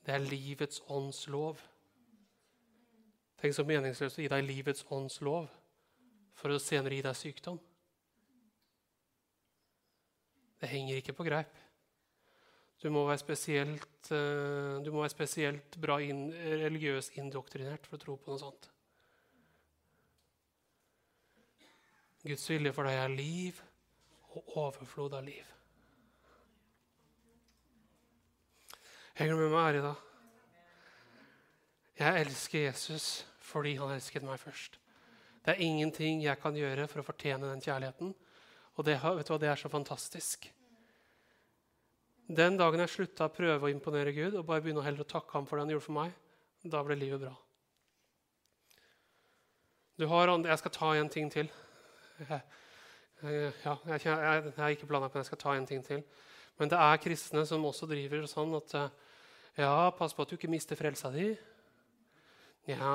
Det 0.06 0.14
er 0.14 0.18
livets 0.18 0.82
ånds 0.86 1.26
lov. 1.28 1.60
Tenk 3.40 3.54
så 3.54 3.64
meningsløst 3.64 4.18
å 4.18 4.22
gi 4.22 4.28
deg 4.28 4.44
livets 4.44 4.84
ånds 4.90 5.20
lov 5.20 5.48
for 6.34 6.48
å 6.48 6.58
senere 6.58 6.94
gi 6.94 7.02
deg 7.02 7.16
sykdom. 7.16 7.60
Det 10.64 10.70
henger 10.72 10.96
ikke 10.96 11.12
på 11.12 11.26
greip. 11.26 11.58
Du 12.80 12.86
må 12.88 13.02
være 13.04 13.20
spesielt, 13.20 14.10
eh, 14.10 14.80
må 14.88 15.02
være 15.02 15.12
spesielt 15.12 15.76
bra 15.80 15.98
inn, 16.00 16.30
religiøs 16.32 17.10
indoktrinert 17.20 17.84
for 17.84 17.98
å 17.98 18.00
tro 18.00 18.14
på 18.16 18.32
noe 18.32 18.40
sånt. 18.40 18.70
Guds 22.24 22.48
vilje 22.48 22.72
for 22.72 22.88
deg 22.88 22.96
er 22.96 23.12
liv 23.12 23.60
og 24.32 24.56
overflod 24.62 25.18
av 25.20 25.28
liv. 25.28 25.52
Henger 29.20 29.36
du 29.36 29.42
med 29.42 29.52
meg 29.52 29.68
her 29.68 29.82
i 29.82 29.86
dag? 29.90 30.02
Jeg 32.00 32.24
elsker 32.24 32.68
Jesus 32.70 33.26
fordi 33.52 33.76
han 33.76 33.92
elsket 33.92 34.24
meg 34.24 34.40
først. 34.40 34.80
Det 35.44 35.52
er 35.52 35.66
ingenting 35.68 36.24
jeg 36.24 36.40
kan 36.40 36.56
gjøre 36.56 36.88
for 36.88 37.04
å 37.04 37.10
fortjene 37.12 37.52
den 37.52 37.60
kjærligheten. 37.60 38.16
Og 38.74 38.84
det, 38.88 38.96
vet 38.98 39.28
du 39.28 39.34
hva, 39.34 39.42
det 39.44 39.52
er 39.52 39.60
så 39.60 39.68
fantastisk. 39.70 40.48
Den 42.26 42.56
dagen 42.56 42.80
jeg 42.80 42.92
slutta 42.92 43.28
å 43.28 43.32
prøve 43.32 43.68
å 43.68 43.72
imponere 43.72 44.14
Gud 44.16 44.36
og 44.38 44.46
bare 44.48 44.64
begynne 44.64 44.84
heller 44.84 45.04
å 45.04 45.08
takke 45.08 45.36
ham 45.36 45.48
for 45.48 45.58
det 45.58 45.66
han 45.66 45.74
gjorde 45.74 45.84
for 45.84 45.96
meg, 45.98 46.14
da 46.64 46.80
ble 46.84 46.96
livet 46.96 47.20
bra. 47.20 47.34
Du 50.00 50.06
har, 50.10 50.32
jeg 50.32 50.58
skal 50.58 50.74
ta 50.74 50.94
en 50.98 51.12
ting 51.12 51.30
til. 51.32 51.50
Ja, 53.24 53.76
jeg, 53.86 54.04
jeg, 54.04 54.04
jeg 54.04 54.52
er 54.60 54.72
ikke 54.74 54.88
planlagt, 54.90 55.14
men 55.14 55.22
jeg 55.22 55.30
skal 55.30 55.38
ta 55.40 55.52
en 55.56 55.66
ting 55.68 55.84
til. 55.86 56.02
Men 56.60 56.68
det 56.68 56.76
er 56.76 57.00
kristne 57.00 57.44
som 57.48 57.64
også 57.64 57.88
driver 57.88 58.26
sånn 58.28 58.52
at 58.58 58.74
Ja, 59.56 59.90
pass 59.96 60.12
på 60.12 60.24
at 60.24 60.32
du 60.32 60.34
ikke 60.36 60.50
mister 60.50 60.76
frelsa 60.76 61.08
di. 61.14 61.30
Ja 62.68 62.94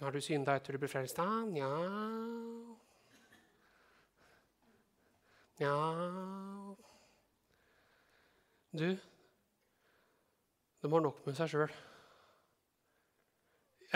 Har 0.00 0.12
du 0.12 0.20
synda 0.20 0.56
etter 0.56 0.74
du 0.74 0.82
ble 0.82 0.90
frelst? 0.90 1.20
Nja 1.52 1.70
Nja 5.58 5.74
Du, 8.70 8.98
de 10.80 10.92
har 10.92 11.00
nok 11.00 11.22
med 11.24 11.36
seg 11.38 11.48
sjøl. 11.52 11.72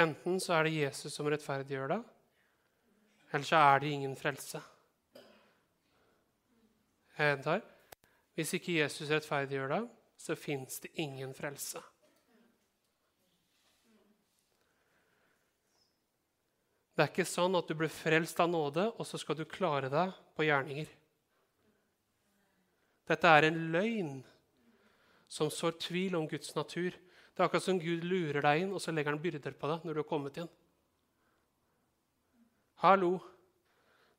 Enten 0.00 0.38
så 0.40 0.56
er 0.56 0.66
det 0.66 0.78
Jesus 0.78 1.12
som 1.12 1.28
rettferdiggjør 1.28 1.92
deg, 1.92 2.06
eller 3.32 3.48
så 3.48 3.60
er 3.60 3.82
det 3.82 3.92
ingen 3.92 4.16
frelse. 4.16 4.62
Jeg 7.18 7.34
gjentar 7.34 7.60
hvis 8.32 8.54
ikke 8.56 8.78
Jesus 8.78 9.10
rettferdiggjør 9.12 9.74
deg, 9.74 9.88
så 10.16 10.36
fins 10.38 10.80
det 10.80 10.94
ingen 11.02 11.34
frelse. 11.36 11.82
Det 16.92 17.04
er 17.04 17.10
ikke 17.12 17.28
sånn 17.28 17.56
at 17.58 17.68
du 17.68 17.76
blir 17.76 17.92
frelst 17.92 18.40
av 18.40 18.48
nåde, 18.52 18.86
og 18.96 19.04
så 19.08 19.20
skal 19.20 19.36
du 19.36 19.44
klare 19.48 19.92
deg 19.92 20.12
på 20.36 20.46
gjerninger. 20.48 20.88
Dette 23.12 23.32
er 23.36 23.48
en 23.48 23.58
løgn 23.74 24.12
som 25.32 25.48
sår 25.50 25.78
tvil 25.80 26.16
om 26.18 26.26
Guds 26.28 26.52
natur. 26.56 26.92
Det 27.32 27.40
er 27.40 27.46
akkurat 27.46 27.64
som 27.64 27.80
Gud 27.80 28.04
lurer 28.04 28.44
deg 28.44 28.66
inn, 28.66 28.74
og 28.76 28.82
så 28.84 28.92
legger 28.92 29.14
han 29.14 29.22
byrder 29.22 29.54
på 29.56 29.70
deg 29.70 29.86
når 29.86 29.96
du 29.96 30.00
har 30.02 30.08
kommet 30.10 30.40
inn. 30.42 30.50
Hallo! 32.82 33.14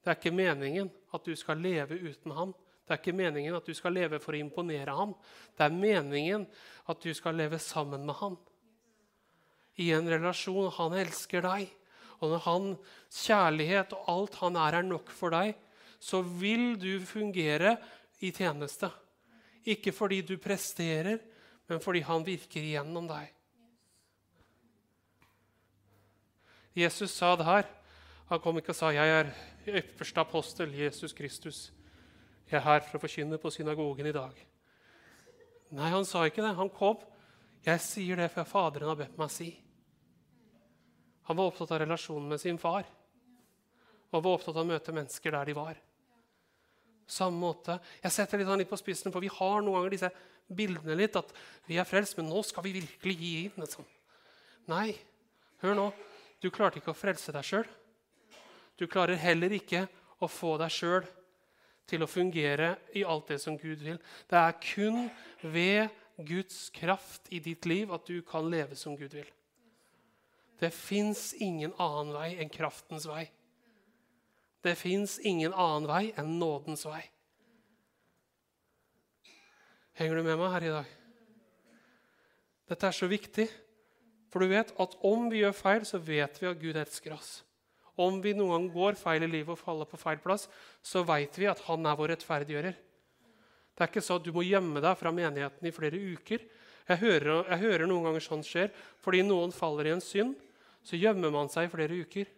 Det 0.03 0.11
er 0.11 0.17
ikke 0.17 0.35
meningen 0.35 0.89
at 1.15 1.23
du 1.23 1.35
skal 1.39 1.61
leve 1.63 1.95
uten 2.01 2.33
han. 2.35 2.55
Det 2.83 2.95
er 2.95 2.99
ikke 2.99 3.15
meningen 3.15 3.55
at 3.55 3.69
du 3.69 3.75
skal 3.77 3.93
leve 3.95 4.19
for 4.19 4.35
å 4.35 4.41
imponere 4.41 4.95
han. 4.97 5.13
Det 5.55 5.63
er 5.63 5.77
meningen 5.77 6.47
at 6.91 7.05
du 7.05 7.13
skal 7.15 7.37
leve 7.39 7.59
sammen 7.61 8.03
med 8.07 8.17
han. 8.19 8.35
I 9.79 9.93
en 9.95 10.09
relasjon. 10.09 10.73
Han 10.75 10.97
elsker 10.97 11.45
deg. 11.45 11.69
Og 12.19 12.33
når 12.33 12.43
hans 12.47 13.21
kjærlighet 13.23 13.95
og 13.95 14.09
alt 14.11 14.41
han 14.41 14.59
er, 14.59 14.79
er 14.81 14.89
nok 14.89 15.13
for 15.13 15.31
deg, 15.35 15.53
så 16.03 16.19
vil 16.23 16.73
du 16.79 16.97
fungere 17.07 17.77
i 18.23 18.33
tjeneste. 18.35 18.89
Ikke 19.65 19.93
fordi 19.95 20.21
du 20.21 20.35
presterer, 20.41 21.21
men 21.67 21.79
fordi 21.81 22.03
han 22.03 22.25
virker 22.25 22.65
gjennom 22.65 23.07
deg. 23.07 23.31
Jesus 26.75 27.13
sa 27.13 27.35
det 27.37 27.47
her. 27.47 27.69
Han 28.29 28.39
kom 28.41 28.57
ikke 28.57 28.73
og 28.73 28.75
sa 28.75 28.89
'Jeg 28.91 29.09
er 29.19 29.33
ypperste 29.67 30.19
apostel, 30.19 30.73
Jesus 30.73 31.13
Kristus'. 31.13 31.71
'Jeg 32.49 32.57
er 32.57 32.63
her 32.63 32.79
for 32.79 32.97
å 32.97 33.01
forkynne 33.01 33.37
på 33.37 33.51
synagogen 33.51 34.05
i 34.05 34.11
dag'. 34.11 34.45
Nei, 35.71 35.89
han 35.89 36.05
sa 36.05 36.25
ikke 36.25 36.41
det. 36.41 36.55
Han 36.55 36.69
kom. 36.69 36.97
'Jeg 37.65 37.79
sier 37.79 38.15
det 38.15 38.31
for 38.31 38.43
Faderen 38.43 38.87
har 38.87 38.95
bedt 38.95 39.17
meg 39.17 39.29
si'. 39.29 39.63
Han 41.23 41.37
var 41.37 41.45
opptatt 41.45 41.71
av 41.71 41.79
relasjonen 41.79 42.29
med 42.29 42.41
sin 42.41 42.57
far 42.57 42.83
Han 44.11 44.21
var 44.21 44.33
opptatt 44.33 44.55
av 44.55 44.65
å 44.65 44.67
møte 44.67 44.93
mennesker 44.93 45.31
der 45.31 45.45
de 45.45 45.53
var. 45.53 45.77
Samme 47.09 47.39
måte. 47.39 47.77
Jeg 48.03 48.15
setter 48.15 48.39
litt, 48.39 48.51
litt 48.63 48.69
på 48.69 48.79
spissen, 48.79 49.11
for 49.13 49.23
vi 49.23 49.31
har 49.31 49.61
noen 49.61 49.79
ganger 49.79 49.95
disse 49.95 50.11
bildene 50.53 50.97
litt 50.97 51.15
at 51.19 51.31
vi 51.67 51.79
er 51.79 51.87
frelst, 51.87 52.17
men 52.17 52.29
nå 52.31 52.43
skal 52.45 52.65
vi 52.65 52.75
virkelig 52.79 53.15
gi 53.19 53.33
inn. 53.45 53.57
Liksom. 53.63 53.87
Nei, 54.71 54.93
hør 55.63 55.77
nå. 55.79 55.89
Du 56.43 56.49
klarte 56.51 56.79
ikke 56.79 56.91
å 56.91 56.97
frelse 56.97 57.33
deg 57.35 57.47
sjøl. 57.47 57.67
Du 58.79 58.87
klarer 58.91 59.19
heller 59.19 59.53
ikke 59.55 59.85
å 60.23 60.29
få 60.31 60.55
deg 60.61 60.73
sjøl 60.73 61.05
til 61.89 62.03
å 62.03 62.09
fungere 62.09 62.73
i 62.95 63.03
alt 63.07 63.29
det 63.31 63.39
som 63.43 63.57
Gud 63.59 63.83
vil. 63.83 63.99
Det 64.29 64.39
er 64.39 64.57
kun 64.63 65.07
ved 65.41 65.91
Guds 66.23 66.69
kraft 66.73 67.29
i 67.33 67.41
ditt 67.43 67.67
liv 67.69 67.91
at 67.93 68.05
du 68.07 68.21
kan 68.25 68.47
leve 68.51 68.77
som 68.79 68.97
Gud 68.97 69.15
vil. 69.15 69.29
Det 70.59 70.71
fins 70.71 71.31
ingen 71.43 71.73
annen 71.81 72.13
vei 72.15 72.29
enn 72.39 72.51
kraftens 72.51 73.07
vei. 73.09 73.25
Det 74.63 74.77
fins 74.79 75.17
ingen 75.19 75.53
annen 75.53 75.89
vei 75.89 76.03
enn 76.19 76.37
nådens 76.39 76.85
vei. 76.87 77.01
Henger 79.99 80.17
du 80.17 80.25
med 80.25 80.39
meg 80.39 80.53
her 80.55 80.65
i 80.65 80.73
dag? 80.73 80.93
Dette 82.71 82.87
er 82.87 82.95
så 82.95 83.09
viktig, 83.11 83.45
for 84.31 84.41
du 84.41 84.49
vet 84.49 84.71
at 84.81 84.95
om 85.05 85.27
vi 85.29 85.43
gjør 85.43 85.57
feil, 85.57 85.83
så 85.85 85.99
vet 86.01 86.39
vi 86.41 86.49
at 86.49 86.61
Gud 86.61 86.79
elsker 86.79 87.13
oss. 87.13 87.43
Om 87.99 88.23
vi 88.23 88.31
noen 88.33 88.55
gang 88.55 88.69
går 88.73 88.97
feil 88.97 89.27
i 89.27 89.29
livet 89.29 89.53
og 89.53 89.59
faller 89.59 89.89
på 89.89 89.99
feil 90.01 90.17
plass, 90.23 90.47
så 90.81 91.03
vet 91.05 91.37
vi 91.37 91.45
at 91.51 91.61
han 91.67 91.85
er 91.85 91.99
vår 91.99 92.15
rettferdiggjører. 92.15 92.79
Det 93.73 93.83
er 93.83 93.91
ikke 93.91 94.05
så 94.05 94.17
at 94.17 94.25
du 94.25 94.31
må 94.33 94.45
gjemme 94.45 94.81
deg 94.81 94.97
fra 94.97 95.11
menigheten 95.13 95.67
i 95.67 95.73
flere 95.73 95.99
uker. 95.99 96.41
Jeg 96.87 96.99
hører, 97.01 97.43
jeg 97.51 97.61
hører 97.61 97.89
noen 97.89 98.07
ganger 98.07 98.25
sånt 98.25 98.47
skjer. 98.47 98.71
Fordi 99.01 99.21
noen 99.25 99.53
faller 99.53 99.89
i 99.89 99.93
en 99.95 100.03
synd, 100.03 100.33
så 100.85 100.97
gjemmer 100.99 101.33
man 101.33 101.49
seg 101.49 101.67
i 101.67 101.71
flere 101.73 101.99
uker. 102.05 102.29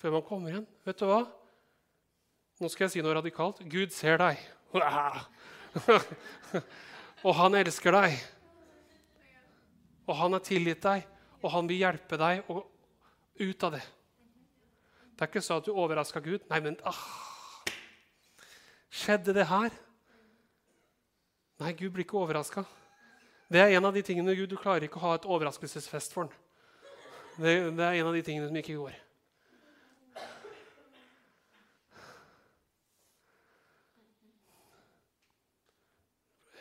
Før 0.00 0.16
man 0.16 0.24
kommer 0.24 0.52
igjen. 0.52 0.66
Vet 0.88 1.00
du 1.00 1.06
hva? 1.10 1.20
Nå 2.60 2.68
skal 2.72 2.86
jeg 2.86 2.94
si 2.94 3.04
noe 3.04 3.18
radikalt. 3.18 3.60
Gud 3.68 3.92
ser 3.92 4.20
deg. 4.20 4.40
og 7.26 7.34
han 7.36 7.56
elsker 7.60 7.96
deg. 7.96 8.16
Og 10.08 10.16
han 10.18 10.34
har 10.34 10.44
tilgitt 10.44 10.82
deg, 10.82 11.04
og 11.44 11.52
han 11.54 11.68
vil 11.70 11.84
hjelpe 11.84 12.18
deg 12.20 12.48
ut 12.50 13.66
av 13.68 13.76
det. 13.76 13.82
Det 15.14 15.26
er 15.26 15.30
ikke 15.30 15.44
så 15.44 15.60
at 15.60 15.68
du 15.68 15.76
overraska 15.76 16.22
Gud. 16.24 16.40
Nei, 16.48 16.62
men 16.64 16.78
ah, 16.88 17.04
Skjedde 18.90 19.36
det 19.36 19.44
her? 19.46 19.70
Nei, 21.60 21.74
Gud 21.76 21.92
blir 21.92 22.06
ikke 22.06 22.18
overraska. 22.18 22.64
Det 23.52 23.60
er 23.60 23.76
en 23.76 23.84
av 23.84 23.94
de 23.94 24.02
tingene 24.06 24.34
Gud, 24.34 24.48
Du 24.48 24.56
klarer 24.56 24.88
ikke 24.88 24.98
å 24.98 25.04
ha 25.04 25.14
et 25.18 25.28
overraskelsesfest 25.28 26.16
for. 26.16 26.32
Det, 27.36 27.54
det 27.76 27.84
er 27.84 28.00
en 28.00 28.10
av 28.10 28.16
de 28.16 28.24
tingene 28.24 28.48
som 28.48 28.56
ikke 28.56 28.80
går. 28.80 28.96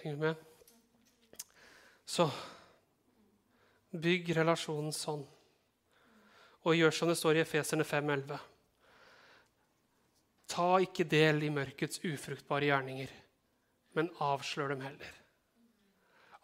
Henger 0.02 0.16
du 0.16 0.22
med? 0.22 0.36
Så 2.06 2.30
bygg 3.92 4.32
relasjonen 4.38 4.94
sånn. 4.96 5.26
Og 6.64 6.76
gjør 6.76 6.96
som 6.96 7.10
det 7.12 7.18
står 7.20 7.40
i 7.40 7.42
Efeserne 7.44 7.86
5,11. 7.88 8.38
Ta 10.50 10.68
ikke 10.84 11.06
del 11.08 11.44
i 11.46 11.52
mørkets 11.54 12.02
ufruktbare 12.08 12.70
gjerninger, 12.70 13.12
men 13.98 14.10
avslør 14.24 14.74
dem 14.74 14.86
heller. 14.88 15.18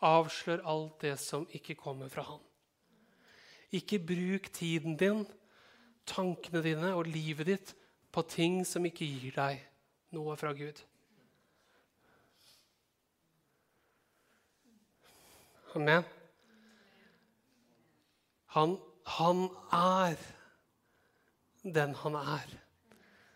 Avslør 0.05 0.65
alt 0.67 0.99
det 1.05 1.15
som 1.23 1.47
ikke 1.55 1.77
kommer 1.79 2.11
fra 2.11 2.25
Han. 2.27 2.41
Ikke 3.75 3.99
bruk 3.99 4.51
tiden 4.53 4.97
din, 4.99 5.23
tankene 6.05 6.61
dine 6.63 6.91
og 6.93 7.07
livet 7.09 7.49
ditt 7.49 7.73
på 8.13 8.23
ting 8.29 8.59
som 8.67 8.85
ikke 8.85 9.07
gir 9.07 9.33
deg 9.35 9.63
noe 10.15 10.35
fra 10.39 10.53
Gud. 10.55 10.77
Amen. 15.75 16.05
Han, 18.55 18.77
han 19.17 19.49
er 19.75 20.15
den 21.65 21.95
han 21.99 22.15
er. 22.21 22.53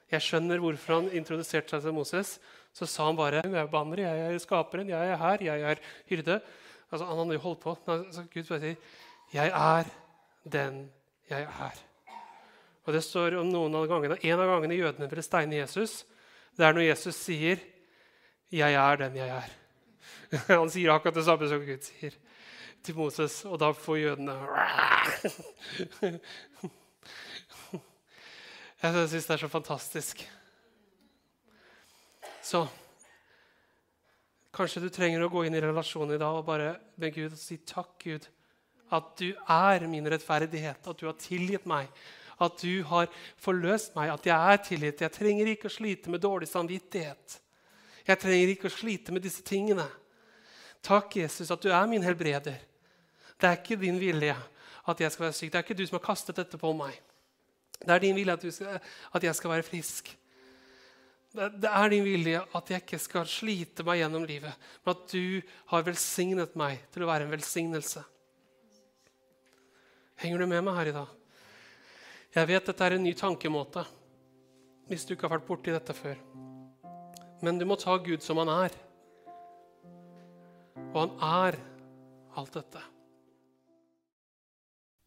Jeg 0.10 0.26
skjønner 0.26 0.62
hvorfor 0.64 0.96
han 0.96 1.12
introduserte 1.18 1.76
seg 1.76 1.84
til 1.84 1.96
Moses. 1.98 2.38
Så 2.74 2.88
sa 2.88 3.10
han 3.10 3.18
bare 3.18 3.44
jeg 3.44 3.58
er 3.60 3.70
banner, 3.70 4.04
jeg 4.06 4.24
er 4.30 4.42
skaperen, 4.42 4.90
jeg 4.90 5.12
er 5.14 5.20
her, 5.20 5.44
jeg 5.44 5.66
er 5.74 5.84
hyrde. 6.10 6.40
Altså, 6.90 7.06
han 7.06 7.22
hadde 7.22 7.38
jo 7.38 7.44
holdt 7.44 7.62
på. 7.66 7.76
Så 7.86 8.26
Gud 8.34 8.48
bare 8.50 8.60
sier, 8.60 8.76
'Jeg 9.34 9.52
er 9.54 9.86
den 10.50 10.90
jeg 11.30 11.44
er'. 11.44 11.84
Og 12.86 12.94
Det 12.94 13.04
står 13.04 13.40
om 13.40 13.50
noen 13.50 13.76
av 13.76 13.88
gangene, 13.88 14.18
En 14.24 14.40
av 14.40 14.48
gangene 14.48 14.76
jødene 14.76 15.10
ville 15.10 15.22
steine 15.22 15.56
Jesus, 15.56 16.06
det 16.58 16.66
er 16.66 16.74
når 16.74 16.90
Jesus 16.90 17.16
sier 17.16 17.60
'Jeg 18.52 18.74
er 18.74 18.96
den 18.96 19.16
jeg 19.16 19.30
er'. 19.30 19.59
Han 20.48 20.70
sier 20.72 20.94
akkurat 20.94 21.18
det 21.20 21.26
samme 21.28 21.50
som 21.52 21.64
Gud 21.66 21.84
sier 21.86 22.14
til 22.86 22.96
Moses, 22.96 23.42
og 23.46 23.60
da 23.60 23.74
får 23.76 23.98
jødene 24.00 24.36
Jeg 28.80 29.10
syns 29.12 29.26
det 29.28 29.34
er 29.36 29.42
så 29.42 29.50
fantastisk. 29.52 30.22
Så 32.40 32.62
kanskje 34.56 34.86
du 34.86 34.90
trenger 34.94 35.26
å 35.26 35.32
gå 35.34 35.44
inn 35.46 35.58
i 35.58 35.64
relasjonen 35.64 36.16
i 36.16 36.22
dag 36.22 36.38
og 36.38 36.48
bare 36.48 36.78
be 36.96 37.12
Gud 37.12 37.34
og 37.34 37.42
si 37.42 37.58
takk, 37.68 37.92
Gud, 38.06 38.30
at 38.96 39.12
du 39.20 39.34
er 39.52 39.84
min 39.92 40.08
rettferdighet, 40.10 40.88
at 40.88 41.02
du 41.02 41.06
har 41.10 41.20
tilgitt 41.20 41.68
meg, 41.70 41.92
at 42.40 42.64
du 42.64 42.80
har 42.88 43.12
forløst 43.44 43.96
meg, 44.00 44.14
at 44.16 44.26
jeg 44.32 44.54
er 44.54 44.64
tilgitt. 44.64 45.04
Jeg 45.04 45.16
trenger 45.18 45.52
ikke 45.52 45.68
å 45.68 45.76
slite 45.76 46.12
med 46.14 46.24
dårlig 46.24 46.48
samvittighet. 46.50 47.42
Jeg 48.10 48.18
trenger 48.18 48.54
ikke 48.56 48.70
å 48.70 48.74
slite 48.74 49.14
med 49.14 49.22
disse 49.22 49.44
tingene. 49.46 49.86
Takk, 50.86 51.20
Jesus, 51.20 51.52
at 51.54 51.62
du 51.62 51.70
er 51.70 51.90
min 51.90 52.06
helbreder. 52.06 52.58
Det 53.40 53.48
er 53.48 53.60
ikke 53.60 53.78
din 53.80 54.00
vilje 54.02 54.34
at 54.90 55.04
jeg 55.04 55.14
skal 55.14 55.28
være 55.28 55.38
syk. 55.38 55.52
Det 55.52 55.60
er 55.60 55.68
ikke 55.68 55.78
du 55.78 55.86
som 55.86 56.00
har 56.00 56.08
kastet 56.08 56.40
dette 56.40 56.58
på 56.60 56.72
meg. 56.74 56.96
Det 57.80 57.94
er 57.94 58.02
din 58.04 58.18
vilje 58.18 58.36
at, 58.36 58.48
skal, 58.56 58.80
at 59.16 59.28
jeg 59.30 59.38
skal 59.38 59.54
være 59.54 59.68
frisk. 59.68 60.10
Det, 61.30 61.52
det 61.62 61.70
er 61.70 61.94
din 61.94 62.08
vilje 62.08 62.42
at 62.58 62.74
jeg 62.74 62.84
ikke 62.84 63.00
skal 63.02 63.30
slite 63.30 63.86
meg 63.86 64.02
gjennom 64.02 64.26
livet, 64.26 64.70
men 64.82 64.96
at 64.96 65.14
du 65.14 65.54
har 65.70 65.86
velsignet 65.86 66.58
meg 66.58 66.82
til 66.90 67.06
å 67.06 67.12
være 67.12 67.28
en 67.28 67.36
velsignelse. 67.36 68.04
Henger 70.20 70.42
du 70.42 70.50
med 70.50 70.66
meg 70.66 70.82
her 70.82 70.92
i 70.92 70.98
dag? 70.98 71.16
Jeg 72.34 72.50
vet 72.50 72.74
dette 72.74 72.86
er 72.86 72.98
en 72.98 73.06
ny 73.06 73.14
tankemåte 73.18 73.86
hvis 74.90 75.06
du 75.06 75.14
ikke 75.14 75.30
har 75.30 75.38
vært 75.38 75.48
borti 75.48 75.74
dette 75.74 75.94
før. 75.94 76.18
Men 77.42 77.60
du 77.60 77.66
må 77.68 77.78
ta 77.80 77.96
Gud 78.04 78.24
som 78.24 78.42
han 78.42 78.52
er. 78.52 78.76
Og 80.92 81.00
han 81.04 81.14
er 81.24 81.60
alt 82.40 82.56
dette. 82.56 82.82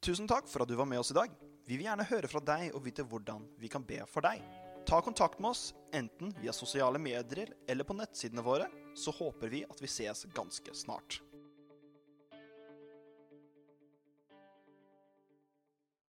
Tusen 0.02 0.26
takk 0.30 0.48
for 0.50 0.64
at 0.64 0.70
du 0.70 0.76
var 0.78 0.88
med 0.88 1.02
oss 1.02 1.12
i 1.12 1.18
dag. 1.18 1.32
Vi 1.68 1.76
vil 1.76 1.86
gjerne 1.86 2.06
høre 2.08 2.30
fra 2.30 2.42
deg 2.42 2.72
og 2.74 2.82
vite 2.86 3.04
hvordan 3.06 3.44
vi 3.60 3.70
kan 3.70 3.84
be 3.86 4.00
for 4.10 4.24
deg. 4.24 4.42
Ta 4.88 4.98
kontakt 5.04 5.38
med 5.38 5.52
oss 5.52 5.68
enten 5.94 6.32
via 6.40 6.54
sosiale 6.56 6.98
medier 6.98 7.52
eller 7.70 7.86
på 7.86 7.94
nettsidene 7.94 8.42
våre, 8.42 8.66
så 8.98 9.14
håper 9.14 9.52
vi 9.52 9.62
at 9.68 9.78
vi 9.78 9.90
ses 9.90 10.26
ganske 10.34 10.74
snart. 10.74 11.20